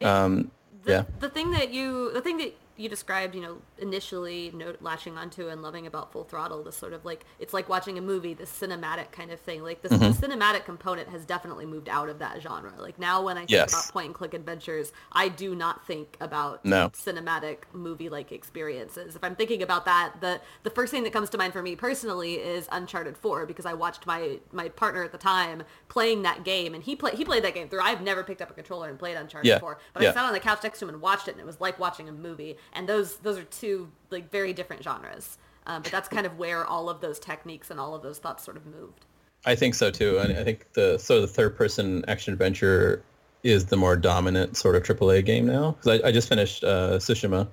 Um, 0.00 0.50
the, 0.84 0.92
yeah. 0.92 1.04
the 1.20 1.28
thing 1.28 1.50
that 1.50 1.74
you 1.74 2.10
the 2.14 2.22
thing 2.22 2.38
that 2.38 2.54
you 2.76 2.88
described 2.88 3.34
you 3.34 3.40
know 3.40 3.58
initially 3.78 4.50
note 4.54 4.78
latching 4.80 5.16
onto 5.16 5.48
and 5.48 5.62
loving 5.62 5.86
about 5.86 6.10
full 6.10 6.24
throttle 6.24 6.62
this 6.64 6.76
sort 6.76 6.92
of 6.92 7.04
like 7.04 7.24
it's 7.38 7.52
like 7.54 7.68
watching 7.68 7.96
a 7.98 8.00
movie 8.00 8.34
this 8.34 8.50
cinematic 8.50 9.12
kind 9.12 9.30
of 9.30 9.38
thing 9.40 9.62
like 9.62 9.80
this 9.82 9.92
Mm-hmm. 9.92 10.20
the 10.20 10.26
cinematic 10.26 10.64
component 10.64 11.08
has 11.10 11.24
definitely 11.24 11.66
moved 11.66 11.88
out 11.88 12.08
of 12.08 12.18
that 12.18 12.42
genre 12.42 12.72
like 12.78 12.98
now 12.98 13.22
when 13.22 13.36
i 13.36 13.40
think 13.40 13.50
Yes. 13.50 13.72
about 13.72 13.92
point 13.92 14.06
and 14.06 14.14
click 14.14 14.34
adventures 14.34 14.92
i 15.12 15.28
do 15.28 15.54
not 15.54 15.86
think 15.86 16.16
about 16.20 16.64
No. 16.64 16.88
cinematic 16.90 17.58
movie 17.72 18.08
like 18.08 18.32
experiences 18.32 19.14
if 19.14 19.22
i'm 19.22 19.36
thinking 19.36 19.62
about 19.62 19.84
that 19.84 20.14
the 20.20 20.40
the 20.64 20.70
first 20.70 20.90
thing 20.90 21.04
that 21.04 21.12
comes 21.12 21.30
to 21.30 21.38
mind 21.38 21.52
for 21.52 21.62
me 21.62 21.76
personally 21.76 22.34
is 22.34 22.68
uncharted 22.72 23.16
4 23.16 23.46
because 23.46 23.66
i 23.66 23.72
watched 23.74 24.06
my 24.06 24.38
my 24.52 24.68
partner 24.68 25.04
at 25.04 25.12
the 25.12 25.18
time 25.18 25.62
playing 25.88 26.22
that 26.22 26.44
game 26.44 26.74
and 26.74 26.82
he 26.82 26.96
played 26.96 27.14
he 27.14 27.24
played 27.24 27.44
that 27.44 27.54
game 27.54 27.68
through 27.68 27.80
i've 27.80 28.00
never 28.00 28.24
picked 28.24 28.42
up 28.42 28.50
a 28.50 28.54
controller 28.54 28.88
and 28.88 28.98
played 28.98 29.16
uncharted 29.16 29.48
Yeah. 29.48 29.58
4 29.60 29.78
but 29.92 30.02
Yeah. 30.02 30.10
I 30.10 30.12
sat 30.14 30.24
on 30.24 30.32
the 30.32 30.40
couch 30.40 30.62
next 30.64 30.78
to 30.80 30.86
him 30.86 30.88
and 30.94 31.00
watched 31.00 31.28
it, 31.28 31.32
and 31.32 31.40
it 31.40 31.46
was 31.46 31.60
like 31.60 31.78
watching 31.78 32.08
a 32.08 32.12
movie. 32.12 32.56
And 32.72 32.88
those 32.88 33.16
those 33.16 33.38
are 33.38 33.44
two 33.44 33.90
like 34.10 34.30
very 34.30 34.52
different 34.52 34.82
genres. 34.82 35.38
Um, 35.66 35.82
but 35.82 35.90
that's 35.92 36.08
kind 36.08 36.26
of 36.26 36.38
where 36.38 36.64
all 36.64 36.90
of 36.90 37.00
those 37.00 37.18
techniques 37.18 37.70
and 37.70 37.80
all 37.80 37.94
of 37.94 38.02
those 38.02 38.18
thoughts 38.18 38.44
sort 38.44 38.56
of 38.56 38.66
moved. 38.66 39.06
I 39.46 39.54
think 39.54 39.74
so 39.74 39.90
too, 39.90 40.18
and 40.18 40.36
I 40.36 40.44
think 40.44 40.72
the 40.72 40.98
so 40.98 41.20
the 41.20 41.26
third 41.26 41.56
person 41.56 42.04
action 42.08 42.32
adventure 42.32 43.02
is 43.42 43.66
the 43.66 43.76
more 43.76 43.94
dominant 43.96 44.56
sort 44.56 44.74
of 44.74 44.82
AAA 44.82 45.24
game 45.24 45.46
now. 45.46 45.72
Because 45.72 46.00
I, 46.00 46.08
I 46.08 46.12
just 46.12 46.28
finished 46.28 46.64
uh, 46.64 46.92
Tsushima, 46.96 47.46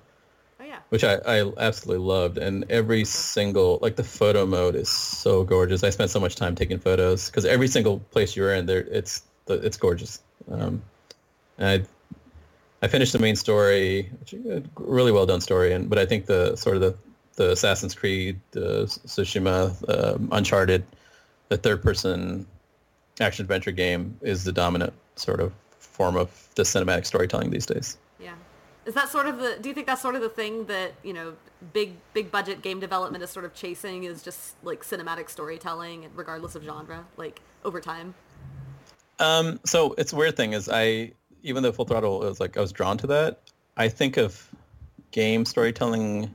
Oh 0.59 0.63
yeah, 0.63 0.79
which 0.89 1.03
I, 1.03 1.15
I 1.25 1.51
absolutely 1.57 2.05
loved, 2.05 2.37
and 2.37 2.65
every 2.69 3.03
single 3.03 3.79
like 3.81 3.97
the 3.97 4.03
photo 4.03 4.45
mode 4.45 4.75
is 4.75 4.89
so 4.89 5.43
gorgeous. 5.43 5.83
I 5.83 5.89
spent 5.89 6.11
so 6.11 6.19
much 6.19 6.35
time 6.35 6.55
taking 6.55 6.79
photos 6.79 7.29
because 7.29 7.45
every 7.45 7.67
single 7.67 7.99
place 8.11 8.35
you're 8.35 8.53
in, 8.53 8.65
there 8.65 8.85
it's 8.89 9.23
the, 9.45 9.55
it's 9.55 9.77
gorgeous. 9.77 10.21
Um, 10.49 10.81
and 11.57 11.67
I 11.83 11.87
I 12.81 12.87
finished 12.87 13.13
the 13.13 13.19
main 13.19 13.35
story, 13.35 14.09
which 14.19 14.33
is 14.33 14.45
a 14.45 14.63
really 14.75 15.11
well 15.11 15.25
done 15.25 15.41
story, 15.41 15.73
and 15.73 15.89
but 15.89 15.99
I 15.99 16.05
think 16.05 16.25
the 16.25 16.55
sort 16.55 16.75
of 16.75 16.81
the 16.81 16.95
the 17.35 17.51
Assassin's 17.51 17.95
Creed, 17.95 18.39
the 18.51 18.83
Tsushima, 18.85 19.73
uh, 19.87 20.17
Uncharted, 20.31 20.83
the 21.47 21.57
third-person 21.57 22.45
action 23.19 23.43
adventure 23.43 23.71
game 23.71 24.17
is 24.21 24.43
the 24.43 24.51
dominant 24.51 24.93
sort 25.15 25.39
of 25.39 25.53
form 25.79 26.17
of 26.17 26.49
the 26.55 26.63
cinematic 26.63 27.05
storytelling 27.05 27.49
these 27.49 27.65
days. 27.65 27.97
Yeah. 28.19 28.33
Is 28.85 28.93
that 28.95 29.09
sort 29.09 29.27
of 29.27 29.39
the 29.39 29.57
do 29.61 29.69
you 29.69 29.75
think 29.75 29.87
that's 29.87 30.01
sort 30.01 30.15
of 30.15 30.21
the 30.21 30.29
thing 30.29 30.65
that, 30.65 30.93
you 31.03 31.13
know, 31.13 31.33
big 31.73 31.93
big 32.13 32.31
budget 32.31 32.61
game 32.61 32.79
development 32.79 33.23
is 33.23 33.29
sort 33.29 33.45
of 33.45 33.53
chasing 33.53 34.05
is 34.05 34.23
just 34.23 34.55
like 34.63 34.83
cinematic 34.83 35.29
storytelling 35.29 36.09
regardless 36.15 36.55
of 36.55 36.63
genre, 36.63 37.05
like 37.17 37.41
over 37.63 37.79
time? 37.79 38.15
Um 39.19 39.59
so 39.65 39.93
it's 39.97 40.13
a 40.13 40.15
weird 40.15 40.35
thing 40.35 40.53
is 40.53 40.67
I 40.67 41.11
even 41.43 41.63
though 41.63 41.71
Full 41.71 41.85
Throttle 41.85 42.19
was 42.19 42.39
like 42.39 42.57
I 42.57 42.61
was 42.61 42.71
drawn 42.71 42.97
to 42.99 43.07
that, 43.07 43.39
I 43.77 43.89
think 43.89 44.17
of 44.17 44.49
game 45.11 45.45
storytelling 45.45 46.33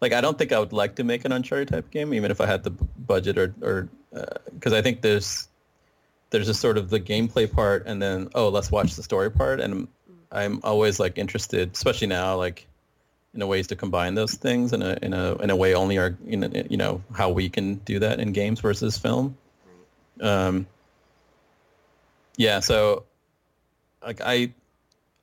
like 0.00 0.12
I 0.12 0.20
don't 0.20 0.38
think 0.38 0.52
I 0.52 0.58
would 0.58 0.72
like 0.72 0.96
to 0.96 1.04
make 1.04 1.24
an 1.24 1.32
Uncharted 1.32 1.68
type 1.68 1.90
game, 1.90 2.14
even 2.14 2.30
if 2.30 2.40
I 2.40 2.46
had 2.46 2.62
the 2.62 2.70
budget 2.70 3.38
or 3.38 3.54
or 3.60 3.88
because 4.52 4.72
uh, 4.72 4.76
I 4.76 4.82
think 4.82 5.02
there's 5.02 5.48
there's 6.30 6.48
a 6.48 6.54
sort 6.54 6.78
of 6.78 6.90
the 6.90 7.00
gameplay 7.00 7.50
part 7.50 7.86
and 7.86 8.00
then 8.00 8.28
oh 8.34 8.48
let's 8.48 8.70
watch 8.70 8.94
the 8.94 9.02
story 9.02 9.30
part 9.30 9.60
and 9.60 9.88
I'm 10.30 10.60
always 10.62 11.00
like 11.00 11.18
interested, 11.18 11.70
especially 11.72 12.06
now, 12.06 12.36
like 12.36 12.66
in 13.34 13.42
a 13.42 13.46
ways 13.46 13.66
to 13.68 13.76
combine 13.76 14.14
those 14.14 14.34
things 14.34 14.72
in 14.72 14.82
a 14.82 14.98
in 15.02 15.14
a 15.14 15.34
in 15.36 15.50
a 15.50 15.56
way 15.56 15.74
only 15.74 15.98
our 15.98 16.16
you 16.24 16.36
know, 16.36 16.50
you 16.68 16.76
know 16.76 17.02
how 17.14 17.30
we 17.30 17.48
can 17.48 17.76
do 17.76 17.98
that 17.98 18.20
in 18.20 18.32
games 18.32 18.60
versus 18.60 18.98
film. 18.98 19.36
Um, 20.20 20.66
yeah, 22.36 22.60
so 22.60 23.04
like 24.08 24.20
I, 24.24 24.52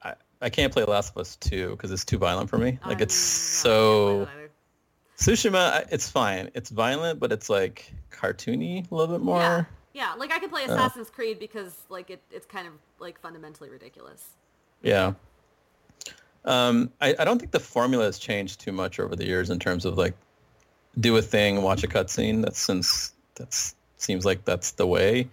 I 0.02 0.14
I 0.40 0.50
can't 0.50 0.72
play 0.72 0.84
Last 0.84 1.12
of 1.12 1.18
Us 1.18 1.36
two 1.38 1.72
because 1.72 1.92
it's 1.92 2.06
too 2.06 2.20
violent 2.20 2.50
for 2.50 2.58
me. 2.58 2.80
Like 2.86 3.02
it's 3.02 3.16
so. 3.16 4.28
Tsushima, 5.18 5.88
it's 5.92 6.10
fine. 6.10 6.52
It's 6.54 6.70
violent, 6.70 7.22
but 7.22 7.32
it's 7.32 7.50
like 7.50 7.92
cartoony 8.12 8.90
a 8.92 8.96
little 8.96 9.16
bit 9.16 9.24
more. 9.24 9.40
Yeah, 9.40 9.64
yeah. 9.94 10.14
like 10.16 10.32
I 10.32 10.40
can 10.40 10.50
play 10.50 10.66
uh. 10.66 10.74
Assassin's 10.74 11.08
uh, 11.08 11.14
Creed 11.14 11.40
because 11.40 11.76
like 11.90 12.10
it, 12.10 12.22
it's 12.32 12.46
kind 12.46 12.68
of 12.68 12.74
like 13.00 13.20
fundamentally 13.20 13.70
ridiculous. 13.70 14.36
Yeah. 14.82 15.14
Um, 16.44 16.92
I, 17.02 17.16
I 17.18 17.24
don't 17.26 17.40
think 17.40 17.52
the 17.52 17.60
formula 17.60 18.04
has 18.04 18.20
changed 18.20 18.60
too 18.60 18.72
much 18.72 19.00
over 19.00 19.16
the 19.16 19.26
years 19.26 19.50
in 19.50 19.58
terms 19.58 19.86
of 19.86 19.98
like 19.98 20.14
do 21.00 21.16
a 21.18 21.22
thing, 21.22 21.62
watch 21.64 21.84
a 21.84 21.88
cutscene. 21.88 22.44
That's 22.44 22.60
since 22.60 23.14
that's 23.36 23.74
seems 23.98 24.26
like 24.26 24.46
that's 24.46 24.72
the 24.72 24.86
way. 24.86 25.30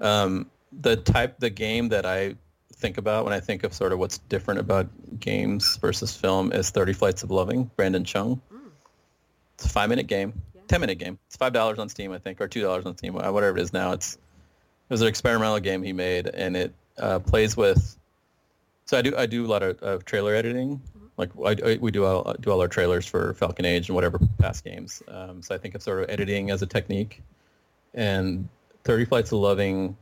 Um, 0.00 0.50
the 0.72 0.96
type, 0.96 1.38
the 1.38 1.50
game 1.50 1.90
that 1.90 2.06
I 2.06 2.36
think 2.76 2.98
about 2.98 3.24
when 3.24 3.32
I 3.32 3.40
think 3.40 3.64
of 3.64 3.72
sort 3.72 3.92
of 3.92 3.98
what's 3.98 4.18
different 4.18 4.60
about 4.60 4.88
games 5.18 5.78
versus 5.78 6.16
film 6.16 6.52
is 6.52 6.70
30 6.70 6.92
Flights 6.92 7.22
of 7.22 7.30
Loving, 7.30 7.70
Brendon 7.76 8.04
Chung. 8.04 8.40
Mm. 8.52 8.70
It's 9.54 9.66
a 9.66 9.68
five 9.68 9.88
minute 9.88 10.06
game, 10.06 10.42
yeah. 10.54 10.62
10 10.68 10.80
minute 10.80 10.98
game. 10.98 11.18
It's 11.26 11.36
$5 11.36 11.78
on 11.78 11.88
Steam, 11.88 12.12
I 12.12 12.18
think, 12.18 12.40
or 12.40 12.48
$2 12.48 12.84
on 12.84 12.96
Steam, 12.96 13.14
whatever 13.14 13.56
it 13.56 13.60
is 13.60 13.72
now. 13.72 13.92
It's, 13.92 14.14
it 14.14 14.20
was 14.90 15.02
an 15.02 15.08
experimental 15.08 15.58
game 15.58 15.82
he 15.82 15.92
made 15.92 16.26
and 16.26 16.56
it 16.56 16.74
uh, 16.98 17.18
plays 17.18 17.56
with 17.56 17.96
so 18.86 18.96
I 18.96 19.02
do 19.02 19.16
I 19.16 19.26
do 19.26 19.44
a 19.44 19.48
lot 19.48 19.62
of, 19.62 19.82
of 19.82 20.04
trailer 20.04 20.34
editing. 20.34 20.80
Like 21.16 21.30
I, 21.44 21.56
I, 21.72 21.78
we 21.80 21.90
do 21.90 22.04
all, 22.04 22.34
do 22.40 22.50
all 22.50 22.60
our 22.60 22.68
trailers 22.68 23.06
for 23.06 23.34
Falcon 23.34 23.64
Age 23.64 23.88
and 23.88 23.94
whatever 23.94 24.18
past 24.38 24.64
games. 24.64 25.02
Um, 25.08 25.42
so 25.42 25.54
I 25.54 25.58
think 25.58 25.74
of 25.74 25.82
sort 25.82 26.02
of 26.02 26.10
editing 26.10 26.50
as 26.50 26.62
a 26.62 26.66
technique, 26.66 27.22
and 27.94 28.48
Thirty 28.84 29.04
Flights 29.04 29.32
of 29.32 29.38
Loving 29.38 29.96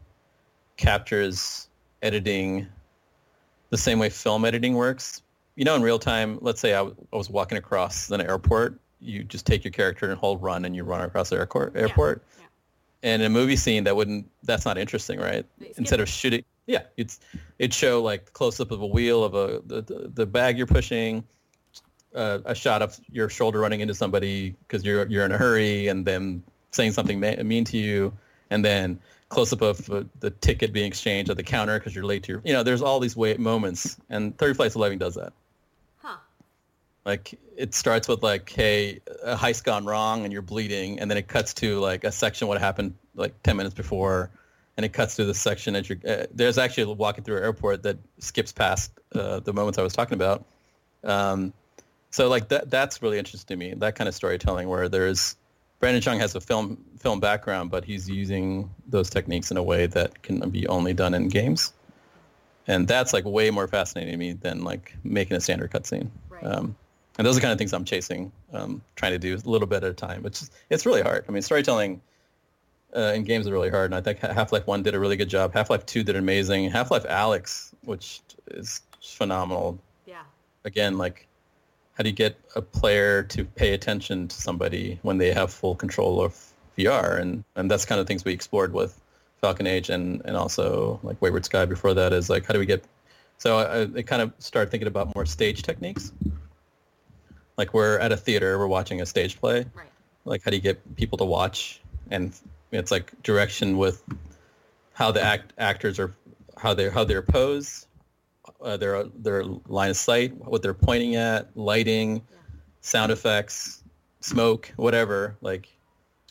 captures 0.76 1.68
editing 2.04 2.68
the 3.70 3.78
same 3.78 3.98
way 3.98 4.10
film 4.10 4.44
editing 4.44 4.74
works. 4.74 5.22
You 5.56 5.64
know, 5.64 5.74
in 5.74 5.82
real 5.82 5.98
time, 5.98 6.38
let's 6.40 6.60
say 6.60 6.74
I, 6.74 6.78
w- 6.78 6.96
I 7.12 7.16
was 7.16 7.30
walking 7.30 7.58
across 7.58 8.10
an 8.10 8.20
airport, 8.20 8.78
you 9.00 9.24
just 9.24 9.46
take 9.46 9.64
your 9.64 9.72
character 9.72 10.10
and 10.10 10.18
hold 10.18 10.42
run, 10.42 10.64
and 10.64 10.76
you 10.76 10.84
run 10.84 11.00
across 11.00 11.30
the 11.30 11.36
airport. 11.36 11.76
Airport. 11.76 12.22
Yeah. 12.36 12.42
Yeah. 12.42 12.46
And 13.10 13.22
in 13.22 13.26
a 13.26 13.30
movie 13.30 13.56
scene, 13.56 13.84
that 13.84 13.96
wouldn't. 13.96 14.30
That's 14.42 14.64
not 14.64 14.78
interesting, 14.78 15.18
right? 15.18 15.44
Instead 15.76 16.00
of 16.00 16.08
shooting, 16.08 16.44
yeah, 16.66 16.82
it's 16.96 17.20
it'd 17.58 17.74
show 17.74 18.02
like 18.02 18.32
close 18.32 18.60
up 18.60 18.70
of 18.70 18.80
a 18.80 18.86
wheel 18.86 19.24
of 19.24 19.34
a 19.34 19.60
the, 19.66 20.10
the 20.14 20.26
bag 20.26 20.56
you're 20.56 20.66
pushing, 20.66 21.22
uh, 22.14 22.38
a 22.44 22.54
shot 22.54 22.80
of 22.80 22.98
your 23.10 23.28
shoulder 23.28 23.60
running 23.60 23.80
into 23.80 23.94
somebody 23.94 24.54
because 24.66 24.84
you're 24.84 25.06
you're 25.08 25.24
in 25.24 25.32
a 25.32 25.38
hurry, 25.38 25.88
and 25.88 26.06
then 26.06 26.42
saying 26.70 26.92
something 26.92 27.20
mean 27.20 27.64
to 27.64 27.76
you, 27.76 28.12
and 28.50 28.64
then 28.64 28.98
close 29.34 29.52
up 29.52 29.62
of 29.62 29.90
uh, 29.90 30.04
the 30.20 30.30
ticket 30.30 30.72
being 30.72 30.86
exchanged 30.86 31.30
at 31.30 31.36
the 31.36 31.42
counter 31.42 31.78
because 31.78 31.94
you're 31.94 32.04
late 32.04 32.22
to 32.24 32.32
your 32.32 32.42
you 32.44 32.52
know 32.52 32.62
there's 32.62 32.82
all 32.82 33.00
these 33.00 33.16
way 33.16 33.36
moments, 33.36 33.96
and 34.08 34.36
Thirty 34.38 34.54
Flights 34.54 34.74
of 34.74 34.80
Loving 34.80 34.98
does 34.98 35.14
that. 35.14 35.32
Huh. 35.98 36.16
Like 37.04 37.38
it 37.56 37.74
starts 37.74 38.08
with 38.08 38.22
like, 38.22 38.48
hey, 38.50 39.00
a 39.22 39.36
heist 39.36 39.64
gone 39.64 39.84
wrong 39.84 40.24
and 40.24 40.32
you're 40.32 40.42
bleeding, 40.42 41.00
and 41.00 41.10
then 41.10 41.18
it 41.18 41.28
cuts 41.28 41.54
to 41.54 41.78
like 41.80 42.04
a 42.04 42.12
section 42.12 42.48
what 42.48 42.58
happened 42.60 42.94
like 43.14 43.42
ten 43.42 43.56
minutes 43.56 43.74
before 43.74 44.30
and 44.76 44.84
it 44.84 44.92
cuts 44.92 45.14
through 45.14 45.26
the 45.26 45.34
section 45.34 45.76
as 45.76 45.88
you're, 45.88 45.98
uh, 46.06 46.26
there's 46.32 46.58
actually 46.58 46.92
walking 46.94 47.22
through 47.24 47.36
an 47.36 47.44
airport 47.44 47.82
that 47.84 47.98
skips 48.18 48.52
past 48.52 48.92
uh, 49.14 49.40
the 49.40 49.52
moments 49.52 49.78
I 49.78 49.82
was 49.82 49.92
talking 49.92 50.14
about. 50.14 50.44
Um, 51.04 51.52
so 52.10 52.28
like 52.28 52.48
that, 52.48 52.70
that's 52.70 53.02
really 53.02 53.18
interesting 53.18 53.58
to 53.58 53.64
me, 53.64 53.74
that 53.74 53.94
kind 53.94 54.08
of 54.08 54.14
storytelling 54.14 54.68
where 54.68 54.88
there's, 54.88 55.36
Brendon 55.84 56.00
Chung 56.00 56.18
has 56.18 56.34
a 56.34 56.40
film 56.40 56.82
film 56.98 57.20
background, 57.20 57.70
but 57.70 57.84
he's 57.84 58.08
using 58.08 58.70
those 58.86 59.10
techniques 59.10 59.50
in 59.50 59.58
a 59.58 59.62
way 59.62 59.84
that 59.84 60.22
can 60.22 60.48
be 60.48 60.66
only 60.68 60.94
done 60.94 61.12
in 61.12 61.28
games. 61.28 61.74
And 62.66 62.88
that's 62.88 63.12
like 63.12 63.26
way 63.26 63.50
more 63.50 63.68
fascinating 63.68 64.12
to 64.12 64.16
me 64.16 64.32
than 64.32 64.64
like 64.64 64.96
making 65.04 65.36
a 65.36 65.40
standard 65.42 65.70
cutscene. 65.70 66.08
Right. 66.30 66.42
Um, 66.42 66.74
and 67.18 67.26
those 67.26 67.36
are 67.36 67.40
the 67.40 67.42
kind 67.42 67.52
of 67.52 67.58
things 67.58 67.74
I'm 67.74 67.84
chasing, 67.84 68.32
um, 68.54 68.80
trying 68.96 69.12
to 69.12 69.18
do 69.18 69.36
a 69.36 69.44
little 69.46 69.68
bit 69.68 69.84
at 69.84 69.90
a 69.90 69.92
time, 69.92 70.22
which 70.22 70.40
is, 70.40 70.50
it's 70.70 70.86
really 70.86 71.02
hard. 71.02 71.26
I 71.28 71.32
mean, 71.32 71.42
storytelling– 71.42 72.00
uh, 72.96 73.12
in 73.14 73.24
games 73.24 73.46
are 73.46 73.52
really 73.52 73.70
hard, 73.70 73.86
and 73.86 73.94
I 73.94 74.00
think 74.00 74.20
Half-Life 74.20 74.66
One 74.66 74.82
did 74.84 74.94
a 74.94 74.98
really 74.98 75.16
good 75.16 75.28
job. 75.28 75.52
Half-Life 75.52 75.84
Two 75.84 76.02
did 76.02 76.16
amazing. 76.16 76.70
Half-Life 76.70 77.04
Alyx, 77.04 77.74
which 77.82 78.20
is 78.52 78.80
phenomenal. 79.02 79.78
Yeah. 80.06 80.22
Again, 80.64 80.96
like, 80.96 81.26
how 81.94 82.02
do 82.02 82.10
you 82.10 82.14
get 82.14 82.36
a 82.54 82.62
player 82.62 83.22
to 83.22 83.44
pay 83.44 83.72
attention 83.72 84.28
to 84.28 84.36
somebody 84.36 84.98
when 85.02 85.18
they 85.18 85.32
have 85.32 85.52
full 85.52 85.74
control 85.74 86.20
of 86.20 86.36
VR? 86.76 87.20
And 87.20 87.44
and 87.56 87.70
that's 87.70 87.84
kind 87.84 88.00
of 88.00 88.06
things 88.06 88.24
we 88.24 88.32
explored 88.32 88.72
with 88.72 89.00
Falcon 89.40 89.66
Age 89.66 89.90
and 89.90 90.22
and 90.24 90.36
also 90.36 91.00
like 91.02 91.20
Wayward 91.22 91.44
Sky 91.44 91.64
before 91.64 91.94
that 91.94 92.12
is 92.12 92.28
like 92.28 92.46
how 92.46 92.52
do 92.52 92.58
we 92.58 92.66
get 92.66 92.84
so 93.38 93.58
I, 93.58 93.98
I 93.98 94.02
kind 94.02 94.22
of 94.22 94.32
started 94.38 94.70
thinking 94.70 94.88
about 94.88 95.14
more 95.14 95.26
stage 95.26 95.62
techniques. 95.62 96.12
Like 97.56 97.72
we're 97.72 97.98
at 97.98 98.10
a 98.10 98.16
theater, 98.16 98.58
we're 98.58 98.66
watching 98.66 99.00
a 99.00 99.06
stage 99.06 99.38
play. 99.38 99.66
Right. 99.74 99.88
Like 100.24 100.42
how 100.44 100.50
do 100.50 100.56
you 100.56 100.62
get 100.62 100.96
people 100.96 101.18
to 101.18 101.24
watch 101.24 101.80
and 102.10 102.34
it's 102.72 102.90
like 102.90 103.12
direction 103.22 103.78
with 103.78 104.02
how 104.92 105.12
the 105.12 105.22
act, 105.22 105.52
actors 105.58 105.98
are, 105.98 106.14
how 106.56 106.74
they 106.74 106.88
how 106.88 107.04
they're 107.04 107.22
posed, 107.22 107.86
uh, 108.64 108.76
their 108.76 109.04
their 109.04 109.44
line 109.44 109.90
of 109.90 109.96
sight, 109.96 110.34
what 110.36 110.62
they're 110.62 110.74
pointing 110.74 111.16
at, 111.16 111.56
lighting, 111.56 112.22
sound 112.80 113.12
effects, 113.12 113.82
smoke, 114.20 114.72
whatever. 114.76 115.36
Like 115.40 115.68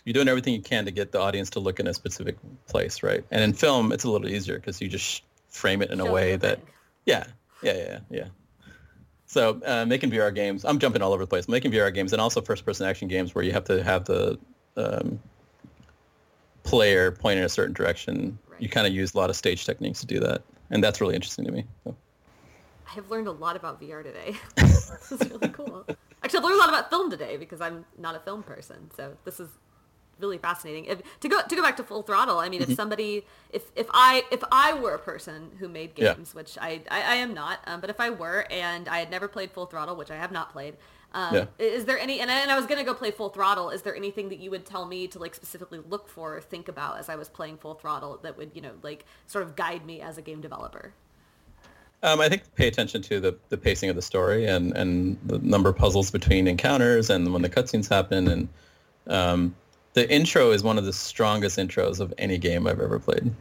you're 0.05 0.13
doing 0.13 0.27
everything 0.27 0.53
you 0.53 0.61
can 0.61 0.85
to 0.85 0.91
get 0.91 1.11
the 1.11 1.19
audience 1.19 1.51
to 1.51 1.59
look 1.59 1.79
in 1.79 1.87
a 1.87 1.93
specific 1.93 2.37
place, 2.67 3.03
right? 3.03 3.23
And 3.31 3.43
in 3.43 3.53
film, 3.53 3.91
it's 3.91 4.03
a 4.03 4.09
little 4.09 4.27
easier 4.27 4.55
because 4.55 4.81
you 4.81 4.89
just 4.89 5.23
frame 5.49 5.81
it 5.81 5.91
in 5.91 5.99
a 5.99 6.11
way 6.11 6.35
that, 6.35 6.59
yeah, 7.05 7.25
yeah, 7.61 7.77
yeah, 7.77 7.99
yeah. 8.09 8.27
So 9.25 9.61
uh, 9.65 9.85
making 9.85 10.11
VR 10.11 10.33
games, 10.33 10.65
I'm 10.65 10.79
jumping 10.79 11.01
all 11.01 11.13
over 11.13 11.23
the 11.23 11.27
place. 11.27 11.47
Making 11.47 11.71
VR 11.71 11.93
games 11.93 12.11
and 12.11 12.21
also 12.21 12.41
first-person 12.41 12.85
action 12.85 13.07
games 13.07 13.33
where 13.33 13.43
you 13.43 13.51
have 13.51 13.63
to 13.65 13.81
have 13.83 14.05
the 14.05 14.37
um, 14.75 15.19
player 16.63 17.11
point 17.11 17.39
in 17.39 17.45
a 17.45 17.49
certain 17.49 17.73
direction, 17.73 18.37
right. 18.47 18.61
you 18.61 18.69
kind 18.69 18.85
of 18.85 18.93
use 18.93 19.13
a 19.13 19.17
lot 19.17 19.29
of 19.29 19.35
stage 19.35 19.65
techniques 19.65 20.01
to 20.01 20.05
do 20.05 20.19
that, 20.19 20.43
and 20.69 20.83
that's 20.83 21.01
really 21.01 21.15
interesting 21.15 21.45
to 21.45 21.51
me. 21.51 21.65
So. 21.83 21.95
I 22.87 22.91
have 22.91 23.09
learned 23.09 23.27
a 23.27 23.31
lot 23.31 23.55
about 23.55 23.81
VR 23.81 24.03
today. 24.03 24.35
this 24.55 25.11
is 25.11 25.29
really 25.29 25.49
cool. 25.49 25.85
Actually, 26.23 26.37
I've 26.37 26.43
learned 26.43 26.55
a 26.55 26.59
lot 26.59 26.69
about 26.69 26.89
film 26.89 27.09
today 27.09 27.37
because 27.37 27.61
I'm 27.61 27.85
not 27.97 28.15
a 28.15 28.19
film 28.19 28.43
person, 28.43 28.89
so 28.95 29.15
this 29.25 29.39
is 29.39 29.49
really 30.19 30.37
fascinating. 30.37 30.85
If, 30.85 31.01
to 31.21 31.29
go 31.29 31.41
to 31.41 31.55
go 31.55 31.61
back 31.61 31.77
to 31.77 31.83
Full 31.83 32.03
Throttle, 32.03 32.39
I 32.39 32.49
mean, 32.49 32.61
if 32.61 32.69
mm-hmm. 32.69 32.75
somebody, 32.75 33.25
if 33.49 33.63
if 33.75 33.87
I 33.93 34.23
if 34.31 34.43
I 34.51 34.73
were 34.73 34.93
a 34.93 34.99
person 34.99 35.51
who 35.59 35.67
made 35.67 35.95
games, 35.95 36.31
yeah. 36.33 36.37
which 36.37 36.57
I, 36.59 36.81
I, 36.89 37.01
I 37.01 37.15
am 37.15 37.33
not, 37.33 37.59
um, 37.67 37.81
but 37.81 37.89
if 37.89 37.99
I 37.99 38.09
were 38.09 38.45
and 38.49 38.87
I 38.87 38.99
had 38.99 39.11
never 39.11 39.27
played 39.27 39.51
Full 39.51 39.65
Throttle, 39.65 39.95
which 39.95 40.11
I 40.11 40.15
have 40.15 40.31
not 40.31 40.51
played, 40.51 40.77
um, 41.13 41.35
yeah. 41.35 41.45
Is 41.59 41.85
there 41.85 41.99
any, 41.99 42.19
and 42.19 42.31
I, 42.31 42.39
and 42.39 42.51
I 42.51 42.55
was 42.55 42.65
going 42.65 42.79
to 42.79 42.83
go 42.83 42.93
play 42.93 43.11
Full 43.11 43.29
Throttle. 43.29 43.69
Is 43.69 43.83
there 43.83 43.95
anything 43.95 44.29
that 44.29 44.39
you 44.39 44.49
would 44.49 44.65
tell 44.65 44.85
me 44.85 45.07
to 45.07 45.19
like 45.19 45.35
specifically 45.35 45.79
look 45.87 46.09
for 46.09 46.37
or 46.37 46.41
think 46.41 46.67
about 46.67 46.97
as 46.97 47.07
I 47.07 47.15
was 47.15 47.29
playing 47.29 47.57
Full 47.57 47.75
Throttle 47.75 48.19
that 48.23 48.37
would, 48.37 48.51
you 48.55 48.61
know, 48.61 48.71
like 48.81 49.05
sort 49.27 49.43
of 49.43 49.55
guide 49.55 49.85
me 49.85 50.01
as 50.01 50.17
a 50.17 50.21
game 50.21 50.41
developer? 50.41 50.93
Um, 52.03 52.19
I 52.19 52.29
think 52.29 52.43
pay 52.55 52.67
attention 52.67 53.01
to 53.03 53.19
the, 53.19 53.37
the 53.49 53.57
pacing 53.57 53.89
of 53.89 53.95
the 53.95 54.01
story 54.01 54.45
and, 54.45 54.75
and 54.75 55.17
the 55.25 55.39
number 55.39 55.69
of 55.69 55.77
puzzles 55.77 56.11
between 56.11 56.47
encounters 56.47 57.09
and 57.09 57.31
when 57.33 57.41
the 57.41 57.49
cutscenes 57.49 57.89
happen. 57.89 58.27
And 58.27 58.49
um, 59.07 59.55
the 59.93 60.09
intro 60.11 60.51
is 60.51 60.63
one 60.63 60.77
of 60.77 60.85
the 60.85 60.93
strongest 60.93 61.57
intros 61.57 61.99
of 61.99 62.13
any 62.17 62.37
game 62.37 62.67
I've 62.67 62.81
ever 62.81 62.99
played. 62.99 63.31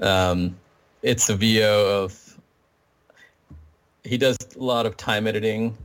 Um, 0.00 0.56
it's 1.02 1.28
a 1.28 1.36
VO 1.36 2.02
of 2.02 2.20
he 4.02 4.18
does 4.18 4.36
a 4.56 4.62
lot 4.62 4.84
of 4.84 4.96
time 4.96 5.26
editing 5.26 5.76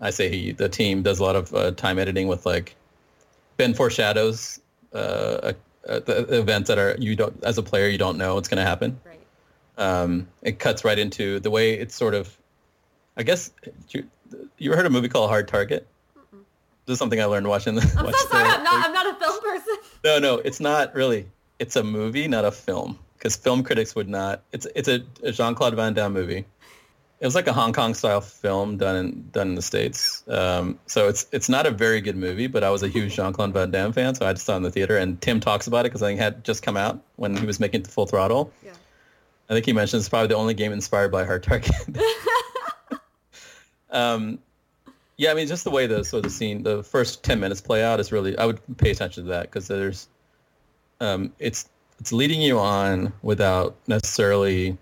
I 0.00 0.10
say 0.10 0.28
he, 0.28 0.52
the 0.52 0.68
team 0.68 1.02
does 1.02 1.18
a 1.18 1.22
lot 1.22 1.36
of 1.36 1.54
uh, 1.54 1.72
time 1.72 1.98
editing 1.98 2.26
with 2.26 2.46
like 2.46 2.74
Ben 3.56 3.74
foreshadows 3.74 4.60
uh, 4.92 5.52
uh, 5.86 6.00
the 6.00 6.38
events 6.38 6.68
that 6.68 6.78
are 6.78 6.96
you 6.98 7.16
don't 7.16 7.42
as 7.44 7.58
a 7.58 7.62
player 7.62 7.88
you 7.88 7.98
don't 7.98 8.18
know 8.18 8.34
what's 8.34 8.48
going 8.48 8.58
to 8.58 8.64
happen. 8.66 8.98
Right. 9.04 9.09
Um, 9.80 10.28
it 10.42 10.58
cuts 10.58 10.84
right 10.84 10.98
into 10.98 11.40
the 11.40 11.50
way 11.50 11.72
it's 11.72 11.94
sort 11.94 12.14
of. 12.14 12.36
I 13.16 13.22
guess 13.22 13.50
you, 13.88 14.04
you 14.58 14.72
heard 14.72 14.86
a 14.86 14.90
movie 14.90 15.08
called 15.08 15.30
Hard 15.30 15.48
Target? 15.48 15.86
This 16.86 16.94
is 16.94 16.98
something 16.98 17.20
I 17.20 17.24
learned 17.24 17.48
watching. 17.48 17.74
The, 17.74 17.82
I'm 17.82 18.12
so 18.12 18.28
sorry. 18.28 18.48
I'm 18.48 18.62
not. 18.62 18.86
I'm 18.86 18.92
not 18.92 19.06
a 19.06 19.18
film 19.18 19.40
person. 19.40 19.76
No, 20.02 20.18
no, 20.18 20.36
it's 20.36 20.60
not 20.60 20.94
really. 20.94 21.26
It's 21.58 21.76
a 21.76 21.84
movie, 21.84 22.26
not 22.26 22.46
a 22.46 22.50
film, 22.50 22.98
because 23.18 23.36
film 23.36 23.62
critics 23.62 23.94
would 23.94 24.08
not. 24.08 24.42
It's 24.50 24.66
it's 24.74 24.88
a, 24.88 25.02
a 25.22 25.30
Jean 25.30 25.54
Claude 25.54 25.74
Van 25.74 25.92
Damme 25.92 26.14
movie. 26.14 26.46
It 27.20 27.26
was 27.26 27.34
like 27.34 27.46
a 27.46 27.52
Hong 27.52 27.74
Kong 27.74 27.92
style 27.92 28.22
film 28.22 28.78
done 28.78 28.96
in 28.96 29.28
done 29.30 29.48
in 29.48 29.54
the 29.56 29.62
states. 29.62 30.24
Um, 30.26 30.78
so 30.86 31.06
it's 31.08 31.26
it's 31.32 31.50
not 31.50 31.66
a 31.66 31.70
very 31.70 32.00
good 32.00 32.16
movie, 32.16 32.46
but 32.46 32.64
I 32.64 32.70
was 32.70 32.82
a 32.82 32.88
huge 32.88 33.14
Jean 33.14 33.34
Claude 33.34 33.52
Van 33.52 33.70
Damme 33.70 33.92
fan, 33.92 34.14
so 34.14 34.26
I 34.26 34.32
just 34.32 34.46
saw 34.46 34.54
it 34.54 34.56
in 34.56 34.62
the 34.62 34.70
theater. 34.70 34.96
And 34.96 35.20
Tim 35.20 35.38
talks 35.38 35.66
about 35.66 35.80
it 35.80 35.90
because 35.90 36.02
I 36.02 36.08
think 36.08 36.18
it 36.18 36.22
had 36.22 36.44
just 36.44 36.62
come 36.62 36.78
out 36.78 36.98
when 37.16 37.36
he 37.36 37.44
was 37.44 37.60
making 37.60 37.82
it 37.82 37.84
to 37.84 37.90
Full 37.90 38.06
Throttle. 38.06 38.50
Yeah. 38.64 38.72
I 39.50 39.54
think 39.54 39.66
he 39.66 39.72
mentioned 39.72 40.00
it's 40.00 40.08
probably 40.08 40.28
the 40.28 40.36
only 40.36 40.54
game 40.54 40.72
inspired 40.72 41.10
by 41.10 41.24
Hard 41.24 41.42
Target. 41.42 41.74
um, 43.90 44.38
yeah, 45.16 45.32
I 45.32 45.34
mean, 45.34 45.48
just 45.48 45.64
the 45.64 45.70
way 45.70 45.88
the 45.88 46.04
sort 46.04 46.24
of 46.24 46.30
the 46.30 46.36
scene, 46.36 46.62
the 46.62 46.84
first 46.84 47.24
ten 47.24 47.40
minutes 47.40 47.60
play 47.60 47.82
out 47.82 47.98
is 47.98 48.12
really. 48.12 48.38
I 48.38 48.46
would 48.46 48.60
pay 48.78 48.90
attention 48.90 49.24
to 49.24 49.30
that 49.30 49.42
because 49.42 49.66
there's, 49.66 50.08
um, 51.00 51.32
it's 51.40 51.68
it's 51.98 52.12
leading 52.12 52.40
you 52.40 52.58
on 52.58 53.12
without 53.22 53.76
necessarily 53.86 54.78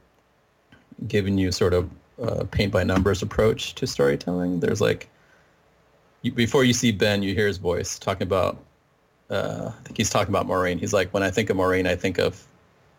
giving 1.09 1.39
you 1.39 1.51
sort 1.51 1.75
of 1.75 1.91
uh, 2.23 2.45
paint 2.51 2.73
by 2.73 2.85
numbers 2.85 3.23
approach 3.23 3.75
to 3.77 3.87
storytelling. 3.87 4.61
There's 4.61 4.81
like, 4.81 5.09
you, 6.23 6.33
before 6.33 6.65
you 6.65 6.73
see 6.73 6.93
Ben, 6.93 7.23
you 7.23 7.35
hear 7.35 7.47
his 7.47 7.59
voice 7.59 7.99
talking 7.99 8.27
about. 8.27 8.59
Uh, 9.31 9.73
I 9.75 9.83
think 9.83 9.97
he's 9.97 10.09
talking 10.09 10.31
about 10.31 10.47
Maureen. 10.47 10.79
He's 10.79 10.93
like, 10.93 11.13
when 11.13 11.23
I 11.23 11.31
think 11.31 11.51
of 11.51 11.57
Maureen, 11.57 11.87
I 11.87 11.97
think 11.97 12.19
of 12.19 12.47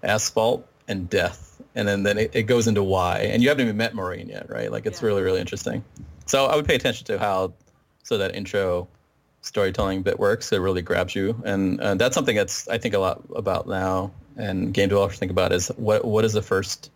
asphalt 0.03 0.67
and 0.87 1.09
death, 1.09 1.48
and 1.75 1.87
then 1.87 2.03
then 2.03 2.17
it, 2.17 2.31
it 2.35 2.43
goes 2.43 2.67
into 2.67 2.83
why. 2.83 3.19
And 3.19 3.41
you 3.41 3.49
haven't 3.49 3.65
even 3.65 3.77
met 3.77 3.93
Maureen 3.93 4.27
yet, 4.27 4.49
right? 4.49 4.71
Like 4.71 4.85
it's 4.85 5.01
Yeah. 5.01 5.07
really 5.07 5.21
really 5.21 5.39
interesting. 5.39 5.83
So 6.25 6.45
I 6.45 6.55
would 6.55 6.65
pay 6.65 6.75
attention 6.75 7.05
to 7.07 7.19
how 7.19 7.53
so 8.03 8.17
that 8.17 8.35
intro 8.35 8.87
storytelling 9.41 10.01
bit 10.03 10.19
works. 10.19 10.51
It 10.51 10.57
really 10.59 10.81
grabs 10.81 11.15
you, 11.15 11.41
and 11.45 11.79
uh, 11.79 11.95
that's 11.95 12.13
something 12.15 12.35
that's 12.35 12.67
I 12.67 12.77
think 12.77 12.93
a 12.93 12.99
lot 12.99 13.23
about 13.35 13.67
now, 13.67 14.11
and 14.37 14.73
game 14.73 14.89
developers 14.89 15.17
think 15.17 15.31
about 15.31 15.51
is 15.51 15.69
what 15.77 16.05
what 16.05 16.25
is 16.25 16.33
the 16.33 16.41
first 16.41 16.91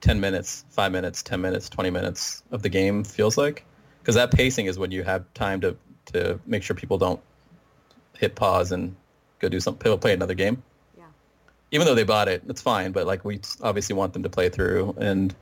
ten 0.00 0.20
minutes, 0.20 0.64
five 0.70 0.92
minutes, 0.92 1.22
ten 1.22 1.40
minutes, 1.40 1.68
twenty 1.68 1.90
minutes 1.90 2.42
of 2.50 2.62
the 2.62 2.68
game 2.68 3.04
feels 3.04 3.36
like, 3.36 3.64
because 4.00 4.14
that 4.14 4.30
pacing 4.30 4.66
is 4.66 4.78
when 4.78 4.90
you 4.90 5.02
have 5.02 5.24
time 5.34 5.60
to 5.62 5.76
to 6.12 6.38
make 6.46 6.62
sure 6.62 6.76
people 6.76 6.98
don't 6.98 7.20
hit 8.16 8.34
pause 8.34 8.70
and 8.70 8.94
go 9.40 9.48
do 9.48 9.58
something, 9.60 9.98
play 9.98 10.12
another 10.12 10.34
game. 10.34 10.62
Even 11.70 11.86
though 11.86 11.94
they 11.94 12.04
bought 12.04 12.28
it, 12.28 12.42
it's 12.48 12.62
fine. 12.62 12.92
But 12.92 13.06
like 13.06 13.24
we 13.24 13.40
obviously 13.62 13.94
want 13.94 14.12
them 14.12 14.22
to 14.22 14.28
play 14.30 14.48
through, 14.48 14.94
and 14.98 15.34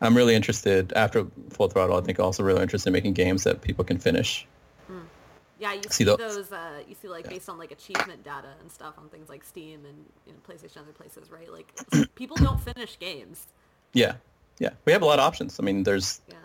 I'm 0.00 0.16
really 0.16 0.34
interested 0.34 0.92
after 0.94 1.26
Full 1.50 1.68
Throttle. 1.68 1.96
I 1.96 2.00
think 2.02 2.20
also 2.20 2.42
really 2.42 2.62
interested 2.62 2.88
in 2.90 2.92
making 2.92 3.14
games 3.14 3.44
that 3.44 3.60
people 3.62 3.84
can 3.84 3.98
finish. 3.98 4.46
Yeah, 5.60 5.72
you 5.72 5.82
see, 5.82 5.88
See 5.90 6.04
those- 6.04 6.18
those. 6.18 6.52
Uh, 6.52 6.82
you 6.88 6.94
see 6.94 7.08
like 7.08 7.28
based 7.28 7.48
on 7.48 7.58
like 7.58 7.72
achievement 7.72 8.22
data 8.22 8.46
and 8.60 8.70
stuff 8.70 8.94
on 8.96 9.08
things 9.08 9.28
like 9.28 9.42
Steam 9.42 9.84
and 9.84 10.04
you 10.24 10.32
know, 10.32 10.38
PlayStation 10.48 10.76
and 10.76 10.84
other 10.84 10.92
places, 10.92 11.32
right? 11.32 11.50
Like 11.52 11.72
people 12.14 12.36
don't 12.36 12.60
finish 12.60 12.96
games. 13.00 13.44
Yeah, 13.92 14.14
yeah. 14.60 14.70
We 14.84 14.92
have 14.92 15.02
a 15.02 15.04
lot 15.04 15.18
of 15.18 15.24
options. 15.24 15.58
I 15.58 15.64
mean, 15.64 15.82
there's 15.82 16.20
Yeah. 16.28 16.36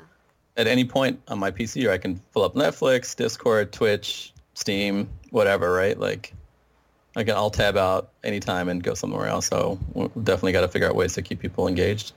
at 0.58 0.66
any 0.66 0.84
point 0.84 1.22
on 1.28 1.38
my 1.38 1.52
PC, 1.52 1.88
I 1.92 2.00
can 2.00 2.20
pull 2.34 2.42
up 2.44 2.56
Netflix, 2.56 3.16
Discord, 3.16 3.72
Twitch, 3.72 4.34
Steam, 4.56 5.08
whatever. 5.30 5.72
Right? 5.72 6.00
Like 6.00 6.34
I 7.16 7.24
can 7.24 7.36
alt 7.36 7.54
tab 7.54 7.78
out 7.78 8.10
anytime 8.24 8.70
and 8.70 8.82
go 8.82 8.94
somewhere 8.94 9.28
else. 9.28 9.48
So 9.48 9.80
we 9.94 10.08
definitely 10.24 10.54
got 10.54 10.62
to 10.62 10.68
figure 10.68 10.88
out 10.88 10.96
ways 10.96 11.14
to 11.14 11.22
keep 11.22 11.40
people 11.40 11.68
engaged. 11.68 12.14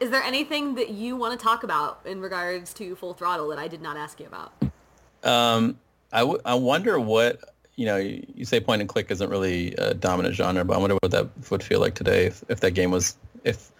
Is 0.00 0.10
there 0.10 0.22
anything 0.22 0.74
that 0.74 0.90
you 0.90 1.16
want 1.16 1.38
to 1.38 1.42
talk 1.42 1.62
about 1.62 2.00
in 2.04 2.20
regards 2.20 2.74
to 2.74 2.96
Full 2.96 3.14
Throttle 3.14 3.48
that 3.48 3.58
I 3.58 3.68
did 3.68 3.80
not 3.80 3.96
ask 3.96 4.20
you 4.20 4.26
about? 4.26 4.52
Um, 5.22 5.78
I, 6.12 6.20
w- 6.20 6.40
I 6.44 6.54
wonder 6.54 7.00
what 7.00 7.40
you 7.76 7.86
know. 7.86 7.96
You, 7.96 8.26
you 8.34 8.44
say 8.44 8.60
point 8.60 8.82
and 8.82 8.88
click 8.88 9.10
isn't 9.10 9.30
really 9.30 9.74
a 9.76 9.94
dominant 9.94 10.34
genre, 10.34 10.64
but 10.64 10.74
I 10.74 10.78
wonder 10.78 10.96
what 11.00 11.12
that 11.12 11.50
would 11.50 11.62
feel 11.62 11.80
like 11.80 11.94
today 11.94 12.26
if, 12.26 12.44
if 12.48 12.60
that 12.60 12.72
game 12.72 12.90
was 12.90 13.16
if 13.44 13.70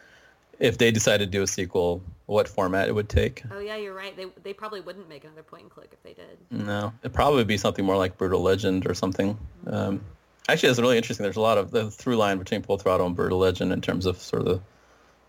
if 0.58 0.78
they 0.78 0.90
decided 0.90 1.30
to 1.30 1.38
do 1.38 1.42
a 1.42 1.46
sequel, 1.46 2.02
what 2.26 2.48
format 2.48 2.88
it 2.88 2.94
would 2.94 3.08
take. 3.08 3.42
Oh 3.50 3.60
yeah, 3.60 3.76
you're 3.76 3.94
right. 3.94 4.16
They 4.16 4.26
they 4.42 4.52
probably 4.52 4.80
wouldn't 4.80 5.08
make 5.08 5.24
another 5.24 5.42
point 5.42 5.64
and 5.64 5.70
click 5.70 5.90
if 5.92 6.02
they 6.02 6.12
did. 6.12 6.38
No, 6.50 6.92
it'd 7.02 7.14
probably 7.14 7.44
be 7.44 7.56
something 7.56 7.84
more 7.84 7.96
like 7.96 8.18
Brutal 8.18 8.42
Legend 8.42 8.88
or 8.88 8.94
something. 8.94 9.38
Um, 9.66 10.00
actually, 10.48 10.70
it's 10.70 10.80
really 10.80 10.96
interesting. 10.96 11.24
There's 11.24 11.36
a 11.36 11.40
lot 11.40 11.58
of 11.58 11.70
the 11.70 11.90
through 11.90 12.16
line 12.16 12.38
between 12.38 12.62
Full 12.62 12.78
Throttle 12.78 13.06
and 13.06 13.14
Brutal 13.14 13.38
Legend 13.38 13.72
in 13.72 13.80
terms 13.80 14.06
of 14.06 14.18
sort 14.18 14.42
of 14.42 14.48
the, 14.48 14.60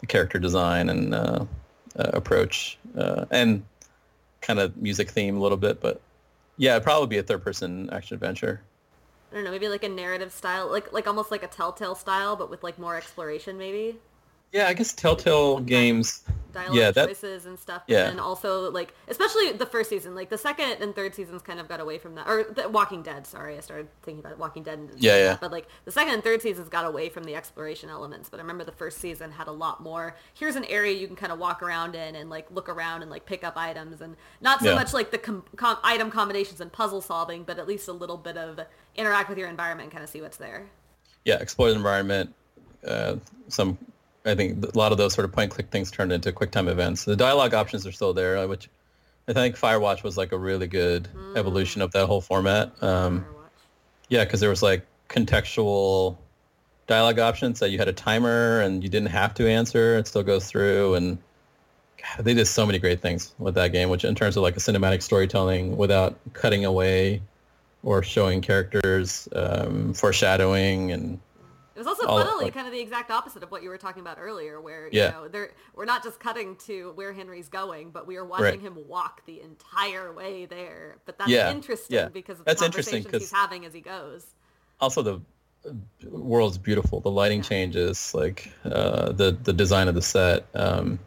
the 0.02 0.08
character 0.08 0.40
design 0.40 0.90
and 0.90 1.14
uh, 1.14 1.46
uh, 1.98 2.12
approach 2.14 2.78
uh, 2.98 3.26
and 3.32 3.64
kind 4.42 4.60
of 4.60 4.78
music 4.78 5.10
theme 5.10 5.38
a 5.38 5.40
little 5.40 5.58
bit. 5.58 5.82
But 5.82 6.02
yeah, 6.58 6.72
it'd 6.72 6.84
probably 6.84 7.08
be 7.08 7.18
a 7.18 7.24
third 7.24 7.44
person 7.44 7.90
action 7.92 8.16
adventure. 8.16 8.62
I 9.32 9.36
don't 9.36 9.44
know, 9.44 9.52
maybe 9.52 9.68
like 9.68 9.84
a 9.84 9.90
narrative 9.90 10.32
style, 10.32 10.72
like 10.72 10.94
like 10.94 11.06
almost 11.06 11.32
like 11.32 11.44
a 11.44 11.48
Telltale 11.48 11.96
style, 11.96 12.36
but 12.36 12.50
with 12.50 12.64
like 12.64 12.80
more 12.80 12.96
exploration, 12.96 13.58
maybe 13.58 13.98
Yeah, 14.54 14.68
I 14.68 14.74
guess 14.74 14.94
Telltale 14.94 15.60
games. 15.60 16.24
dialogue 16.54 16.76
Yeah, 16.76 16.90
that- 16.92 17.08
choices 17.10 17.46
and 17.46 17.60
stuff. 17.60 17.84
yeah. 17.86 18.08
and 18.08 18.20
also 18.20 18.72
like 18.72 18.94
especially 19.10 19.52
the 19.52 19.66
first 19.66 19.90
season, 19.90 20.16
like 20.16 20.30
the 20.30 20.38
second 20.38 20.82
and 20.82 20.96
third 20.96 21.14
seasons 21.14 21.42
kind 21.44 21.60
of 21.60 21.68
got 21.68 21.80
away 21.82 22.00
from 22.00 22.16
that. 22.16 22.28
Or 22.28 22.46
the 22.46 22.68
Walking 22.70 23.04
Dead. 23.04 23.28
Sorry, 23.28 23.58
I 23.58 23.60
started 23.60 23.90
thinking 24.04 24.24
about 24.26 24.40
Walking 24.40 24.64
Dead. 24.64 24.80
And 24.80 24.90
Yeah, 24.98 25.18
yeah. 25.18 25.38
But 25.40 25.52
like 25.52 25.68
the 25.86 25.92
second 25.92 26.14
and 26.16 26.24
third 26.24 26.42
seasons 26.42 26.70
got 26.70 26.86
away 26.86 27.10
from 27.10 27.26
the 27.26 27.36
exploration 27.36 27.90
elements. 27.90 28.30
But 28.30 28.40
I 28.40 28.42
remember 28.42 28.64
the 28.64 28.72
first 28.72 28.98
season 29.00 29.32
had 29.32 29.48
a 29.48 29.52
lot 29.52 29.84
more. 29.84 30.16
Here's 30.34 30.56
an 30.56 30.64
area 30.66 30.94
you 30.94 31.06
can 31.08 31.16
kind 31.18 31.32
of 31.34 31.38
walk 31.38 31.62
around 31.62 31.94
in 31.94 32.16
and 32.16 32.30
like 32.30 32.50
look 32.50 32.70
around 32.70 33.02
and 33.04 33.12
like 33.12 33.26
pick 33.26 33.44
up 33.44 33.56
items 33.58 34.02
and 34.02 34.16
not 34.42 34.62
so 34.62 34.70
Yeah. 34.70 34.76
much 34.76 34.94
like 34.94 35.12
the 35.12 35.18
com- 35.20 35.44
com- 35.58 35.78
item 35.84 36.10
combinations 36.10 36.62
and 36.62 36.72
puzzle 36.72 37.02
solving, 37.02 37.44
but 37.44 37.60
at 37.60 37.68
least 37.68 37.88
a 37.90 37.94
little 37.94 38.18
bit 38.18 38.38
of 38.38 38.62
interact 38.96 39.30
with 39.30 39.38
your 39.38 39.50
environment 39.50 39.88
and 39.88 39.92
kind 39.92 40.04
of 40.04 40.10
see 40.10 40.22
what's 40.22 40.38
there. 40.38 40.66
Yeah, 41.26 41.36
explore 41.36 41.70
the 41.70 41.76
environment. 41.76 42.34
Uh, 42.88 43.18
some, 43.50 43.78
I 44.28 44.36
think 44.36 44.66
a 44.66 44.78
lot 44.78 44.92
of 44.92 44.98
those 44.98 45.14
sort 45.14 45.26
of 45.26 45.32
point 45.32 45.52
click 45.52 45.70
things 45.70 45.90
turned 45.90 46.12
into 46.12 46.32
QuickTime 46.32 46.70
events. 46.70 47.06
The 47.06 47.16
dialogue 47.16 47.54
options 47.54 47.86
are 47.88 47.92
still 47.92 48.14
there, 48.14 48.38
uh, 48.38 48.48
which 48.48 48.70
I 49.28 49.34
think 49.34 49.58
Firewatch 49.58 50.04
was 50.04 50.18
like 50.18 50.32
a 50.32 50.38
really 50.38 50.68
good 50.68 51.08
evolution 51.36 51.82
of 51.82 51.92
that 51.92 52.06
whole 52.08 52.22
format. 52.22 52.72
Um, 52.82 53.26
yeah, 54.10 54.24
because 54.24 54.40
there 54.40 54.50
was 54.50 54.64
like 54.64 54.86
contextual 55.10 56.18
dialogue 56.88 57.20
options 57.20 57.60
that 57.60 57.70
you 57.70 57.78
had 57.78 57.88
a 57.88 57.94
timer 57.94 58.62
and 58.62 58.84
you 58.84 58.90
didn't 58.90 59.10
have 59.10 59.34
to 59.36 59.50
answer. 59.50 59.98
It 59.98 60.08
still 60.08 60.24
goes 60.24 60.48
through, 60.48 60.96
and 60.96 61.18
God, 61.98 62.26
they 62.26 62.34
did 62.34 62.46
so 62.48 62.66
many 62.66 62.80
great 62.80 63.02
things 63.02 63.34
with 63.38 63.56
that 63.56 63.72
game. 63.74 63.90
Which 63.90 64.06
in 64.06 64.16
terms 64.16 64.38
of 64.38 64.44
like 64.44 64.56
a 64.56 64.60
cinematic 64.60 65.02
storytelling 65.02 65.78
without 65.78 66.18
cutting 66.34 66.66
away 66.66 67.22
or 67.84 68.04
showing 68.04 68.42
characters, 68.42 69.28
um, 69.36 69.94
foreshadowing, 69.94 70.92
and 70.92 71.20
It 71.78 71.82
was 71.82 71.88
also 71.88 72.08
all- 72.08 72.18
funnily 72.18 72.46
like- 72.46 72.56
kind 72.56 72.66
of 72.66 72.74
the 72.74 72.80
exact 72.80 73.12
opposite 73.12 73.44
of 73.44 73.52
what 73.52 73.62
you 73.62 73.70
were 73.70 73.78
talking 73.78 74.02
about 74.02 74.18
earlier, 74.20 74.60
where 74.60 74.90
Yeah. 74.92 75.06
you 75.06 75.12
know 75.12 75.28
they're, 75.28 75.52
we're 75.76 75.86
not 75.86 76.02
just 76.04 76.20
cutting 76.20 76.56
to 76.66 76.92
where 76.96 77.14
Henry's 77.14 77.50
going, 77.50 77.92
but 77.92 78.08
we 78.08 78.18
are 78.18 78.26
watching 78.26 78.46
Right. 78.46 78.60
him 78.60 78.76
walk 78.88 79.24
the 79.28 79.42
entire 79.42 80.12
way 80.12 80.48
there. 80.48 80.98
But 81.06 81.20
that's 81.20 81.30
Yeah, 81.30 81.52
interesting 81.52 81.96
yeah. 81.96 82.08
because 82.08 82.40
of 82.40 82.46
That's 82.46 82.62
the 82.62 82.66
interesting 82.66 83.04
conversations 83.04 83.30
'cause- 83.30 83.30
he's 83.30 83.40
having 83.40 83.64
as 83.66 83.74
he 83.76 83.82
goes. 83.82 84.26
also 84.82 85.04
the 85.04 85.22
world's 86.10 86.58
beautiful. 86.58 87.00
The 87.00 87.12
lighting 87.12 87.44
changes, 87.44 88.12
like 88.16 88.52
uh, 88.66 89.12
the 89.12 89.38
the 89.44 89.54
design 89.54 89.88
of 89.88 89.94
the 89.96 90.02
set. 90.02 90.46
Um, 90.56 90.98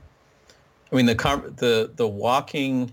I 0.93 0.95
mean 0.97 1.07
the 1.07 1.15
the 1.57 1.91
the 1.97 2.07
walking. 2.07 2.93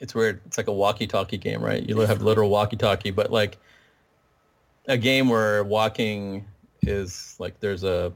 It's 0.00 0.14
weird. 0.14 0.40
It's 0.46 0.56
like 0.58 0.66
a 0.68 0.72
walkie-talkie 0.72 1.36
game, 1.38 1.62
right? 1.62 1.82
You 1.86 1.98
have 2.00 2.20
literal 2.30 2.50
walkie-talkie, 2.50 3.10
but 3.10 3.30
like 3.30 3.58
a 4.88 4.96
game 4.96 5.28
where 5.28 5.62
walking 5.62 6.46
is 6.82 7.36
like 7.38 7.58
there's 7.60 7.84
a 7.84 8.12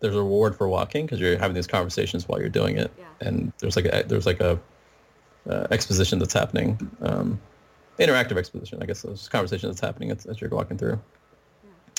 there's 0.00 0.14
a 0.14 0.18
reward 0.18 0.56
for 0.56 0.68
walking 0.68 1.06
because 1.06 1.20
you're 1.20 1.38
having 1.38 1.54
these 1.54 1.66
conversations 1.66 2.28
while 2.28 2.38
you're 2.40 2.48
doing 2.48 2.76
it, 2.76 2.92
Yeah. 2.98 3.04
and 3.20 3.52
there's 3.58 3.76
like 3.76 3.86
a 3.86 4.04
there's 4.06 4.26
like 4.26 4.40
a 4.40 4.58
uh, 5.48 5.66
exposition 5.70 6.18
that's 6.18 6.34
happening. 6.34 6.78
Um, 7.00 7.40
interactive 7.98 8.36
exposition, 8.36 8.82
I 8.82 8.86
guess. 8.86 9.02
There's 9.02 9.28
conversation 9.28 9.68
that's 9.68 9.80
happening 9.80 10.10
as, 10.10 10.26
as 10.26 10.40
you're 10.40 10.50
walking 10.50 10.76
through. 10.78 11.00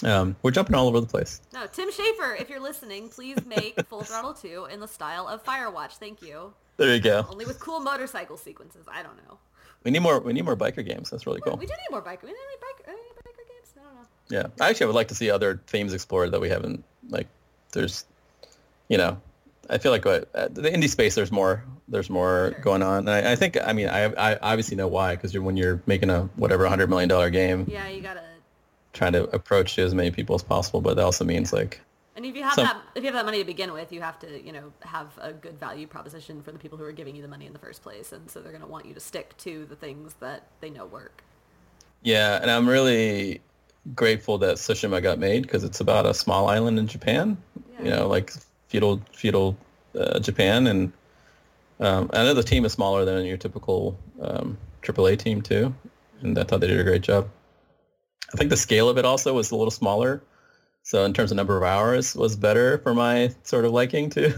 Um, 0.04 0.36
we're 0.44 0.52
jumping 0.52 0.76
all 0.76 0.88
over 0.88 1.00
the 1.00 1.08
place. 1.08 1.42
No, 1.54 1.66
Tim 1.68 1.90
Schafer, 1.90 2.40
if 2.40 2.50
you're 2.50 2.60
listening, 2.60 3.08
please 3.08 3.38
make 3.46 3.80
Full 3.88 4.02
Throttle 4.04 4.34
2 4.34 4.68
in 4.70 4.82
the 4.82 4.88
style 4.88 5.26
of 5.26 5.42
Firewatch. 5.46 5.94
Thank 5.94 6.22
you. 6.22 6.54
There 6.76 6.94
you 6.94 7.00
go. 7.00 7.26
Only 7.30 7.46
with 7.46 7.62
cool 7.62 7.80
motorcycle 7.80 8.36
sequences. 8.36 8.86
I 8.92 9.02
don't 9.04 9.16
know. 9.26 9.38
We 9.86 9.92
need 9.92 10.00
more. 10.00 10.20
We 10.20 10.34
need 10.34 10.44
more 10.44 10.58
biker 10.58 10.86
games. 10.86 11.10
That's 11.10 11.26
really 11.26 11.40
cool. 11.42 11.56
We 11.56 11.66
do 11.66 11.72
need 11.72 11.92
more 11.92 12.02
biker. 12.02 12.24
We 12.24 12.30
need 12.30 12.36
biker, 12.36 12.90
any 12.90 12.96
biker 12.98 13.14
games? 13.14 13.15
I 14.32 14.34
don't 14.34 14.58
know. 14.60 14.66
Yeah, 14.66 14.74
I 14.82 14.86
would 14.86 14.96
like 14.96 15.10
to 15.10 15.16
see 15.16 15.30
other 15.30 15.62
themes 15.68 15.94
explored 15.94 16.32
that 16.32 16.42
we 16.42 16.50
haven't. 16.50 16.84
Like, 17.10 17.28
there's, 17.72 18.06
you 18.88 18.98
know, 18.98 19.22
I 19.70 19.78
feel 19.78 19.92
like 19.92 20.06
what, 20.06 20.30
uh, 20.34 20.48
the 20.52 20.70
indie 20.70 20.90
space. 20.90 21.16
There's 21.16 21.32
more 21.32 21.64
there's 21.88 22.10
more 22.10 22.52
sure. 22.52 22.62
going 22.62 22.82
on. 22.82 23.08
And 23.08 23.10
I, 23.10 23.34
I, 23.34 23.36
think, 23.36 23.58
I 23.62 23.74
mean, 23.74 23.88
I, 23.88 24.06
I 24.06 24.38
obviously 24.42 24.76
know 24.76 24.88
why 24.88 25.16
because 25.16 25.34
you're, 25.34 25.44
when 25.44 25.58
you're 25.58 25.82
making 25.86 26.10
a 26.10 26.22
whatever 26.36 26.68
hundred 26.68 26.90
million 26.90 27.10
dollar 27.10 27.30
game, 27.30 27.66
yeah, 27.70 27.88
you 27.88 28.02
gotta 28.02 28.24
trying 28.94 29.14
to 29.14 29.24
approach 29.36 29.76
to 29.76 29.84
as 29.84 29.94
many 29.94 30.10
people 30.10 30.36
as 30.36 30.44
possible. 30.44 30.82
But 30.82 30.96
that 30.96 31.04
also 31.04 31.26
means 31.26 31.52
yeah. 31.52 31.60
like, 31.60 31.82
and 32.16 32.26
if 32.26 32.36
you 32.36 32.44
have 32.44 32.54
some, 32.54 32.66
that, 32.66 32.82
if 32.96 33.04
you 33.04 33.08
have 33.08 33.16
that 33.16 33.26
money 33.26 33.40
to 33.40 33.44
begin 33.44 33.74
with, 33.74 33.92
you 33.92 34.02
have 34.02 34.18
to, 34.20 34.42
you 34.42 34.54
know, 34.54 34.72
have 34.82 35.08
a 35.20 35.34
good 35.34 35.60
value 35.60 35.86
proposition 35.86 36.42
for 36.42 36.52
the 36.52 36.60
people 36.60 36.78
who 36.78 36.86
are 36.86 36.94
giving 36.94 37.16
you 37.16 37.22
the 37.22 37.28
money 37.28 37.46
in 37.46 37.54
the 37.54 37.60
first 37.60 37.84
place, 37.84 38.14
and 38.14 38.30
so 38.32 38.40
they're 38.42 38.52
going 38.52 38.64
to 38.64 38.70
want 38.70 38.86
you 38.86 38.94
to 38.94 39.00
stick 39.00 39.38
to 39.40 39.66
the 39.66 39.76
things 39.76 40.16
that 40.22 40.48
they 40.62 40.70
know 40.70 40.86
work. 40.86 41.24
Yeah, 42.04 42.40
and 42.42 42.50
I'm 42.50 42.70
really 42.70 43.42
grateful 43.94 44.38
that 44.40 44.56
Tsushima 44.56 45.02
got 45.02 45.20
made 45.20 45.44
because 45.44 45.64
it's 45.64 45.80
about 45.80 46.06
a 46.06 46.14
small 46.14 46.48
island 46.48 46.80
in 46.80 46.88
Japan. 46.88 47.38
Yeah. 47.74 47.84
You 47.84 47.90
know, 47.92 48.08
like 48.08 48.32
feudal 48.68 49.02
feudal 49.12 49.58
uh, 49.98 50.20
Japan, 50.20 50.68
and 50.68 50.94
um, 51.80 52.10
I 52.14 52.24
know 52.24 52.34
the 52.34 52.44
team 52.44 52.66
is 52.66 52.74
smaller 52.74 53.06
than 53.06 53.26
your 53.26 53.38
typical 53.38 53.98
um, 54.22 54.58
AAA 54.82 55.20
team 55.20 55.42
too, 55.42 55.74
and 56.22 56.38
I 56.38 56.44
thought 56.44 56.62
they 56.62 56.68
did 56.68 56.80
a 56.80 56.84
great 56.84 57.02
job. 57.02 57.30
I 58.34 58.38
think 58.38 58.50
the 58.50 58.58
scale 58.58 58.90
of 58.90 58.98
it 58.98 59.06
also 59.06 59.34
was 59.34 59.52
a 59.52 59.56
little 59.56 59.72
smaller, 59.72 60.22
so 60.84 61.04
in 61.04 61.14
terms 61.14 61.32
of 61.32 61.38
number 61.38 61.58
of 61.58 61.64
hours, 61.64 62.16
was 62.16 62.36
better 62.36 62.80
for 62.80 62.94
my 62.94 63.34
sort 63.44 63.66
of 63.66 63.72
liking 63.72 64.10
too. 64.10 64.34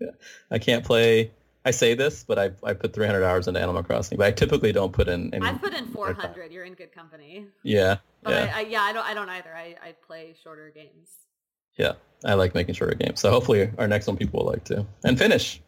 I 0.50 0.58
can't 0.58 0.84
play. 0.84 1.30
I 1.64 1.72
say 1.72 1.94
this, 1.94 2.24
but 2.24 2.38
I 2.38 2.50
I 2.64 2.74
put 2.74 2.92
300 2.92 3.22
hours 3.24 3.48
into 3.48 3.60
Animal 3.60 3.82
Crossing, 3.82 4.18
but 4.18 4.26
I 4.26 4.30
typically 4.32 4.72
don't 4.72 4.92
put 4.92 5.08
in. 5.08 5.32
Any, 5.34 5.46
I 5.46 5.54
put 5.54 5.74
in 5.74 5.86
400. 5.88 6.52
You're 6.52 6.64
in 6.64 6.74
good 6.74 6.92
company. 6.92 7.46
Yeah, 7.62 7.98
but 8.22 8.32
yeah. 8.32 8.52
I, 8.54 8.58
I, 8.58 8.60
yeah, 8.62 8.82
I 8.82 8.92
don't 8.92 9.06
I 9.06 9.14
don't 9.14 9.28
either. 9.28 9.54
I, 9.54 9.76
I 9.82 9.94
play 10.06 10.34
shorter 10.42 10.70
games. 10.74 11.10
Yeah, 11.76 11.92
I 12.24 12.34
like 12.34 12.54
making 12.54 12.74
shorter 12.74 12.94
games. 12.94 13.20
So 13.20 13.30
hopefully 13.30 13.70
our 13.78 13.88
next 13.88 14.06
one 14.06 14.16
people 14.16 14.40
will 14.40 14.50
like 14.50 14.64
too. 14.64 14.86
And 15.04 15.18
finish. 15.18 15.60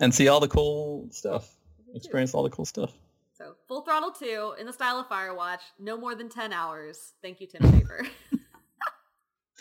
And 0.00 0.14
see 0.14 0.28
all 0.28 0.40
the 0.40 0.48
cool 0.48 1.06
stuff. 1.10 1.54
Experience 1.94 2.34
all 2.34 2.42
the 2.42 2.50
cool 2.50 2.64
stuff. 2.64 2.92
So 3.34 3.54
full 3.68 3.82
throttle 3.82 4.10
two 4.10 4.54
in 4.58 4.66
the 4.66 4.72
style 4.72 4.98
of 4.98 5.08
Firewatch, 5.08 5.60
no 5.78 5.96
more 5.96 6.14
than 6.14 6.28
ten 6.28 6.52
hours. 6.52 7.12
Thank 7.22 7.40
you, 7.40 7.46
Tim 7.46 7.62
Schafer. 7.62 8.08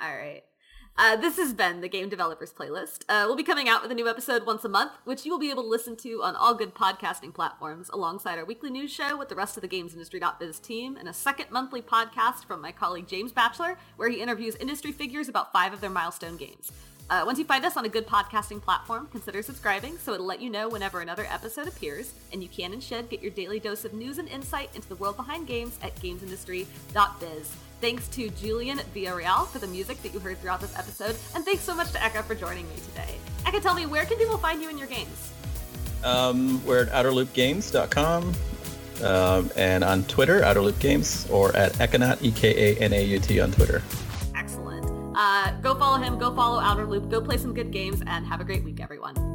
all 0.00 0.16
right. 0.16 0.42
Uh, 0.98 1.16
this 1.16 1.38
has 1.38 1.54
been 1.54 1.80
the 1.80 1.88
Game 1.88 2.10
Developers 2.10 2.52
Playlist. 2.52 3.04
Uh, 3.08 3.24
we'll 3.26 3.34
be 3.34 3.42
coming 3.42 3.66
out 3.66 3.80
with 3.80 3.90
a 3.90 3.94
new 3.94 4.06
episode 4.06 4.44
once 4.44 4.62
a 4.62 4.68
month, 4.68 4.92
which 5.04 5.24
you 5.24 5.32
will 5.32 5.38
be 5.38 5.50
able 5.50 5.62
to 5.62 5.68
listen 5.68 5.96
to 5.96 6.22
on 6.22 6.36
all 6.36 6.54
good 6.54 6.74
podcasting 6.74 7.32
platforms, 7.32 7.88
alongside 7.88 8.38
our 8.38 8.44
weekly 8.44 8.68
news 8.68 8.92
show 8.92 9.16
with 9.16 9.30
the 9.30 9.34
rest 9.34 9.56
of 9.56 9.62
the 9.62 9.68
GamesIndustry.biz 9.68 10.58
team, 10.58 10.98
and 10.98 11.08
a 11.08 11.14
second 11.14 11.50
monthly 11.50 11.80
podcast 11.80 12.44
from 12.44 12.60
my 12.60 12.72
colleague 12.72 13.08
James 13.08 13.32
Batchelor, 13.32 13.78
where 13.96 14.10
he 14.10 14.20
interviews 14.20 14.54
industry 14.56 14.92
figures 14.92 15.30
about 15.30 15.50
five 15.50 15.72
of 15.72 15.80
their 15.80 15.88
milestone 15.88 16.36
games. 16.36 16.70
Uh, 17.10 17.22
once 17.26 17.38
you 17.38 17.44
find 17.44 17.64
us 17.64 17.76
on 17.76 17.84
a 17.84 17.88
good 17.88 18.06
podcasting 18.06 18.60
platform, 18.60 19.06
consider 19.12 19.42
subscribing 19.42 19.98
so 19.98 20.14
it'll 20.14 20.26
let 20.26 20.40
you 20.40 20.48
know 20.48 20.68
whenever 20.68 21.00
another 21.00 21.26
episode 21.28 21.68
appears, 21.68 22.14
and 22.32 22.42
you 22.42 22.48
can 22.48 22.72
and 22.72 22.82
should 22.82 23.08
get 23.10 23.20
your 23.20 23.30
daily 23.30 23.60
dose 23.60 23.84
of 23.84 23.92
news 23.92 24.18
and 24.18 24.28
insight 24.28 24.70
into 24.74 24.88
the 24.88 24.96
world 24.96 25.16
behind 25.16 25.46
games 25.46 25.78
at 25.82 25.94
GamesIndustry.biz. 25.96 27.54
Thanks 27.80 28.08
to 28.08 28.30
Julian 28.30 28.78
Villarreal 28.94 29.48
for 29.48 29.58
the 29.58 29.66
music 29.66 30.00
that 30.02 30.14
you 30.14 30.20
heard 30.20 30.38
throughout 30.38 30.60
this 30.60 30.76
episode, 30.78 31.16
and 31.34 31.44
thanks 31.44 31.62
so 31.62 31.74
much 31.74 31.90
to 31.92 31.98
Eka 31.98 32.22
for 32.22 32.34
joining 32.34 32.66
me 32.68 32.76
today. 32.88 33.16
Eka, 33.44 33.60
tell 33.60 33.74
me, 33.74 33.86
where 33.86 34.04
can 34.04 34.16
people 34.16 34.38
find 34.38 34.62
you 34.62 34.70
in 34.70 34.78
your 34.78 34.86
games? 34.86 35.32
Um, 36.04 36.64
we're 36.64 36.84
at 36.84 36.88
outerloopgames.com 36.90 38.34
um, 39.02 39.50
and 39.56 39.84
on 39.84 40.04
Twitter, 40.04 40.40
outerloopgames, 40.40 41.30
or 41.30 41.54
at 41.56 41.72
Ekanaut, 41.74 42.22
E-K-A-N-A-U-T 42.22 43.40
on 43.40 43.52
Twitter. 43.52 43.82
Uh, 45.14 45.52
go 45.60 45.74
follow 45.74 45.98
him, 45.98 46.18
go 46.18 46.34
follow 46.34 46.60
Outerloop. 46.60 47.10
go 47.10 47.20
play 47.20 47.36
some 47.36 47.54
good 47.54 47.70
games, 47.70 48.02
and 48.06 48.26
have 48.26 48.40
a 48.40 48.44
great 48.44 48.64
week, 48.64 48.80
everyone. 48.80 49.31